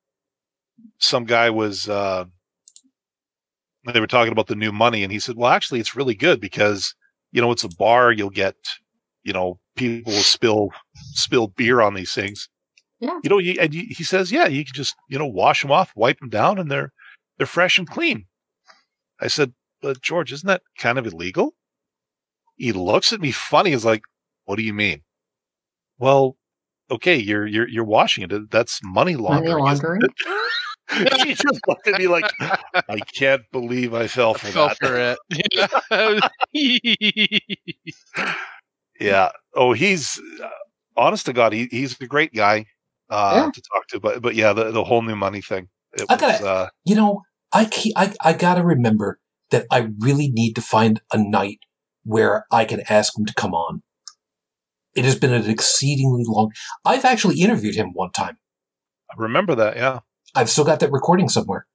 [0.99, 2.25] some guy was, uh,
[3.93, 6.39] they were talking about the new money, and he said, "Well, actually, it's really good
[6.39, 6.93] because
[7.31, 8.11] you know it's a bar.
[8.11, 8.55] You'll get,
[9.23, 12.49] you know, people will spill spill beer on these things.
[12.99, 13.17] Yeah.
[13.23, 15.71] You know, you, and you, he says, yeah, you can just you know wash them
[15.71, 16.91] off, wipe them down, and they're
[17.37, 18.25] they're fresh and clean.
[19.21, 21.53] I said, but George, isn't that kind of illegal?
[22.57, 23.71] He looks at me funny.
[23.71, 24.01] He's like,
[24.45, 25.01] what do you mean?
[25.97, 26.35] Well,
[26.91, 28.51] okay, you're you're you're washing it.
[28.51, 29.67] That's money Money laundering.
[29.67, 30.01] isn't laundering.
[30.03, 30.11] it?"
[31.27, 34.77] he just looked at me like, I can't believe I fell for fell that.
[34.81, 35.15] for
[36.53, 36.53] it.
[38.99, 39.29] Yeah.
[39.55, 40.49] Oh, he's uh,
[40.97, 42.65] honest to God, he, he's a great guy
[43.09, 43.51] uh, Yeah.
[43.51, 43.99] to talk to.
[43.99, 45.67] But but yeah, the, the whole new money thing.
[45.93, 47.21] It I gotta- uh, You know,
[47.51, 49.19] I, ke- I I gotta remember
[49.51, 51.59] that I really need to find a night
[52.03, 53.81] where I can ask him to come on.
[54.95, 56.51] It has been an exceedingly long.
[56.85, 58.37] I've actually interviewed him one time.
[59.11, 59.75] I remember that.
[59.75, 59.99] Yeah.
[60.35, 61.65] I've still got that recording somewhere.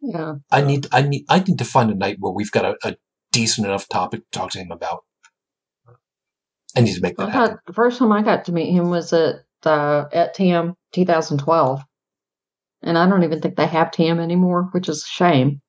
[0.00, 0.34] Yeah.
[0.50, 2.96] I need I need I need to find a night where we've got a, a
[3.32, 5.00] decent enough topic to talk to him about.
[6.76, 7.58] I need to make that happen.
[7.66, 11.82] the first time I got to meet him was at uh, at TAM 2012,
[12.82, 15.60] and I don't even think they have TAM anymore, which is a shame.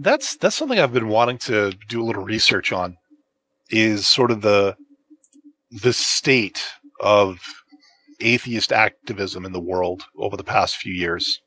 [0.00, 2.96] That's that's something I've been wanting to do a little research on.
[3.70, 4.76] Is sort of the
[5.70, 6.62] the state
[7.00, 7.38] of
[8.20, 11.40] atheist activism in the world over the past few years.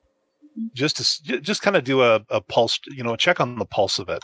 [0.74, 3.66] Just to just kind of do a, a pulse, you know, a check on the
[3.66, 4.24] pulse of it.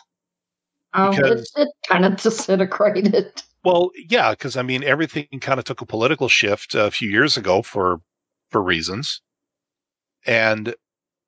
[0.93, 3.43] Oh, because- it, it kind of disintegrated.
[3.63, 7.37] Well, yeah, because I mean, everything kind of took a political shift a few years
[7.37, 8.01] ago for
[8.49, 9.21] for reasons,
[10.25, 10.73] and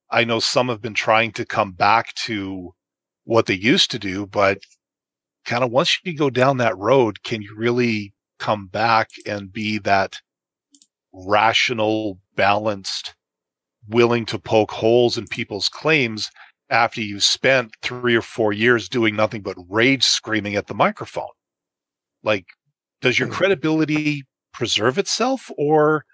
[0.10, 2.74] I know some have been trying to come back to
[3.24, 4.60] what they used to do, but
[5.46, 9.78] kind of once you go down that road, can you really come back and be
[9.80, 10.18] that
[11.14, 13.16] rational, balanced,
[13.88, 16.32] willing to poke holes in people's claims
[16.70, 21.28] after you've spent three or four years doing nothing but rage screaming at the microphone?
[22.24, 22.46] like
[23.02, 23.34] does your Hmm.
[23.34, 24.24] credibility
[24.54, 26.06] preserve itself or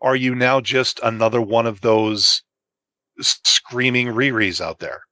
[0.00, 2.42] are you now just another one of those
[3.20, 5.02] s- screaming Riris out there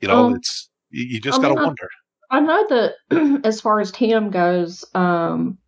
[0.00, 1.88] you know Um, it's you, you just I gotta mean, wonder
[2.30, 5.58] I know that as far as TAM goes, um,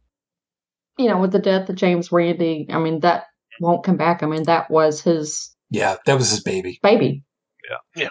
[0.98, 3.26] you know, with the death of James Randi, I mean that
[3.60, 4.22] won't come back.
[4.22, 6.80] I mean that was his Yeah, that was his baby.
[6.82, 7.22] baby.
[7.70, 7.78] Yeah.
[7.96, 8.10] Yeah.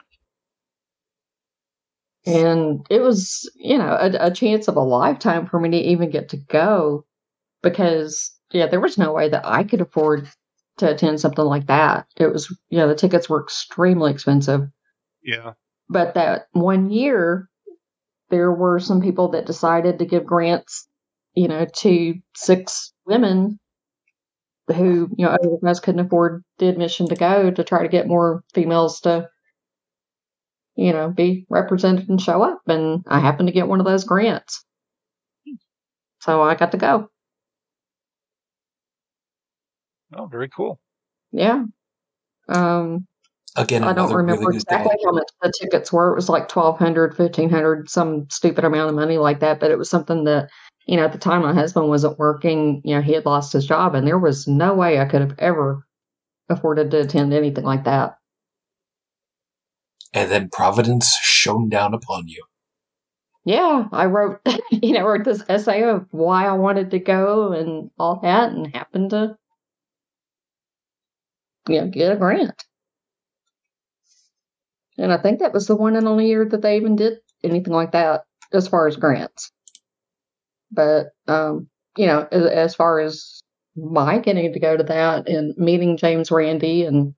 [2.25, 6.09] And it was, you know, a, a chance of a lifetime for me to even
[6.09, 7.05] get to go
[7.61, 10.30] because, yeah, there was no way that I could afford
[10.77, 12.07] to attend something like that.
[12.17, 14.69] It was, you know, the tickets were extremely expensive.
[15.23, 15.53] yeah
[15.89, 17.49] But that one year,
[18.30, 20.88] there were some people that decided to give grants,
[21.35, 23.59] you know, to six women
[24.67, 28.43] who, you know, otherwise couldn't afford the admission to go to try to get more
[28.53, 29.30] females to,
[30.76, 32.62] you know, be represented and show up.
[32.68, 34.66] And I happened to get one of those grants.
[36.22, 37.10] So I got to go.
[40.16, 40.80] oh very cool
[41.32, 41.64] Yeah.
[42.50, 43.08] Um,
[43.56, 46.12] Again, I don't remember really exactly how much the tickets were.
[46.12, 49.60] It was like twelve hundred, fifteen hundred, some stupid amount of money like that.
[49.60, 50.50] But it was something that,
[50.88, 52.82] you know, at the time my husband wasn't working.
[52.84, 55.36] You know, he had lost his job, and there was no way I could have
[55.38, 55.86] ever
[56.50, 58.18] afforded to attend anything like that.
[60.14, 62.44] And then Providence shone down upon you.
[63.45, 64.40] Yeah, I wrote,
[64.72, 68.73] you know, wrote this essay of why I wanted to go and all that, and
[68.73, 69.35] happened to,
[71.68, 72.64] you know, get a grant.
[74.98, 77.73] And I think that was the one and only year that they even did anything
[77.73, 78.22] like that
[78.53, 79.52] as far as grants.
[80.72, 81.68] But, um,
[81.98, 83.41] you know, as, as far as
[83.76, 87.15] my getting to go to that and meeting James Randi and,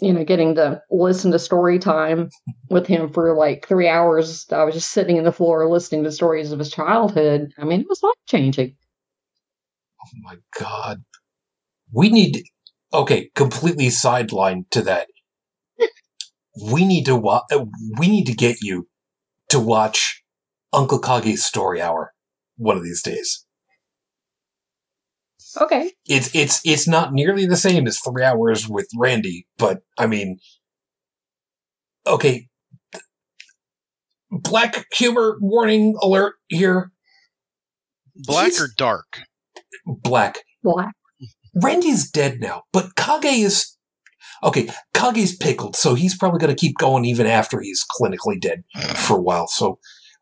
[0.00, 2.30] you know, getting to listen to story time
[2.70, 4.46] with him for like three hours.
[4.52, 7.52] I was just sitting in the floor listening to stories of his childhood.
[7.58, 8.76] I mean, it was life changing.
[10.04, 11.02] Oh my God.
[11.92, 12.42] We need,
[12.92, 15.08] okay, completely sidelined to that.
[16.70, 17.64] we need to wa- uh,
[17.98, 18.88] we need to get you
[19.48, 20.22] to watch
[20.72, 22.12] Uncle Kage's Story Hour
[22.56, 23.44] one of these days.
[25.56, 25.92] Okay.
[26.06, 30.38] It's it's it's not nearly the same as three hours with Randi, but I mean,
[32.06, 32.48] okay.
[34.30, 36.92] Black humor warning alert here.
[38.14, 39.20] Black He's- or dark?
[39.86, 40.40] Black.
[40.62, 40.94] Black.
[41.54, 43.76] Randi's dead now, but Kage is
[44.44, 44.68] okay.
[44.94, 48.64] Kage's pickled, so he's probably going to keep going even after he's clinically dead
[48.94, 49.48] for a while.
[49.48, 49.78] So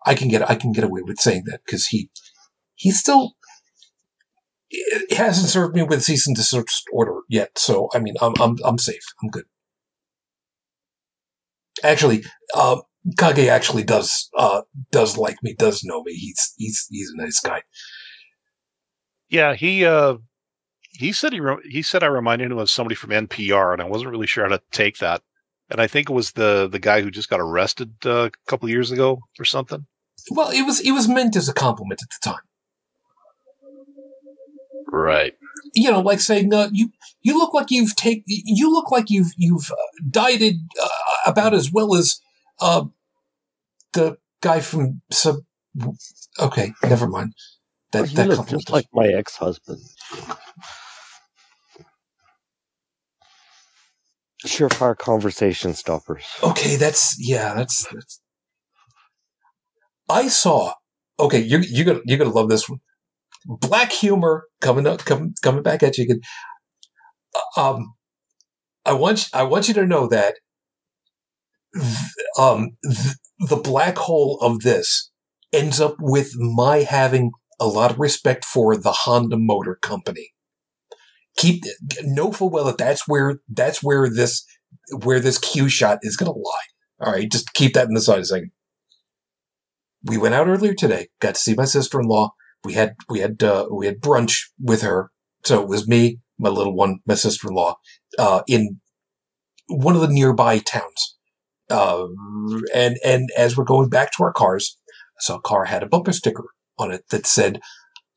[0.07, 2.11] I can get I can get away with saying that because he
[2.74, 3.32] he's still
[4.71, 7.59] it hasn't served me with cease and desist order yet.
[7.59, 9.03] So I mean, I'm I'm I'm safe.
[9.23, 9.45] I'm good.
[11.85, 12.25] Actually,
[12.55, 12.81] uh,
[13.19, 16.13] Kage actually does uh does like me, does know me.
[16.15, 17.63] He's he's he's a nice guy.
[19.29, 20.17] Yeah, he uh
[20.91, 23.87] he said he re- he said I reminded him of somebody from NPR, and I
[23.87, 25.23] wasn't really sure how to take that.
[25.71, 28.69] And I think it was the the guy who just got arrested uh, a couple
[28.69, 29.87] years ago or something.
[30.31, 32.41] Well, it was it was meant as a compliment at the time.
[34.97, 35.35] Right.
[35.74, 36.90] you know, like saying, uh, "You
[37.20, 40.89] you look like you've take you look like you've you've uh, dieted uh,
[41.27, 42.20] about as well as
[42.60, 42.85] uh,
[43.93, 45.36] the guy from sub."
[46.40, 47.35] Okay, never mind.
[47.93, 49.81] That you that look just like my ex-husband.
[54.47, 56.24] Surefire conversation stoppers.
[56.43, 58.20] Okay, that's yeah, that's that's.
[60.09, 60.73] I saw.
[61.18, 62.81] Okay, you you gonna you're gonna love this one.
[63.48, 66.20] Black humor coming up, coming coming back at you again.
[67.56, 67.94] Uh, Um,
[68.85, 70.35] I want I want you to know that.
[71.74, 71.85] th-
[72.39, 75.10] Um, th- the black hole of this
[75.52, 80.32] ends up with my having a lot of respect for the Honda Motor Company.
[81.36, 81.64] Keep
[82.02, 84.44] know full well that that's where that's where this
[85.05, 87.06] where this Q shot is going to lie.
[87.06, 88.51] All right, just keep that in the side a second.
[90.02, 91.09] We went out earlier today.
[91.20, 92.32] Got to see my sister in law.
[92.67, 95.11] We had we had uh, we had brunch with her.
[95.45, 97.77] So it was me, my little one, my sister in law,
[98.19, 98.81] uh, in
[99.69, 101.17] one of the nearby towns.
[101.71, 102.07] Uh,
[102.75, 104.77] and and as we're going back to our cars,
[105.19, 106.45] I saw a car had a bumper sticker
[106.79, 107.61] on it that said,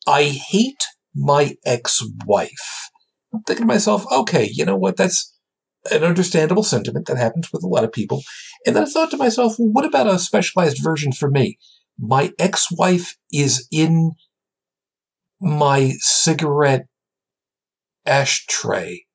[0.07, 0.83] "I hate
[1.15, 2.89] my ex-wife."
[3.33, 4.97] I'm thinking to myself, okay, you know what?
[4.97, 5.35] That's
[5.91, 8.23] an understandable sentiment that happens with a lot of people.
[8.65, 11.57] And then I thought to myself, well, what about a specialized version for me?
[11.97, 14.13] My ex-wife is in
[15.41, 16.85] my cigarette
[18.05, 19.05] ashtray.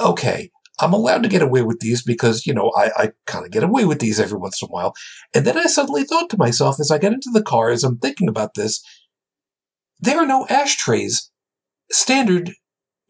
[0.00, 0.50] Okay,
[0.80, 3.64] I'm allowed to get away with these because, you know, I, I kind of get
[3.64, 4.94] away with these every once in a while.
[5.34, 7.98] And then I suddenly thought to myself as I get into the car, as I'm
[7.98, 8.82] thinking about this,
[10.00, 11.30] there are no ashtrays
[11.90, 12.52] standard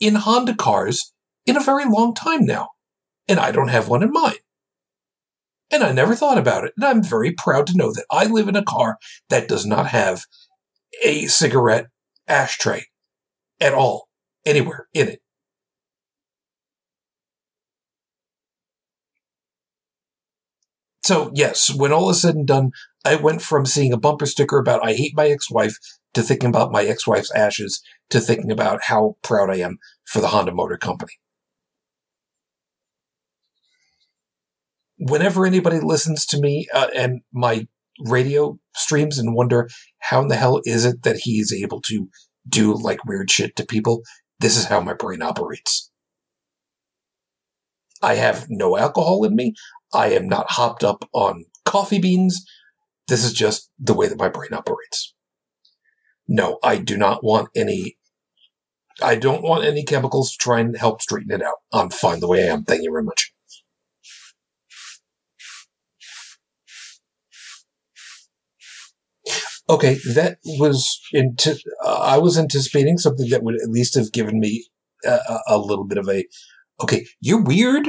[0.01, 1.13] in Honda cars
[1.45, 2.71] in a very long time now.
[3.29, 4.37] And I don't have one in mine.
[5.71, 6.73] And I never thought about it.
[6.77, 8.97] And I'm very proud to know that I live in a car
[9.29, 10.25] that does not have
[11.05, 11.89] a cigarette
[12.29, 12.87] ashtray
[13.61, 14.09] at all,
[14.45, 15.23] anywhere in it.
[21.09, 22.73] So, yes, when all is said and done,
[23.05, 25.79] I went from seeing a bumper sticker about I hate my ex wife
[26.13, 27.81] to thinking about my ex wife's ashes
[28.11, 31.13] to thinking about how proud I am for the Honda Motor Company.
[34.99, 37.69] Whenever anybody listens to me uh, and my
[38.01, 39.69] radio streams and wonder
[39.99, 42.09] how in the hell is it that he is able to
[42.49, 44.03] do like weird shit to people,
[44.41, 45.91] this is how my brain operates.
[48.03, 49.55] I have no alcohol in me.
[49.93, 52.45] I am not hopped up on coffee beans.
[53.09, 55.15] This is just the way that my brain operates.
[56.29, 57.97] No, I do not want any.
[59.03, 61.57] I don't want any chemicals to try and help straighten it out.
[61.73, 62.65] I'm fine the way I am.
[62.65, 63.33] Thank you very much.
[69.71, 71.59] Okay, that was into.
[71.85, 74.67] Uh, I was anticipating something that would at least have given me
[75.05, 76.25] a, a, a little bit of a.
[76.83, 77.89] Okay, you're weird,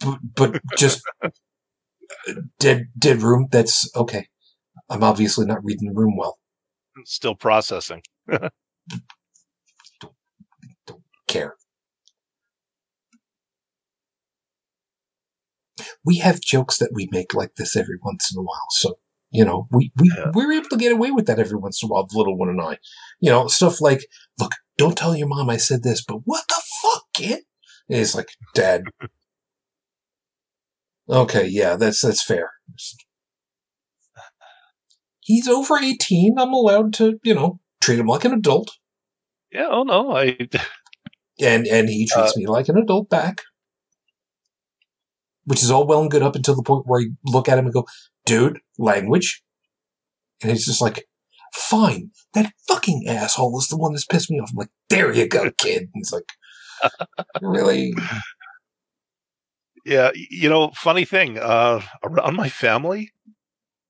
[0.00, 1.02] but, but just
[2.60, 3.48] dead dead room.
[3.50, 4.28] That's okay.
[4.88, 6.38] I'm obviously not reading the room well.
[7.04, 8.02] Still processing.
[8.28, 8.52] Don't
[11.26, 11.56] care.
[16.04, 18.98] We have jokes that we make like this every once in a while, so
[19.30, 20.30] you know we we Yeah.
[20.34, 22.06] we're able to get away with that every once in a while.
[22.06, 22.78] The little one and I,
[23.20, 24.04] you know, stuff like,
[24.38, 27.40] "Look, don't tell your mom I said this," but what the fuck, kid?
[27.88, 28.84] And it's like, Dad.
[31.08, 32.50] okay, yeah, that's that's fair.
[35.20, 36.36] He's over eighteen.
[36.38, 38.70] I'm allowed to, you know, treat him like an adult.
[39.52, 39.68] Yeah.
[39.70, 40.16] Oh no.
[40.16, 40.36] I.
[41.40, 43.42] and and he treats uh, me like an adult back,
[45.44, 47.64] which is all well and good up until the point where you look at him
[47.66, 47.86] and go,
[48.30, 49.42] "Dude, language,"
[50.42, 51.06] and he's just like,
[51.52, 52.10] Fine.
[52.34, 54.50] That fucking asshole is the one that's pissed me off.
[54.50, 55.82] I'm like, there you go, kid.
[55.82, 56.24] And he's like,
[57.42, 57.94] really?
[59.84, 63.10] Yeah, you know, funny thing, uh, around my family,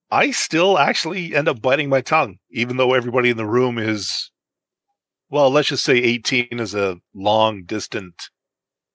[0.09, 4.31] I still actually end up biting my tongue, even though everybody in the room is,
[5.29, 8.29] well, let's just say 18 is a long, distant,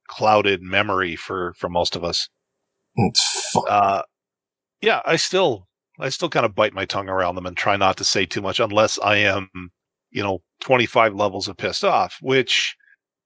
[0.08, 2.28] clouded memory for, for most of us.
[2.96, 3.64] It's fun.
[3.68, 4.02] Uh,
[4.80, 7.96] yeah, I still, I still kind of bite my tongue around them and try not
[7.98, 9.48] to say too much unless I am,
[10.10, 12.76] you know, 25 levels of pissed off, which,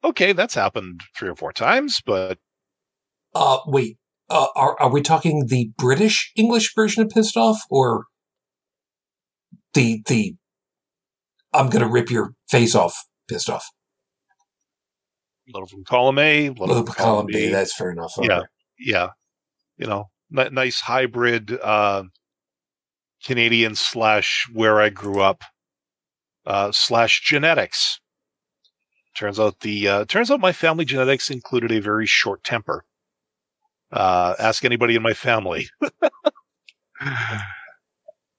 [0.05, 2.39] okay, that's happened three or four times, but
[3.35, 3.97] Uh, wait.
[4.29, 8.05] Uh, are are we talking the British English version of pissed off or
[9.75, 10.37] the the
[11.53, 12.95] I'm gonna rip your face off
[13.29, 13.65] pissed off?
[15.49, 17.49] a little from column A, a little Well, from column B.
[17.49, 18.13] That's fair enough.
[18.19, 18.29] Okay.
[18.29, 18.43] Yeah.
[18.79, 19.09] yeah,
[19.77, 22.05] you know, nice hybrid uh,
[23.25, 25.43] Canadian slash where I grew up
[26.47, 28.01] uh, slash genetics.
[29.17, 32.85] Turns out the uh, turns out my family genetics included a very short temper.
[33.93, 35.69] Uh, ask anybody in my family,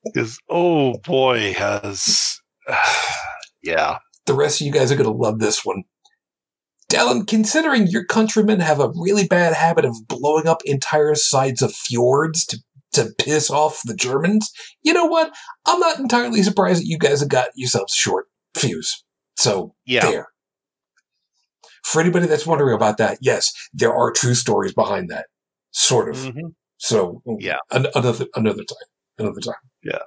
[0.05, 2.39] because oh boy, has
[3.63, 5.83] yeah, The rest of you guys are gonna love this one.
[6.91, 11.73] Dallin, considering your countrymen have a really bad habit of blowing up entire sides of
[11.73, 12.59] fjords to
[12.93, 14.51] to piss off the Germans,
[14.83, 15.33] you know what?
[15.65, 19.03] I'm not entirely surprised that you guys have got yourselves a short fuse.
[19.37, 20.01] So yeah.
[20.11, 20.27] there.
[21.85, 25.27] For anybody that's wondering about that, yes, there are true stories behind that,
[25.71, 26.17] sort of.
[26.17, 26.53] Mhm.
[26.77, 27.59] So Yeah.
[27.71, 28.87] an- another another time,
[29.17, 29.55] another time.
[29.83, 29.99] Yeah.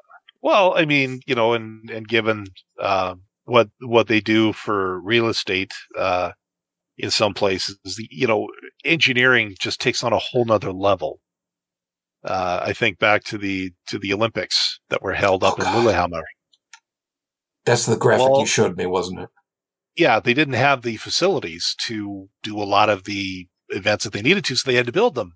[0.42, 2.48] Well, I mean, you know, and and given
[2.78, 6.32] uh, what what they do for real estate uh,
[6.96, 8.48] in some places, the, you know,
[8.84, 11.20] engineering just takes on a whole nother level.
[12.24, 15.84] Uh, I think back to the to the Olympics that were held up Oh, in.
[15.84, 16.22] Lillehammer.
[17.66, 19.28] That's the graphic Well- you showed me, wasn't it?
[19.96, 24.22] Yeah, they didn't have the facilities to do a lot of the events that they
[24.22, 25.34] needed to, so they had to build them.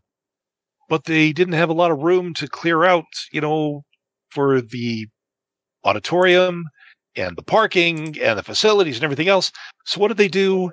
[0.88, 3.82] But they didn't have a lot of room to clear out, you know,
[4.30, 5.06] for the
[5.84, 6.64] auditorium
[7.14, 9.52] and the parking and the facilities and everything else.
[9.84, 10.70] So what did they do?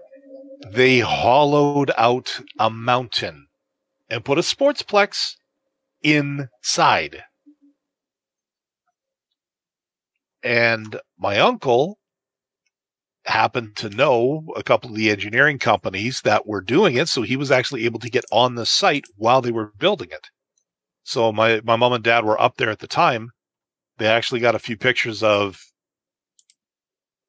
[0.72, 3.48] They hollowed out a mountain
[4.10, 5.36] and put a sportsplex
[6.02, 7.24] inside.
[10.44, 12.00] And my uncle
[13.26, 17.36] happened to know a couple of the engineering companies that were doing it, so he
[17.36, 20.30] was actually able to get on the site while they were building it.
[21.04, 23.32] So my my mom and dad were up there at the time.
[23.98, 25.60] They actually got a few pictures of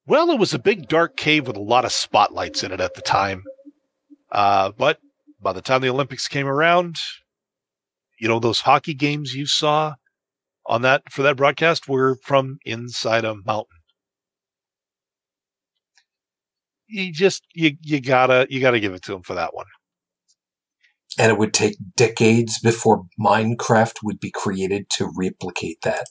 [0.06, 2.94] well, it was a big dark cave with a lot of spotlights in it at
[2.94, 3.42] the time.
[4.30, 4.98] Uh, but
[5.40, 6.96] by the time the Olympics came around,
[8.18, 9.94] you know, those hockey games you saw
[10.66, 13.66] on that for that broadcast were from inside a mountain.
[16.88, 19.66] You just you you gotta you gotta give it to them for that one.
[21.18, 26.04] And it would take decades before Minecraft would be created to replicate that.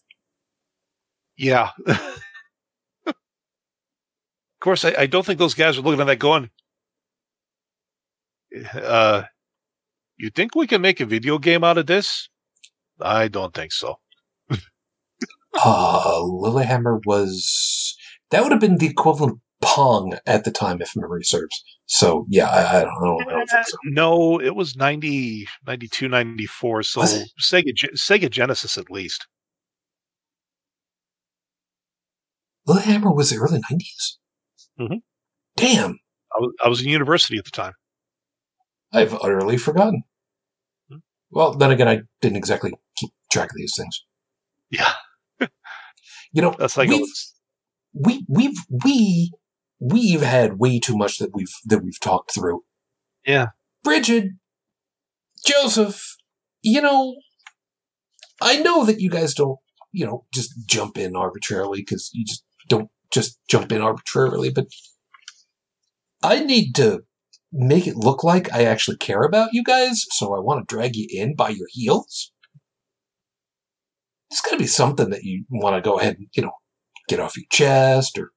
[1.38, 1.72] Yeah.
[4.66, 6.50] of course, I, I don't think those guys are looking at that going.
[8.74, 9.26] Uh,
[10.18, 12.30] you think we can make a video game out of this?
[13.00, 14.00] I don't think so.
[15.64, 17.96] Uh, Lillehammer was
[18.30, 21.64] that would have been the equivalent of Pong at the time, if memory serves.
[21.86, 23.20] So yeah, I, I don't know.
[23.22, 23.78] I don't think so.
[23.86, 26.84] No, it was 90, 92, 94.
[26.84, 27.02] So
[27.40, 29.28] Sega Sega Genesis at least.
[32.68, 34.18] Lillehammer was the early 90s
[34.80, 35.02] Mhm.
[35.58, 36.00] Damn,
[36.36, 37.74] I was, I was in university at the time.
[38.92, 40.04] I've utterly forgotten.
[40.90, 40.98] Hmm.
[41.32, 44.06] Well, then again, I didn't exactly keep track of these things.
[44.70, 44.94] Yeah,
[46.36, 47.08] You know, that's like we've,
[47.94, 49.32] we we've we
[49.80, 52.64] we've had way too much that we've that we've talked through.
[53.26, 53.48] Yeah.
[53.86, 54.32] Bridget,
[55.46, 56.18] Joseph,
[56.62, 57.16] you know,
[58.42, 59.60] I know that you guys don't,
[59.94, 64.68] you know, just jump in arbitrarily because you just don't just jump in arbitrarily, but
[66.22, 67.02] I need to
[67.52, 70.96] make it look like I actually care about you guys, so I want to drag
[70.96, 72.34] you in by your heels.
[74.30, 76.52] There's got to be something that you want to go ahead and, you know,
[77.08, 78.32] get off your chest or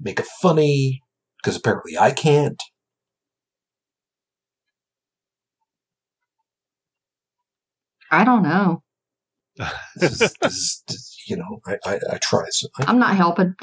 [0.00, 1.02] make a funny,
[1.38, 2.60] because apparently I can't.
[8.10, 8.82] I don't know.
[9.96, 12.44] This is, this is, this- you know, I, I, I try.
[12.50, 13.54] So I, I'm not helping.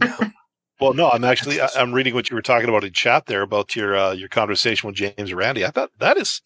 [0.80, 3.42] well, no, I'm actually I, I'm reading what you were talking about in chat there
[3.42, 5.66] about your uh, your conversation with James Randi.
[5.66, 6.40] I thought that is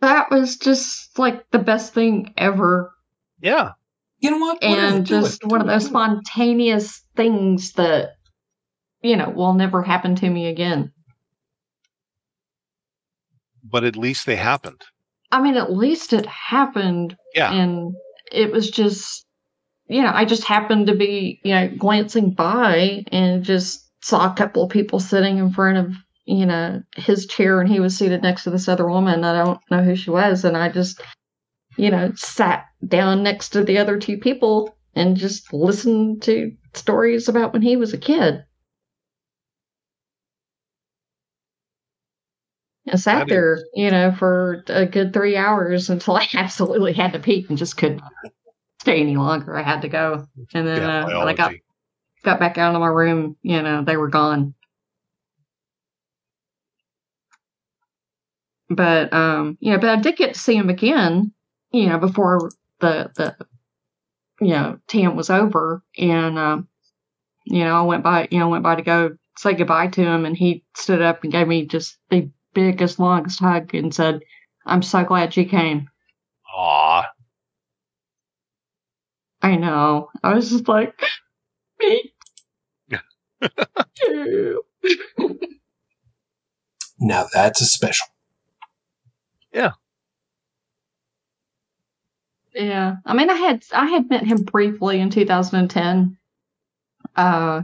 [0.00, 2.92] that was just like the best thing ever.
[3.40, 3.72] yeah
[4.20, 4.58] You know what?
[4.62, 8.16] Whatever, and do just it, one of those spontaneous things that
[9.02, 10.92] you know will never happen to me again.
[13.64, 14.82] But at least they happened.
[15.30, 17.52] I mean, at least it happened, Yeah.
[17.52, 17.94] and
[18.32, 19.24] it was just
[19.88, 24.34] you know I just happened to be you know glancing by and just saw a
[24.34, 25.94] couple of people sitting in front of
[26.24, 29.24] you know his chair and he was seated next to this other woman.
[29.24, 30.44] I don't know who she was.
[30.44, 31.00] And i just
[31.76, 37.28] you know sat down next to the other two people and just listened to stories
[37.28, 38.44] about when he was a kid
[42.92, 47.18] I sat there, you know, for a good three hours until I absolutely had to
[47.18, 48.02] pee and just couldn't
[48.80, 49.56] stay any longer.
[49.56, 51.54] I had to go, and then yeah, uh, when I got
[52.22, 54.54] got back out of my room, you know, they were gone.
[58.68, 61.32] But um, you know, but I did get to see him again,
[61.72, 62.50] you know, before
[62.80, 63.36] the the
[64.40, 66.68] you know, TAM was over and um,
[67.44, 70.26] you know, I went by you know, went by to go say goodbye to him
[70.26, 74.20] and he stood up and gave me just the biggest, longest hug and said,
[74.66, 75.88] I'm so glad you came.
[76.54, 77.08] Aw.
[79.42, 80.10] I know.
[80.22, 80.98] I was just like
[81.80, 82.12] me
[83.94, 84.62] too.
[87.00, 88.06] Now that's a special.
[89.52, 89.72] Yeah.
[92.54, 96.18] Yeah, I mean, I had I had met him briefly in 2010,
[97.16, 97.62] uh,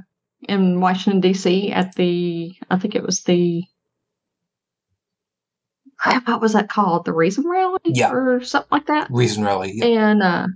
[0.48, 1.70] in Washington D.C.
[1.72, 3.64] at the I think it was the
[6.04, 8.12] what was that called the Reason Rally Yeah.
[8.12, 9.08] or something like that.
[9.10, 9.72] Reason Rally.
[9.74, 9.84] Yeah.
[9.86, 10.46] And uh,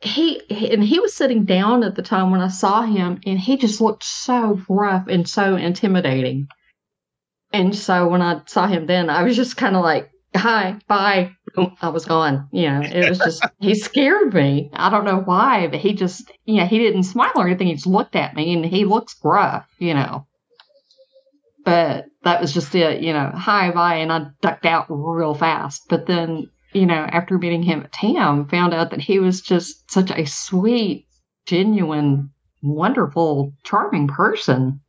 [0.00, 3.38] he, he and he was sitting down at the time when I saw him, and
[3.38, 6.48] he just looked so rough and so intimidating.
[7.52, 11.32] And so when I saw him then, I was just kind of like, "Hi, bye."
[11.80, 12.48] I was gone.
[12.50, 14.70] You know, it was just he scared me.
[14.72, 17.68] I don't know why, but he just, you know, he didn't smile or anything.
[17.68, 19.68] He just looked at me, and he looks rough.
[19.78, 20.26] You know.
[21.64, 25.82] But that was just it, you know, hi, bye, and I ducked out real fast.
[25.88, 29.88] But then you know, after meeting him at TAM, found out that he was just
[29.90, 31.06] such a sweet,
[31.46, 32.30] genuine,
[32.62, 34.80] wonderful, charming person.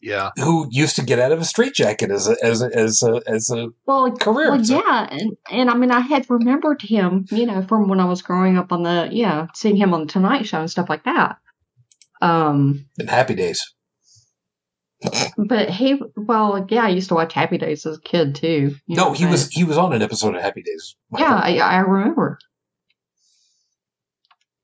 [0.00, 0.30] Yeah.
[0.38, 3.50] Who used to get out of a straitjacket as a as a as a, as
[3.50, 4.50] a Well, career?
[4.50, 8.00] well, So- yeah, and and I mean, I had remembered him, you know, from when
[8.00, 10.88] I was growing up on the, yeah, seeing him on the Tonight Show and stuff
[10.88, 11.36] like that.
[12.20, 13.62] Um, in Happy Days.
[15.36, 18.74] But he, well, yeah, I used to watch Happy Days as a kid too.
[18.86, 20.96] you No, know, he was he was on an episode of Happy Days.
[21.18, 22.38] Yeah, I, I remember.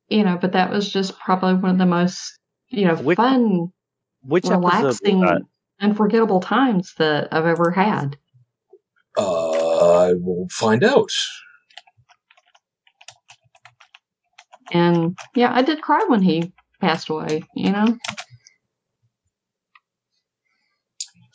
[0.09, 2.39] You know, but that was just probably one of the most,
[2.69, 3.69] you know, Which- fun,
[4.23, 5.23] Which relaxing,
[5.81, 8.17] unforgettable times that I've ever had.
[9.17, 11.11] Uh, I will find out.
[14.73, 17.97] And yeah, I did cry when he passed away, you know?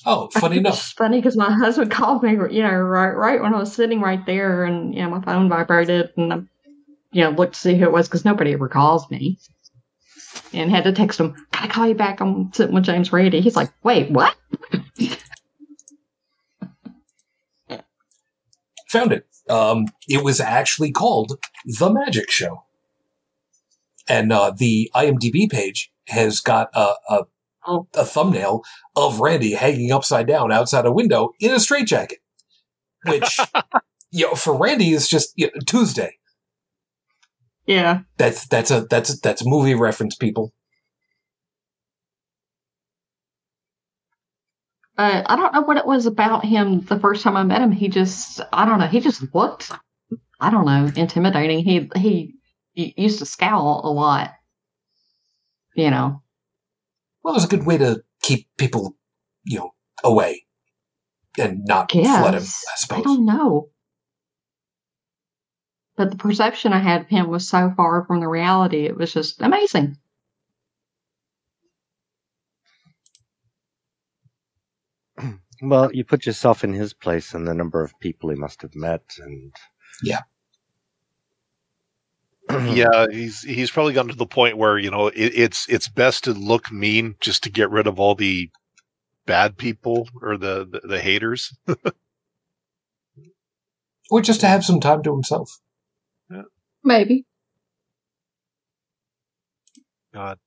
[0.05, 0.93] Oh, funny It's enough.
[0.97, 4.23] funny because my husband called me, you know, right, right when I was sitting right
[4.25, 6.37] there, and you know, my phone vibrated, and I,
[7.11, 9.37] you know, looked to see who it was because nobody ever calls me,
[10.53, 11.35] and had to text him.
[11.51, 12.19] "Gotta call you back?
[12.19, 13.39] I'm sitting with James Randi.
[13.41, 14.35] He's like, wait, what?
[18.89, 19.25] Found it.
[19.49, 22.63] Um, it was actually called The Magic Show,
[24.07, 27.23] and uh, the IMDb page has got a, a.
[27.95, 28.63] a thumbnail
[28.95, 32.19] of Randi hanging upside down outside a window in a straitjacket,
[33.05, 33.39] which
[34.11, 36.17] you know for Randi is just you know, Tuesday.
[37.65, 40.53] Yeah, That's that's a that's that's a movie reference, people.
[44.97, 46.81] uh, I don't know what it was about him.
[46.81, 49.71] The first time I met him, he just, I don't know, he just looked,
[50.39, 51.63] I don't know, intimidating.
[51.63, 52.35] He he,
[52.73, 54.31] he used to scowl a lot,
[55.75, 56.22] you know.
[57.23, 58.97] Well, it was a good way to keep people,
[59.45, 59.73] you know,
[60.03, 60.45] away
[61.39, 62.43] and not Yes, flood him.
[62.43, 62.99] I suppose.
[62.99, 63.69] I don't know.
[65.95, 68.85] But the perception I had of him was so far from the reality.
[68.85, 69.97] It was just amazing.
[75.61, 78.75] Well, you put yourself in his place and the number of people he must have
[78.75, 79.53] met, and
[80.03, 80.21] Yeah.
[82.73, 86.25] yeah, he's he's probably gotten to the point where you know it, it's it's best
[86.25, 88.49] to look mean just to get rid of all the
[89.25, 91.55] bad people or the the, the haters.
[94.11, 95.49] Or just to have some time to himself.
[96.83, 97.25] Maybe.
[100.13, 100.37] God,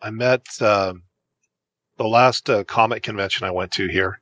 [0.00, 1.02] I met um
[1.98, 4.21] the last uh, comic convention I went to here.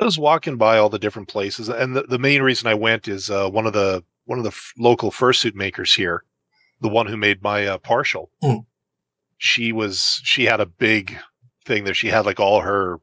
[0.00, 3.08] I was walking by all the different places, and the, the main reason I went
[3.08, 6.24] is uh, one of the one of the f- local fursuit makers here,
[6.80, 8.30] the one who made my uh, partial.
[8.42, 8.66] Mm.
[9.38, 11.16] She was she had a big
[11.64, 11.94] thing there.
[11.94, 13.00] She had like all her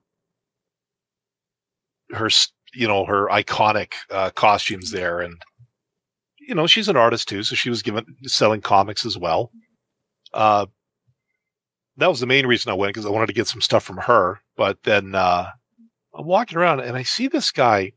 [2.12, 2.30] her
[2.74, 5.42] you know her iconic uh, costumes there, and
[6.40, 9.52] you know she's an artist too, so she was given selling comics as well.
[10.32, 10.68] Uh,
[11.98, 13.98] that was the main reason I went because I wanted to get some stuff from
[13.98, 14.42] her.
[14.56, 15.50] But then uh,
[16.16, 17.94] I'm walking around and I see this guy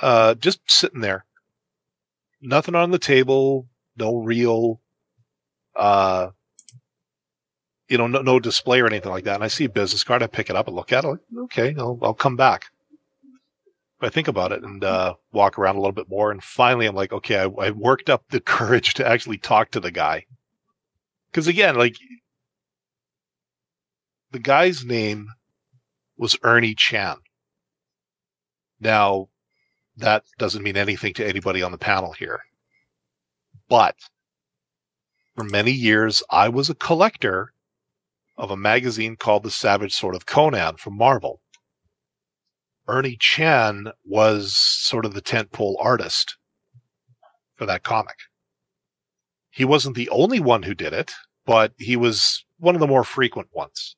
[0.00, 1.24] uh, just sitting there,
[2.40, 3.66] nothing on the table,
[3.96, 4.80] no real,
[5.76, 6.28] uh,
[7.88, 9.36] you know, no, no display or anything like that.
[9.36, 11.08] And I see a business card, I pick it up and look at it.
[11.08, 12.66] Like, okay, I'll, I'll come back.
[13.98, 16.86] But I think about it and uh, walk around a little bit more, and finally,
[16.86, 20.24] I'm like, okay, I, I worked up the courage to actually talk to the guy.
[21.30, 21.96] Because again, like
[24.30, 25.28] the guy's name
[26.20, 27.16] was Ernie Chan.
[28.78, 29.30] Now,
[29.96, 32.40] that doesn't mean anything to anybody on the panel here.
[33.70, 33.96] But
[35.34, 37.54] for many years, I was a collector
[38.36, 41.40] of a magazine called The Savage Sword of Conan from Marvel.
[42.86, 46.36] Ernie Chan was sort of the tentpole artist
[47.54, 48.16] for that comic.
[49.48, 51.12] He wasn't the only one who did it,
[51.46, 53.96] but he was one of the more frequent ones.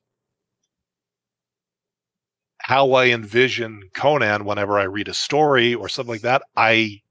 [2.63, 7.03] How I envision Conan whenever I read a story or something like that, I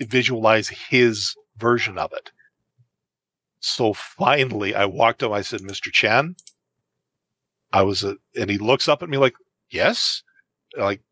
[0.00, 2.32] visualize his version of it.
[3.60, 5.32] So finally, I walked up.
[5.32, 5.92] I said, "Mr.
[5.92, 6.36] Chan,"
[7.72, 9.34] I was, a, and he looks up at me like,
[9.70, 10.22] "Yes,"
[10.76, 11.02] like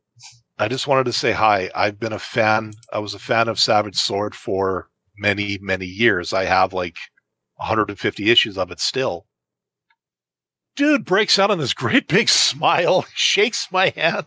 [0.59, 1.71] I just wanted to say hi.
[1.75, 2.73] I've been a fan.
[2.93, 6.33] I was a fan of Savage Sword for many, many years.
[6.33, 6.97] I have like
[7.57, 9.28] 150 issues of it still.
[10.79, 14.27] Dude breaks out in this great big smile, shakes my hand.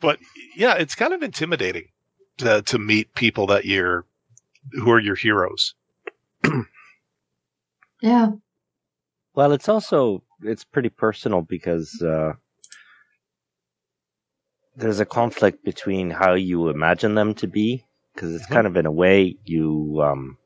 [0.00, 0.18] But
[0.56, 1.88] yeah, it's kind of intimidating
[2.38, 4.06] to, to meet people that you're,
[4.72, 5.74] who are your heroes.
[8.00, 8.28] Yeah.
[9.34, 12.34] Well, it's also it's pretty personal because uh,
[14.76, 17.84] there's a conflict between how you imagine them to be,
[18.14, 18.52] because it's Mhm.
[18.54, 20.38] kind of in a way you um,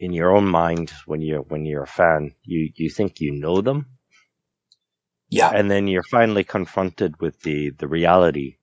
[0.00, 3.62] in your own mind when you're when you're a fan, you you think you know
[3.62, 3.86] them,
[5.30, 5.54] Yeah.
[5.54, 8.56] and then you're finally confronted with the the reality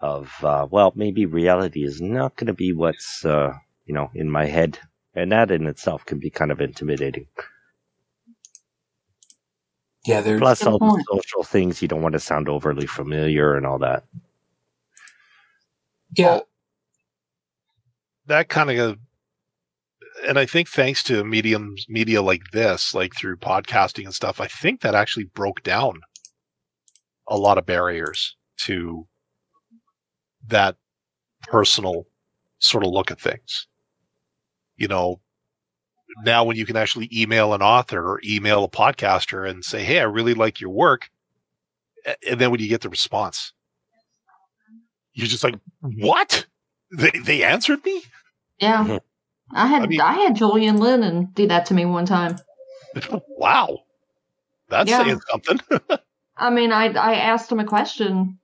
[0.00, 3.54] of uh, well, maybe reality is not going to be what's uh,
[3.86, 4.78] you know in my head,
[5.14, 7.26] and that in itself can be kind of intimidating.
[10.06, 13.56] Yeah, there's Plus Good all the social things you don't want to sound overly familiar
[13.56, 14.04] and all that.
[16.16, 16.40] yeah,
[18.26, 18.98] that kind of
[20.26, 24.46] and I think thanks to mediums media like this, like through podcasting and stuff, I
[24.46, 26.00] think that actually broke down
[27.28, 29.06] a lot of barriers to
[30.48, 30.76] that
[31.44, 32.06] personal
[32.58, 33.66] sort of look at things.
[34.76, 35.20] You know,
[36.24, 40.00] now when you can actually email an author or email a podcaster and say, Hey,
[40.00, 41.10] I really like your work.
[42.28, 43.52] And then when you get the response,
[45.12, 46.46] you're just like, what?
[46.92, 48.02] They, they answered me?
[48.58, 48.84] Yeah.
[48.84, 48.96] Mm-hmm.
[49.52, 52.38] I had I mean- I had Julian Lennon do that to me one time.
[53.28, 53.80] wow.
[54.68, 55.02] That's Yeah.
[55.04, 55.60] saying something.
[56.36, 58.38] I mean, I I asked him a question,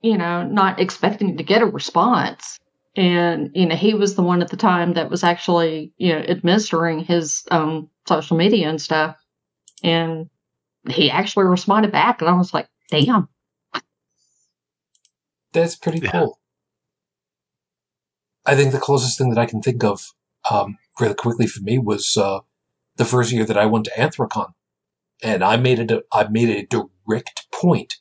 [0.00, 2.58] you know, not expecting to get a response.
[2.94, 6.18] And, you know, he was the one at the time that was actually, you know,
[6.20, 9.16] administering his um social media and stuff.
[9.82, 10.28] And
[10.88, 13.28] he actually responded back and I was like, damn.
[15.52, 16.10] that's pretty Yeah.
[16.12, 16.38] cool.
[18.46, 20.12] I think the closest thing that I can think of,
[20.50, 22.40] um, really quickly for me was uh,
[22.96, 24.52] the first year that I went to Anthrocon,
[25.22, 25.90] and I made it.
[25.90, 27.96] A, I made a direct point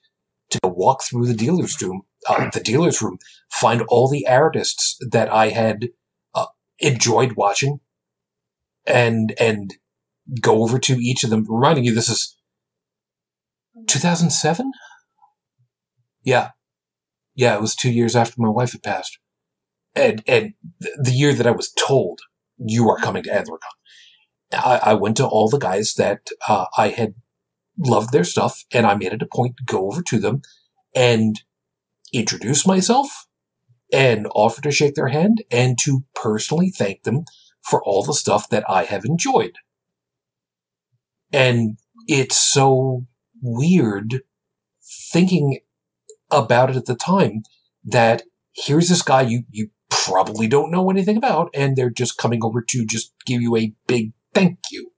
[0.50, 3.18] to walk through the dealer's room, uh, the dealer's room,
[3.50, 5.90] find all the artists that I had
[6.36, 6.48] uh,
[6.80, 7.80] enjoyed watching,
[8.86, 9.76] and and
[10.42, 11.46] go over to each of them.
[11.48, 12.36] Reminding you, this is
[13.88, 14.72] 2007.
[16.24, 16.50] Yeah,
[17.36, 19.18] yeah, it was two years after my wife had passed,
[19.96, 22.22] and and the year that I was told
[22.66, 23.60] you are coming to Anthrocon.
[24.54, 27.16] I, I went to all the guys that uh, I had
[27.78, 30.42] loved their stuff, and I made it a point to go over to them
[30.96, 31.42] and
[32.14, 33.28] introduce myself
[33.94, 37.24] and offer to shake their hand and to personally thank them
[37.62, 39.56] for all the stuff that I have enjoyed.
[41.32, 41.78] And
[42.08, 43.06] it's so
[43.42, 44.22] weird
[45.12, 45.60] thinking
[46.30, 47.44] about it at the time
[47.84, 48.24] that
[48.54, 49.70] here's this guy you, you
[50.06, 53.74] probably don't know anything about, and they're just coming over to just give you a
[53.88, 54.92] big thank you.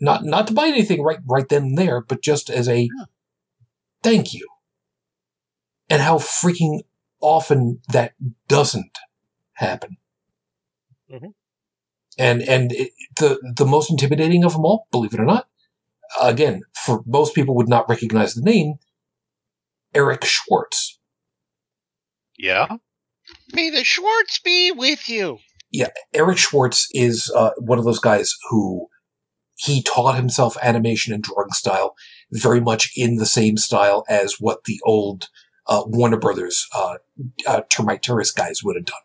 [0.00, 2.88] Not not to buy anything right right then and there, but just as a
[4.02, 4.46] thank you.
[5.88, 6.80] And how freaking
[7.20, 8.14] often that
[8.48, 8.98] doesn't
[9.54, 9.96] happen.
[11.10, 11.32] Mhm.
[12.18, 15.48] And and it, the the most intimidating of them all, believe it or not,
[16.20, 18.74] again, for most people would not recognize the name,
[19.94, 20.98] Eric Schwartz.
[22.36, 22.76] Yeah.
[23.52, 25.38] May the Schwartz be with you.
[25.70, 28.88] Yeah, Eric Schwartz is uh, one of those guys who
[29.56, 31.94] he taught himself animation and drawing style
[32.30, 35.28] very much in the same style as what the old
[35.66, 36.96] uh, Warner Brothers uh,
[37.46, 38.96] uh, Termite Terrace guys would have done.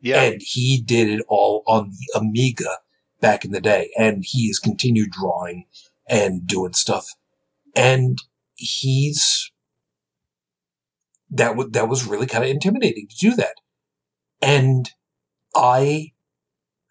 [0.00, 0.22] Yeah.
[0.22, 2.78] And he did it all on the Amiga
[3.20, 3.90] back in the day.
[3.98, 5.66] And he has continued drawing
[6.08, 7.06] and doing stuff.
[7.74, 8.18] And
[8.54, 9.50] he's,
[11.34, 13.56] that, w- that was really kind of intimidating to do that.
[14.40, 14.90] And
[15.54, 16.12] I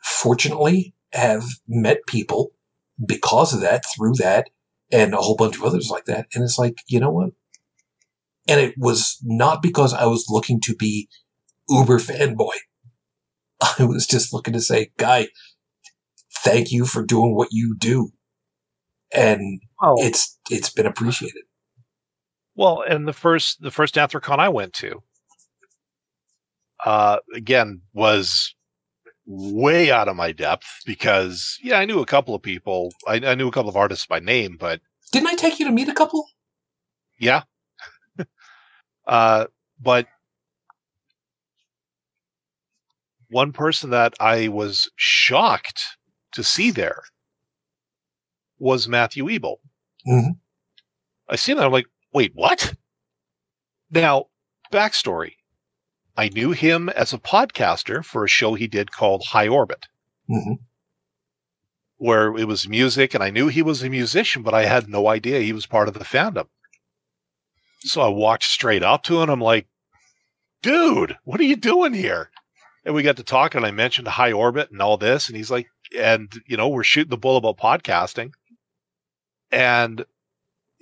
[0.03, 2.51] fortunately have met people
[3.05, 4.49] because of that, through that,
[4.91, 6.27] and a whole bunch of others like that.
[6.33, 7.31] And it's like, you know what?
[8.47, 11.09] And it was not because I was looking to be
[11.69, 12.55] uber fanboy.
[13.79, 15.27] I was just looking to say, guy,
[16.43, 18.09] thank you for doing what you do.
[19.13, 19.95] And oh.
[19.99, 21.43] it's, it's been appreciated.
[22.55, 25.01] Well, and the first the first Anthrocon I went to,
[26.85, 28.53] uh, again, was
[29.25, 32.91] way out of my depth because yeah, I knew a couple of people.
[33.07, 34.81] I, I knew a couple of artists by name, but
[35.11, 36.25] Didn't I take you to meet a couple?
[37.19, 37.43] yeah.
[39.07, 39.45] uh,
[39.81, 40.07] but
[43.29, 45.81] one person that I was shocked
[46.33, 47.01] to see there
[48.59, 49.59] was Matthew Ebel.
[50.07, 50.37] Mhm.
[51.29, 51.65] I seen that.
[51.65, 52.75] I'm like, wait, what?
[53.89, 54.27] Now,
[54.71, 55.33] backstory.
[56.15, 59.87] I knew him as a podcaster for a show he did called High Orbit,
[60.29, 60.59] Mhm.
[61.97, 65.07] where it was music, and I knew he was a musician, but I had no
[65.07, 66.49] idea he was part of the fandom.
[67.79, 69.29] So I walked straight up to him.
[69.29, 69.67] I'm like,
[70.61, 72.29] dude, what are you doing here?
[72.85, 75.51] And we got to talk, and I mentioned High Orbit and all this, and he's
[75.51, 75.67] like,
[75.97, 78.33] and you know, we're shooting the bull about podcasting.
[79.51, 80.05] And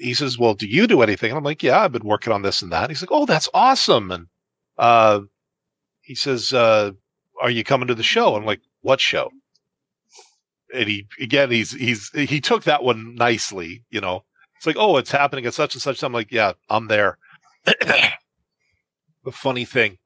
[0.02, 1.32] he says, Well, do you do anything?
[1.32, 2.90] And I'm like, Yeah, I've been working on this and that.
[2.90, 4.12] he's like, Oh, that's awesome.
[4.12, 4.28] And
[4.78, 5.22] uh,
[6.02, 6.92] he says, uh,
[7.42, 8.36] Are you coming to the show?
[8.36, 9.32] I'm like, What show?
[10.74, 14.24] And he again, he's he's he took that one nicely, you know.
[14.56, 16.04] It's like, oh, it's happening at such and such.
[16.04, 17.18] I'm like, yeah, I'm there.
[17.66, 18.12] the
[19.32, 19.98] funny thing.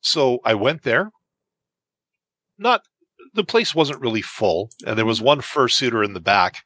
[0.00, 1.12] So I went there.
[2.58, 2.82] Not
[3.32, 6.64] the place wasn't really full, and there was one fursuiter in the back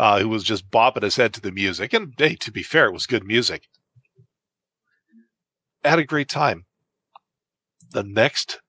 [0.00, 1.92] uh, who was just bopping his head to the music.
[1.92, 3.68] And hey, to be fair, it was good music.
[5.84, 6.64] I had a great time.
[7.90, 8.60] The next,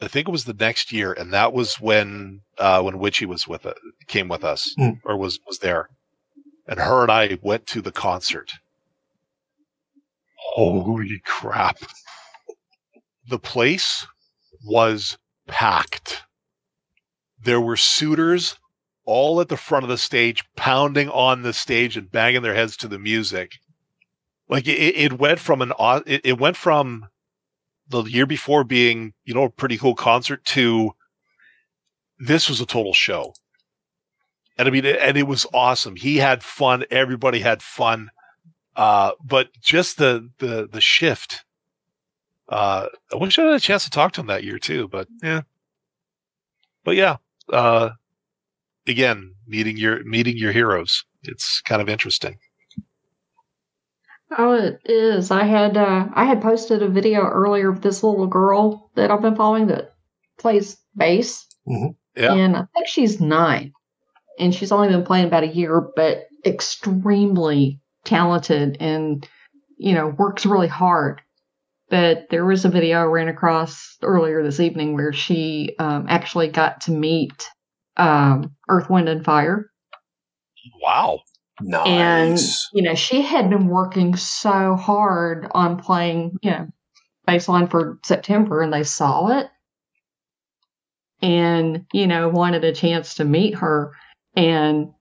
[0.00, 3.46] I think it was the next year, and that was when uh, when Witchy was
[3.46, 3.76] with it,
[4.08, 4.98] came with us Mm.
[5.04, 5.90] or was was there,
[6.66, 8.52] and her and I went to the concert.
[10.54, 11.78] Holy crap!
[13.28, 14.06] The place
[14.64, 16.22] was packed.
[17.38, 18.56] There were suitors
[19.04, 22.76] all at the front of the stage, pounding on the stage and banging their heads
[22.78, 23.58] to the music.
[24.48, 25.72] Like it, it went from an
[26.06, 27.06] it, it went from
[27.88, 30.92] the year before being you know a pretty cool concert to
[32.18, 33.34] this was a total show.
[34.58, 35.96] And I mean, and it was awesome.
[35.96, 36.84] He had fun.
[36.90, 38.10] Everybody had fun.
[38.76, 41.44] Uh, but just the the the shift.
[42.48, 44.88] Uh, I wish I had a chance to talk to him that year too.
[44.88, 45.42] But yeah,
[46.84, 47.16] but yeah.
[47.52, 47.90] Uh,
[48.86, 51.04] again, meeting your meeting your heroes.
[51.22, 52.36] It's kind of interesting.
[54.36, 55.30] Oh, it is.
[55.30, 59.20] I had uh, I had posted a video earlier of this little girl that I've
[59.22, 59.94] been following that
[60.38, 61.94] plays bass, Mhm.
[62.16, 62.32] Yeah.
[62.34, 63.72] and I think she's nine,
[64.38, 69.28] and she's only been playing about a year, but extremely talented and
[69.76, 71.20] you know works really hard.
[71.90, 76.48] But there was a video I ran across earlier this evening where she um, actually
[76.48, 77.46] got to meet
[77.96, 79.70] um, Earth, Wind, and Fire.
[80.82, 81.20] Wow.
[81.60, 81.86] Nice.
[81.86, 82.38] And,
[82.72, 86.68] you know, she had been working so hard on playing, you know,
[87.28, 89.48] baseline for September and they saw it
[91.20, 93.92] and, you know, wanted a chance to meet her.
[94.34, 94.92] And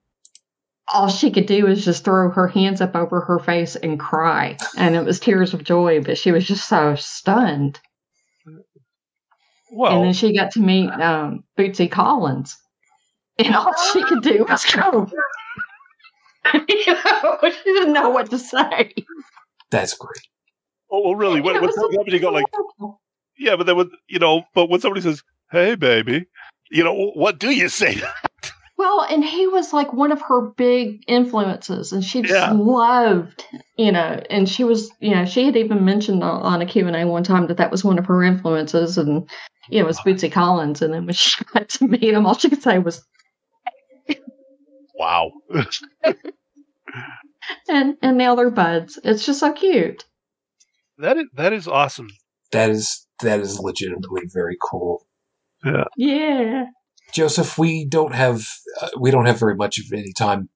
[0.93, 4.57] all she could do was just throw her hands up over her face and cry.
[4.77, 7.79] And it was tears of joy, but she was just so stunned.
[9.71, 12.57] Well, and then she got to meet um, Bootsy Collins.
[13.45, 15.09] And all she could do was go.
[16.67, 18.93] you know, she didn't know what to say.
[19.69, 20.27] That's great.
[20.91, 22.15] oh, well, really, what, It what's was happening?
[22.15, 22.45] You go like,
[23.37, 26.25] yeah, but then when you know, but when somebody says, "Hey, baby,"
[26.69, 28.01] you know, what do you say?
[28.77, 32.51] Well, and he was like one of her big influences, and she just Yeah.
[32.51, 33.45] loved,
[33.77, 37.05] you know, and she was, you know, she had even mentioned on, on a Q&A
[37.05, 39.29] one time that that was one of her influences, and,
[39.69, 42.33] you know, it was Bootsy Collins, and then when she got to meet him, all
[42.35, 43.05] she could say was,
[45.01, 45.31] Wow.
[47.67, 48.99] and, and now they're buds.
[49.03, 50.05] It's just so cute.
[50.99, 52.09] That is that is awesome.
[52.51, 55.07] That is that is legitimately very cool.
[55.97, 56.65] Yeah.
[57.13, 58.45] Joseph, we don't have
[58.79, 60.49] uh, we don't have very much of any time.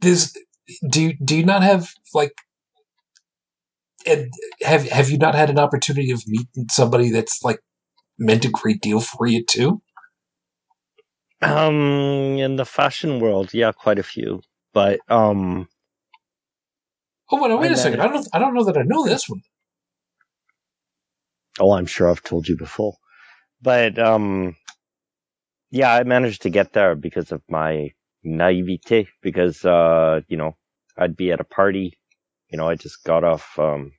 [0.00, 0.32] This
[0.88, 2.32] do you, do you not have like
[4.06, 4.30] and
[4.62, 7.58] have have you not had an opportunity of meeting somebody that's like
[8.20, 9.82] meant a great deal for you too?
[11.42, 14.42] Um, in the fashion world, yeah, quite a few.
[14.74, 15.68] But um,
[17.30, 18.00] Oh wait, wait a second.
[18.00, 19.42] I don't I don't know that I know this one.
[21.60, 22.94] oh, I'm sure I've told you before.
[23.62, 24.56] But um,
[25.70, 27.90] yeah, I managed to get there because of my
[28.24, 29.08] naivete.
[29.22, 30.56] Because uh, you know,
[30.98, 31.94] I'd be at a party.
[32.50, 33.58] You know, I just got off.
[33.58, 33.92] Um,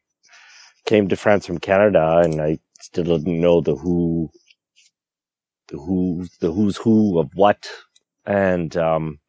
[0.86, 4.30] came to France from Canada, and I still didn't know the who,
[5.70, 7.68] the who, the who's who of what,
[8.26, 9.20] and um,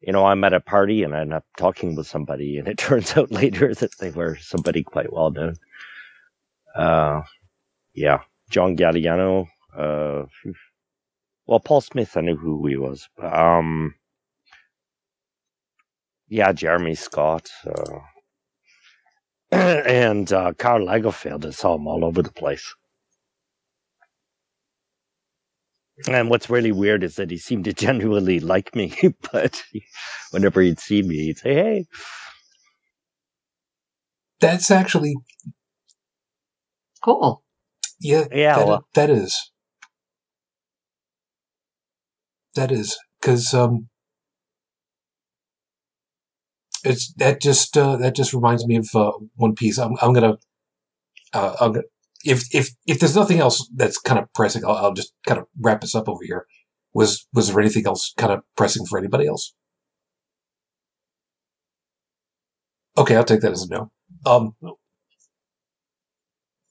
[0.00, 2.78] you know, I'm at a party and I end up talking with somebody, and it
[2.80, 5.56] turns out later that they were somebody quite well known.
[6.74, 7.22] Uh,
[7.94, 8.20] yeah,
[8.50, 9.48] John Galliano.
[9.76, 10.24] Uh,
[11.46, 13.08] well, Paul Smith, I knew who he was.
[13.20, 13.94] Um,
[16.28, 17.50] yeah, Jeremy Scott.
[17.66, 18.00] Uh,
[19.52, 21.46] and uh, Karl Lagerfeld.
[21.46, 22.74] I saw him all over the place.
[26.08, 28.94] And what's really weird is that he seemed to genuinely like me,
[29.32, 29.62] but
[30.30, 31.84] whenever he'd see me, he'd say, "Hey."
[34.40, 35.14] That's actually
[37.04, 37.42] Cool.
[38.00, 39.52] yeah Yeah, that, well- that is
[42.54, 43.88] that is because um
[46.84, 49.78] it's that just uh, that just reminds me of uh, One Piece.
[49.78, 50.38] I'm I'm gonna
[51.34, 51.84] uh, I'm gonna
[52.24, 55.46] if if if there's nothing else that's kind of pressing, I'll, I'll just kind of
[55.58, 56.46] wrap this up over here.
[56.92, 59.54] Was was there anything else kind of pressing for anybody else?
[62.98, 63.90] Okay, I'll take that as a no.
[64.26, 64.54] Um,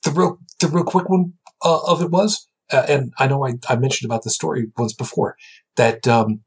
[0.04, 3.54] the real the real quick one uh, of it was, uh, and I know I,
[3.68, 5.36] I mentioned about the story once before
[5.78, 6.42] that um,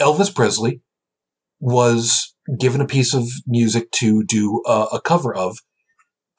[0.00, 0.80] Elvis Presley
[1.58, 5.58] was given a piece of music to do uh, a cover of.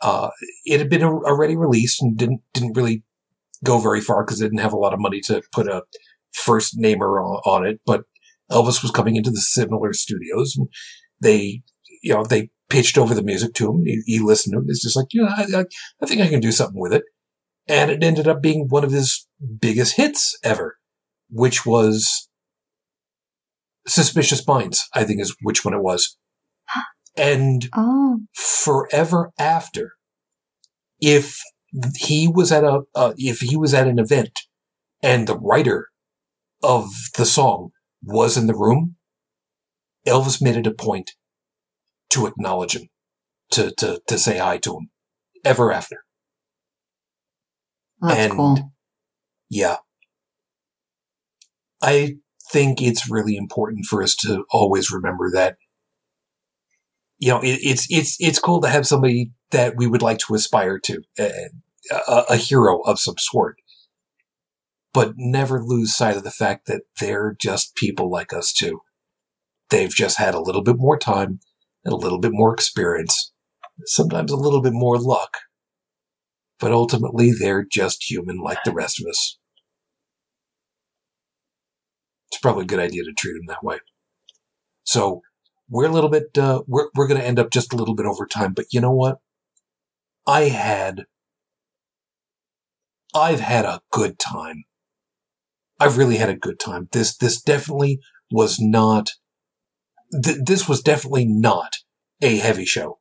[0.01, 0.29] Uh,
[0.65, 3.03] it had been already released and didn't didn't really
[3.63, 5.83] go very far because it didn't have a lot of money to put a
[6.33, 7.79] first namer on, on it.
[7.85, 8.03] But
[8.49, 10.67] Elvis was coming into the similar studios, and
[11.21, 11.61] they,
[12.01, 13.83] you know, they pitched over the music to him.
[13.85, 14.65] He, he listened to it.
[14.67, 15.65] It's just like, you know, I, I,
[16.01, 17.03] I think I can do something with it.
[17.67, 19.27] And it ended up being one of his
[19.59, 20.77] biggest hits ever,
[21.29, 22.29] which was
[23.87, 26.17] Suspicious Minds, I think is which one it was.
[27.15, 28.19] And Oh.
[28.33, 29.93] forever after,
[30.99, 31.39] if
[31.95, 34.39] he was at a, uh, if he was at an event
[35.03, 35.89] and the writer
[36.63, 37.71] of the song
[38.03, 38.95] was in the room,
[40.07, 41.11] Elvis made it a point
[42.09, 42.89] to acknowledge him,
[43.51, 44.89] to, to, to say hi to him
[45.45, 46.03] ever after.
[48.01, 48.71] That's And- cool.
[49.49, 49.77] Yeah.
[51.81, 52.17] I
[52.51, 55.57] think it's really important for us to always remember that,
[57.21, 60.33] you know, it, it's, it's, it's cool to have somebody that we would like to
[60.33, 61.31] aspire to, a,
[62.07, 63.57] a, a hero of some sort,
[64.91, 68.81] but never lose sight of the fact that they're just people like us too.
[69.69, 71.39] They've just had a little bit more time
[71.85, 73.31] and a little bit more experience,
[73.85, 75.37] sometimes a little bit more luck,
[76.59, 79.37] but ultimately they're just human like the rest of us.
[82.31, 83.77] It's probably a good idea to treat them that way.
[84.83, 85.21] So
[85.71, 88.05] we're a little bit, uh, we're, we're going to end up just a little bit
[88.05, 89.19] over time, but you know what?
[90.27, 91.05] I had,
[93.15, 94.65] I've had a good time.
[95.79, 96.89] I've really had a good time.
[96.91, 99.13] This, this definitely was not,
[100.23, 101.77] th- this was definitely not
[102.21, 102.99] a heavy show.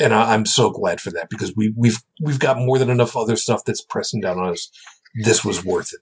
[0.00, 3.16] And I, I'm so glad for that because we, we've, we've got more than enough
[3.16, 4.70] other stuff that's pressing down on us.
[5.24, 6.00] This was worth it.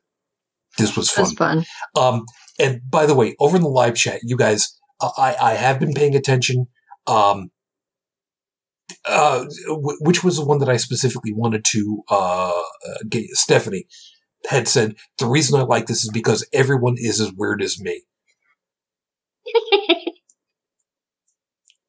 [0.78, 1.34] This was fun.
[1.34, 1.64] Fun.
[1.96, 2.26] Um,
[2.58, 5.92] and by the way, over in the live chat, you guys, I, I have been
[5.94, 6.66] paying attention.
[7.06, 7.50] Um,
[9.04, 13.86] uh, w- which was the one that I specifically wanted to, uh, uh, get, Stephanie
[14.48, 18.02] had said, the reason I like this is because everyone is as weird as me.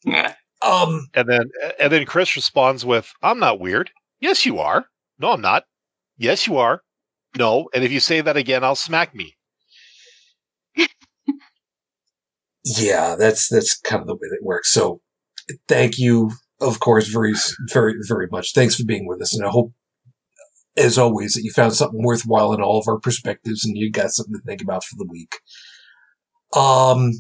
[0.05, 0.34] yeah.
[0.61, 3.91] Um, And then and then Chris responds with, "I'm not weird.
[4.19, 4.85] Yes, you are.
[5.19, 5.65] No, I'm not.
[6.17, 6.81] Yes, you are.
[7.38, 7.69] No.
[7.73, 9.35] And if you say that again, I'll smack me."
[12.76, 14.72] Yeah, that's that's kind of the way that works.
[14.73, 15.02] So,
[15.68, 17.34] thank you, of course, very
[17.72, 18.53] very very much.
[18.53, 19.72] Thanks for being with us, and I hope,
[20.76, 24.11] as always, that you found something worthwhile in all of our perspectives, and you got
[24.11, 25.35] something to think about for the week.
[26.53, 27.11] Um,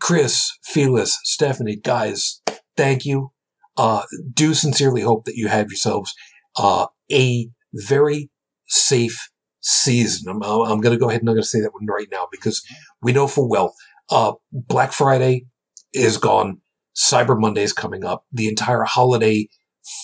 [0.00, 2.40] Chris, Felix, Stephanie, guys,
[2.76, 3.32] thank you.
[3.76, 4.02] Uh,
[4.32, 6.14] do sincerely hope that you have yourselves
[6.56, 8.30] uh, a very
[8.66, 9.28] safe
[9.60, 10.28] season.
[10.28, 12.26] I'm, I'm going to go ahead and I'm going to say that one right now
[12.30, 12.62] because
[13.02, 13.74] we know for well,
[14.10, 15.46] uh, Black Friday
[15.92, 16.60] is gone.
[16.96, 18.24] Cyber Monday is coming up.
[18.32, 19.48] The entire holiday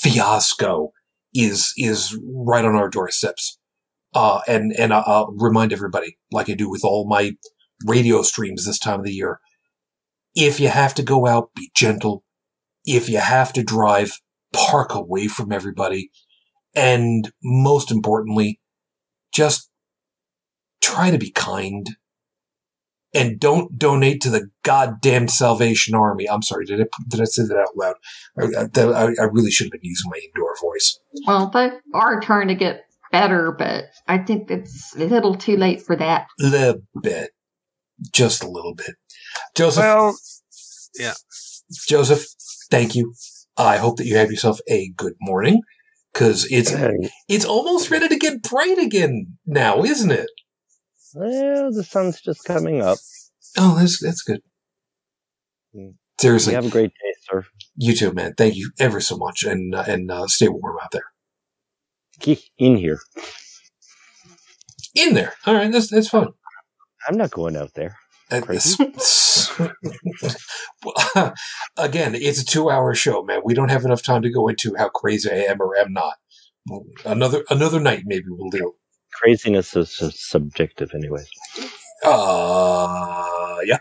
[0.00, 0.92] fiasco
[1.34, 3.58] is is right on our doorsteps.
[4.14, 7.32] Uh, and and I'll remind everybody, like I do with all my
[7.84, 9.40] radio streams this time of the year,
[10.34, 12.24] if you have to go out, be gentle.
[12.84, 14.20] If you have to drive,
[14.52, 16.10] park away from everybody.
[16.74, 18.60] And most importantly,
[19.32, 19.70] just
[20.80, 21.88] try to be kind
[23.14, 26.28] and don't donate to the goddamn Salvation Army.
[26.28, 27.94] I'm sorry, did I did I say that out loud?
[28.38, 30.98] I, I, I really should have been using my indoor voice.
[31.26, 35.82] Well, they are trying to get better, but I think it's a little too late
[35.82, 36.26] for that.
[36.40, 37.30] A little bit,
[38.12, 38.96] just a little bit.
[39.54, 39.82] Joseph.
[39.82, 40.16] Well,
[40.98, 41.14] yeah.
[41.86, 42.26] Joseph,
[42.70, 43.14] thank you.
[43.56, 45.60] I hope that you have yourself a good morning
[46.12, 46.72] because it's
[47.28, 50.28] it's almost ready to get bright again now, isn't it?
[51.14, 52.98] Well, the sun's just coming up.
[53.56, 54.40] Oh, that's that's good.
[56.20, 57.44] Seriously, You have a great day, sir.
[57.76, 58.34] you too, man.
[58.36, 61.04] Thank you ever so much, and uh, and uh, stay warm out there.
[62.58, 63.00] In here.
[64.94, 65.70] In there, all right.
[65.70, 66.28] That's that's fine.
[67.08, 67.96] I'm not going out there.
[68.30, 68.40] Uh,
[70.84, 71.34] Well,
[71.76, 73.40] Again, it's a two-hour show, man.
[73.44, 76.14] We don't have enough time to go into how crazy I am or am not.
[77.04, 78.74] Another another night, maybe we'll do.
[79.28, 81.26] Craziness is subjective, anyways.
[82.04, 83.78] Uh, yeah,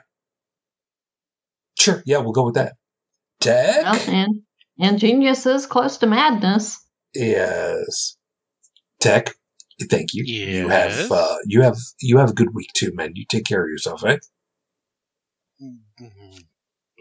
[1.78, 2.02] sure.
[2.06, 2.76] Yeah, we'll go with that.
[3.42, 4.42] Tech, Well, and,
[4.80, 6.80] and genius is close to madness.
[7.14, 8.16] yes.
[9.02, 9.36] Tech,
[9.90, 10.24] thank you.
[10.24, 13.12] You have uh, you have you have a good week too, man.
[13.16, 14.20] You take care of yourself, eh?
[15.62, 16.40] Mhm.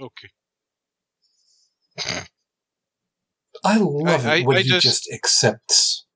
[0.01, 0.29] Okay.
[3.65, 6.07] I love I- it when I he just- just accepts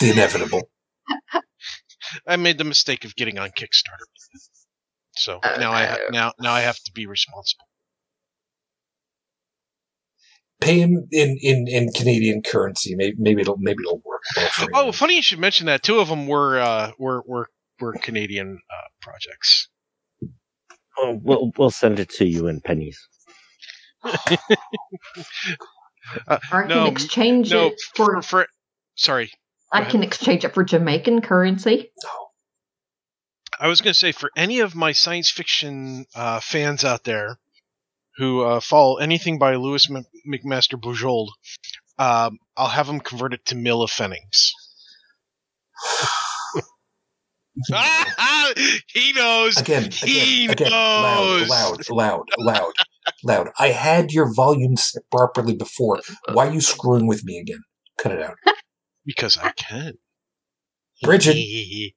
[0.00, 0.68] the inevitable.
[2.26, 4.06] I made the mistake of getting on Kickstarter.
[5.16, 7.64] So now I ha- now now I have to be responsible.
[10.60, 12.94] Pay him in, in, in Canadian currency.
[12.94, 14.22] Maybe maybe it'll maybe it'll work.
[14.74, 14.92] Oh, him.
[14.92, 15.82] funny you should mention that.
[15.82, 17.48] Two of them were uh, were were
[17.80, 19.68] were Canadian uh, projects.
[20.98, 22.98] Oh, we'll, we'll send it to you in pennies.
[26.52, 28.46] Or I No, can exchange no, it for, For, for
[28.96, 29.30] sorry,
[29.72, 31.92] I can exchange it for Jamaican currency.
[33.58, 37.38] I was going to say for any of my science fiction uh, fans out there
[38.16, 41.28] who uh, follow anything by Lois M- McMaster Bujold,
[41.98, 44.52] um, I'll have them convert it to Mill of Fennings.
[48.92, 49.58] he knows.
[49.58, 51.48] Again, He again, again, loud, knows.
[51.50, 52.72] loud, loud, loud,
[53.24, 53.48] loud.
[53.58, 56.00] I had your volume set properly before.
[56.32, 57.60] Why are you screwing with me again?
[57.98, 58.36] Cut it out.
[59.04, 59.94] Because I can.
[61.02, 61.36] Bridget.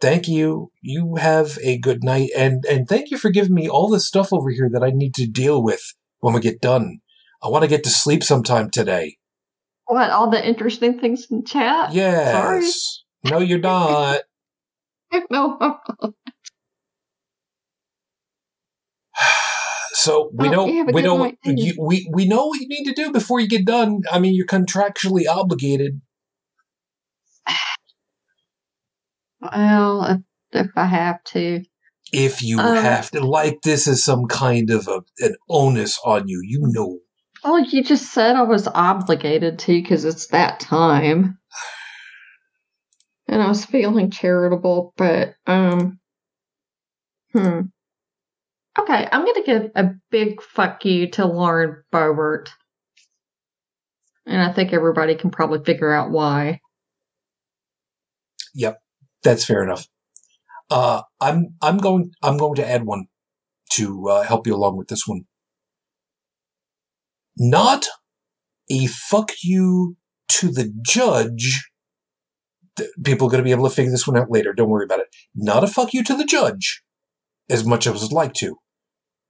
[0.00, 0.70] Thank you.
[0.82, 4.32] You have a good night, and and thank you for giving me all this stuff
[4.32, 6.98] over here that I need to deal with when we get done.
[7.42, 9.16] I want to get to sleep sometime today.
[9.86, 11.92] What, all the interesting things in chat?
[11.92, 13.02] Yes.
[13.22, 14.22] No, you're not.
[15.30, 15.78] no.
[20.04, 23.10] So we Oh, don't we don't you, we we know what you need to do
[23.10, 24.02] before you get done.
[24.12, 26.02] I mean, you're contractually obligated.
[29.40, 30.20] Well, if,
[30.52, 31.62] if I have to.
[32.12, 32.74] If you Uh.
[32.74, 36.42] have to, like this is some kind of a, an onus on you.
[36.44, 36.98] You know.
[37.42, 41.38] Well, you just said I was obligated to because it's that time.
[43.26, 45.98] And I was feeling charitable, but, um,
[47.32, 47.60] hmm.
[48.78, 52.48] Okay, I'm going to give a big fuck you to Lauren Boebert.
[54.26, 56.60] And I think everybody can probably figure out why.
[58.54, 58.78] Yep,
[59.22, 59.86] that's fair enough.
[60.70, 63.06] Uh, I'm I'm going I'm going to add one
[63.72, 65.22] to uh, help you along with this one.
[67.36, 67.86] Not
[68.70, 69.96] a fuck you
[70.30, 71.70] to the judge.
[73.04, 74.52] People are going to be able to figure this one out later.
[74.52, 75.08] Don't worry about it.
[75.34, 76.82] Not a fuck you to the judge,
[77.48, 78.56] as much as I'd like to,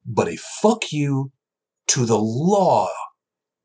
[0.05, 1.32] but a fuck you
[1.89, 2.89] to the law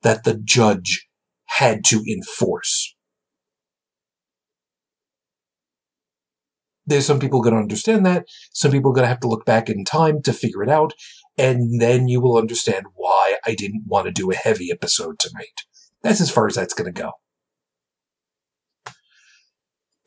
[0.02, 1.08] that the judge
[1.46, 2.96] had to enforce.
[6.86, 8.26] There's some people going to understand that.
[8.52, 10.94] Some people are going to have to look back in time to figure it out.
[11.38, 15.66] And then you will understand why I didn't want to do a heavy episode tonight.
[16.02, 17.12] That's as far as that's going to go.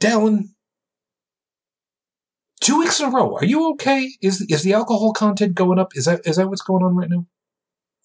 [0.01, 0.49] Dallin,
[2.63, 3.37] two weeks in a row.
[3.37, 4.11] Are you okay?
[4.23, 5.93] Is is the alcohol content going up?
[5.95, 7.27] Is that is that what's going on right now?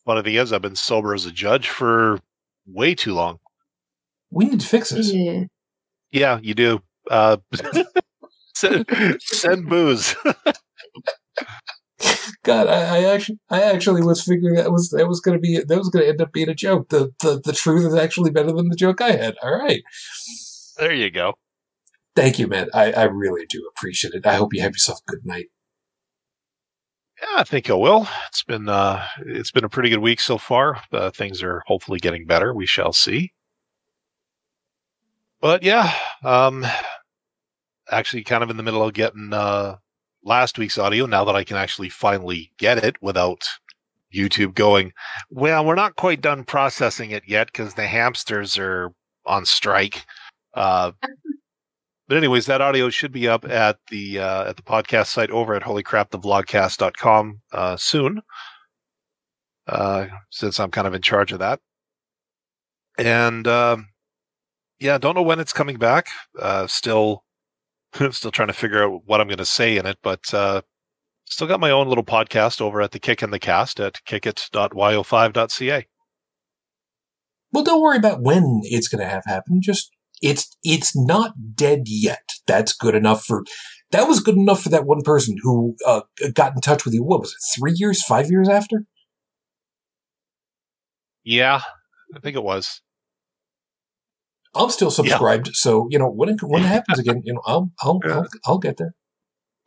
[0.04, 2.20] One of the is I've been sober as a judge for
[2.66, 3.40] way too long.
[4.32, 5.14] We need to fix this.
[5.14, 5.44] Yeah.
[6.12, 6.82] Yeah, you do.
[7.10, 7.38] Uh,
[8.56, 8.86] send,
[9.22, 10.16] send booze.
[12.44, 15.60] God, I, I actually, I actually was figuring that was that was going to be
[15.60, 16.90] that was going to end up being a joke.
[16.90, 19.36] The, the the truth is actually better than the joke I had.
[19.42, 19.82] All right,
[20.78, 21.34] there you go.
[22.18, 22.68] Thank you, man.
[22.74, 24.26] I, I really do appreciate it.
[24.26, 25.46] I hope you have yourself a good night.
[27.22, 28.08] Yeah, I think I will.
[28.28, 30.82] It's been uh, it's been a pretty good week so far.
[30.92, 32.54] Uh, things are hopefully getting better.
[32.54, 33.34] We shall see.
[35.40, 36.66] But yeah, um,
[37.92, 39.78] actually, kind of in the middle of getting uh,
[40.24, 41.06] last week's audio.
[41.06, 43.46] Now that I can actually finally get it without
[44.14, 44.94] YouTube going,
[45.30, 48.92] well, we're not quite done processing it yet because the hamsters are
[49.26, 50.06] on strike.
[50.54, 50.92] Uh,
[52.08, 55.54] but anyways, that audio should be up at the uh, at the podcast site over
[55.56, 58.22] at holycrapthevlogcast.com uh, soon.
[59.68, 61.60] Uh, since I'm kind of in charge of that,
[62.98, 63.90] and um,
[64.80, 66.08] yeah, don't know when it's coming back.
[66.40, 67.24] Uh, still,
[68.12, 70.62] still trying to figure out what I'm going to say in it, but uh,
[71.26, 75.88] still got my own little podcast over at the Kick and the Cast at kickit.yo5.ca.
[77.52, 79.62] Well, don't worry about when it's going to have happen.
[79.62, 79.92] Just
[80.22, 82.24] it's it's not dead yet.
[82.46, 83.44] That's good enough for.
[83.92, 86.02] That was good enough for that one person who uh,
[86.34, 87.04] got in touch with you.
[87.04, 87.38] What was it?
[87.58, 88.84] Three years, five years after?
[91.24, 91.62] Yeah,
[92.14, 92.82] I think it was.
[94.56, 97.72] I'm still subscribed, so you know when it when it happens again, you know I'll
[97.82, 98.16] I'll Yeah.
[98.16, 98.94] I'll, I'll get there.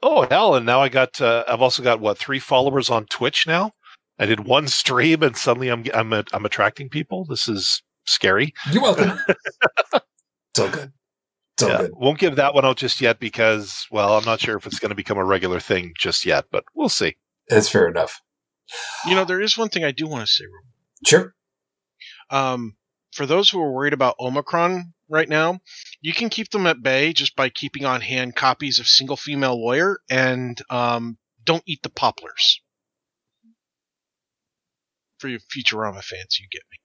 [0.02, 0.54] Oh hell!
[0.54, 1.20] And now I got.
[1.20, 3.72] Uh, I've also got what three followers on Twitch now.
[4.18, 7.24] I did one stream, and suddenly I'm I'm I'm attracting people.
[7.24, 8.52] This is scary.
[8.72, 9.18] You're welcome.
[10.50, 10.92] it's all good.
[11.54, 11.90] It's all Yeah, good.
[11.94, 14.90] won't give that one out just yet because, well, I'm not sure if it's going
[14.90, 17.16] to become a regular thing just yet, but we'll see.
[17.48, 18.20] That's fair enough.
[19.06, 20.44] You know, there is one thing I do want to say.
[20.44, 20.70] Ruben.
[21.04, 21.34] Sure.
[22.30, 22.76] Um,
[23.12, 25.58] for those who are worried about Omicron right now,
[26.00, 29.60] you can keep them at bay just by keeping on hand copies of Single Female
[29.60, 32.60] Lawyer and um, Don't Eat the Poplars.
[35.18, 36.78] For your Futurama fans, you get me.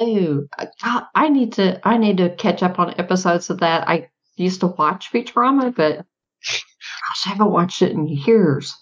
[0.00, 0.48] Ew.
[0.82, 3.88] God, I need to I need to catch up on episodes of that.
[3.88, 8.74] I used to watch Futurama, but gosh, I haven't watched it in years.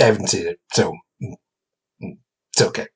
[0.00, 0.96] I haven't seen it, so
[2.00, 2.86] it's okay.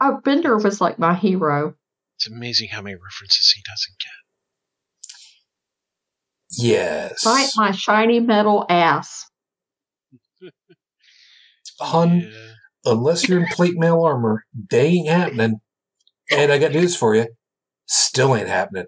[0.00, 1.74] Oh, Bender was like my hero.
[2.16, 4.10] It's amazing how many references he doesn't get.
[6.56, 9.26] Yes, Bite my shiny metal ass.
[11.80, 12.20] hun.
[12.20, 12.54] Yeah.
[12.84, 15.60] Unless you're in plate mail armor, they ain't happening.
[16.30, 17.28] And I got news for you.
[17.86, 18.86] Still ain't happening.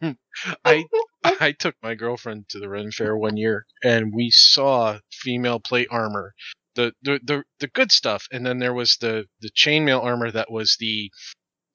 [0.64, 0.84] I
[1.24, 5.88] I took my girlfriend to the Ren Fair one year, and we saw female plate
[5.90, 6.34] armor,
[6.74, 10.50] the the the, the good stuff, and then there was the the chainmail armor that
[10.50, 11.10] was the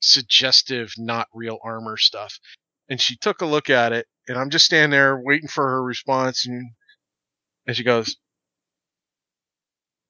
[0.02, 2.40] suggestive, not real armor stuff.
[2.90, 5.84] And she took a look at it, and I'm just standing there waiting for her
[5.84, 6.72] response, and
[7.66, 8.16] and she goes,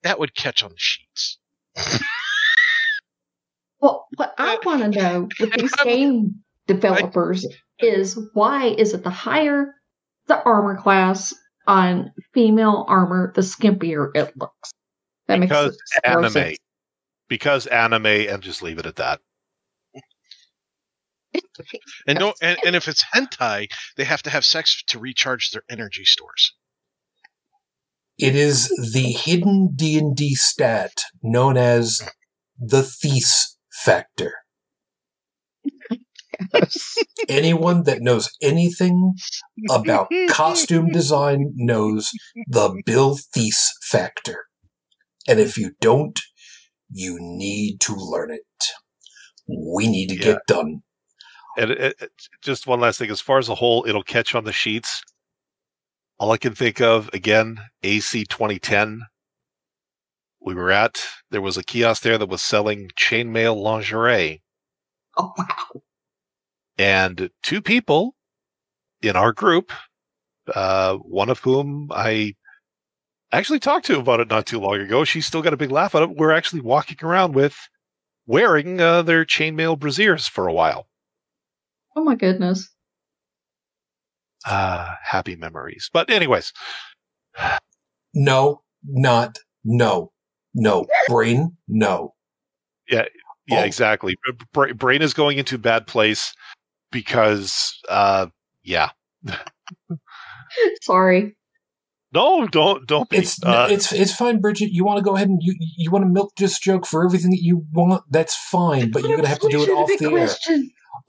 [0.03, 1.40] "That would catch on the sheets."
[3.80, 7.45] Well, what I want to know with these game developers
[7.80, 9.76] is why is it the higher
[10.28, 11.34] the armor class
[11.68, 14.72] on female armor, the skimpier it looks?
[15.28, 16.32] That Because makes more anime.
[16.32, 16.57] sense.
[17.30, 19.19] Because anime, and just leave it at that.
[22.07, 23.68] And no, and, and if it's hentai,
[23.98, 26.53] they have to have sex to recharge their energy stores.
[28.18, 30.91] It is the hidden D and D stat
[31.22, 32.02] known as
[32.60, 34.34] the Thies factor.
[37.30, 39.14] Anyone that knows anything
[39.69, 42.10] about costume design knows
[42.48, 44.45] the Bill Thies factor.
[45.27, 46.18] And if you don't,
[46.89, 48.41] you need to learn it.
[49.48, 50.23] We need to Yeah.
[50.23, 50.81] get done.
[51.57, 52.11] And it, it,
[52.41, 55.02] just one last thing, as far as a whole, it'll catch on the sheets.
[56.19, 59.02] All I can think of again, AC 2010.
[60.41, 64.41] We were at there was a kiosk there that was selling chainmail lingerie,
[65.18, 65.81] Oh wow!
[66.77, 68.15] and two people
[69.02, 69.72] in our group,
[70.56, 72.35] uh, one of whom I
[73.31, 75.03] actually talked to about it not too long ago.
[75.03, 76.15] She still got a big laugh at it.
[76.15, 77.57] We're actually walking around with
[78.26, 80.88] wearing uh, their chainmail brassieres for a while.
[81.95, 82.69] Oh my goodness!
[84.49, 85.90] Uh, happy memories.
[85.91, 86.53] But anyways,
[88.14, 90.11] No, not no,
[90.53, 90.86] no.
[91.10, 92.14] Brain, no.
[92.90, 93.06] yeah,
[93.52, 93.64] Oh.
[93.64, 94.15] exactly.
[94.53, 96.34] Bra- brain is going into bad place
[96.91, 98.28] because, uh,
[98.64, 98.90] yeah.
[100.82, 101.36] Sorry.
[102.14, 103.18] No, don't, don't be.
[103.18, 104.69] It's uh, it's it's fine, Bridget.
[104.72, 107.32] You want to go ahead and you you want to milk this joke for everything
[107.32, 108.03] that you want.
[108.10, 110.30] That's fine, but you're gonna have to do it off the air.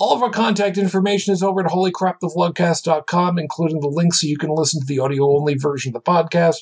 [0.00, 4.50] All of our contact information is over at holycrapthevlogcast.com, including the link so you can
[4.50, 6.58] listen to the audio only version of the podcast.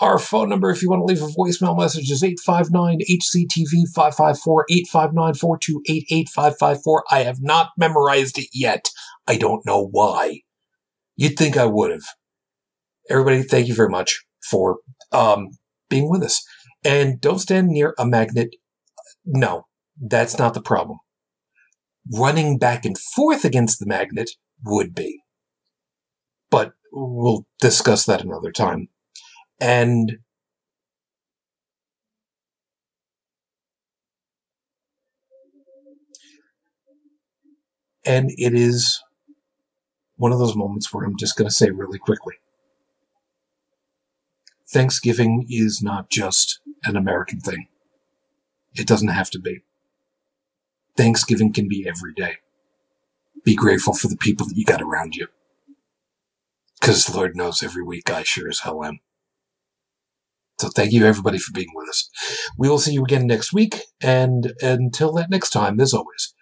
[0.00, 4.66] Our phone number, if you want to leave a voicemail message, is 859 HCTV 554
[4.70, 7.04] 859 428 8554.
[7.10, 8.90] I have not memorized it yet.
[9.26, 10.42] I don't know why.
[11.16, 12.04] You'd think I would have.
[13.10, 14.78] Everybody, thank you very much for
[15.10, 15.48] um,
[15.90, 16.46] being with us.
[16.84, 18.54] And don't stand near a magnet.
[19.24, 19.66] No,
[20.00, 20.98] that's not the problem
[22.12, 24.30] running back and forth against the magnet
[24.64, 25.22] would be.
[26.50, 28.88] But we'll discuss that another time.
[29.60, 30.18] And
[38.04, 39.02] and it is
[40.16, 42.34] one of those moments where I'm just going to say really quickly.
[44.70, 47.68] Thanksgiving is not just an American thing.
[48.74, 49.62] It doesn't have to be.
[50.98, 52.38] Thanksgiving can be every day.
[53.44, 55.28] Be grateful for the people that you got around you.
[56.80, 58.98] Because Lord knows every week I sure as hell am.
[60.60, 62.10] So thank you everybody for being with us.
[62.58, 63.82] We will see you again next week.
[64.02, 66.34] And until that next time, as always,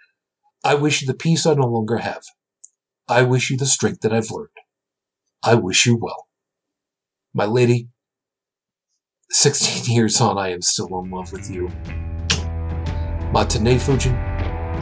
[0.64, 2.22] I wish you the peace I no longer have.
[3.06, 4.48] I wish you the strength that I've learned.
[5.44, 6.28] I wish you well.
[7.34, 7.88] My lady,
[9.30, 11.68] 16 years on, I am still in love with you.
[13.32, 13.78] Matane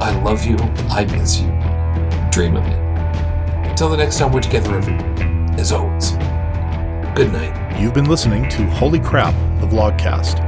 [0.00, 0.56] I love you.
[0.90, 1.48] I miss you.
[2.30, 2.74] Dream of me.
[3.68, 6.10] Until the next time we're together, everyone, as always,
[7.16, 7.80] good night.
[7.80, 10.38] You've been listening to Holy Crap, the Vlogcast.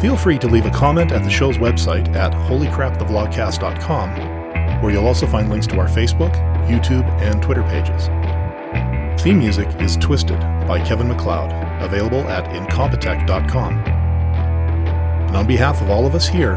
[0.00, 4.10] Feel free to leave a comment at the show's website at holycrapthevlogcast.com,
[4.82, 6.34] where you'll also find links to our Facebook,
[6.68, 8.08] YouTube, and Twitter pages.
[9.22, 10.38] Theme music is Twisted
[10.68, 11.50] by Kevin MacLeod,
[11.82, 13.78] available at incompetech.com.
[15.26, 16.56] And on behalf of all of us here,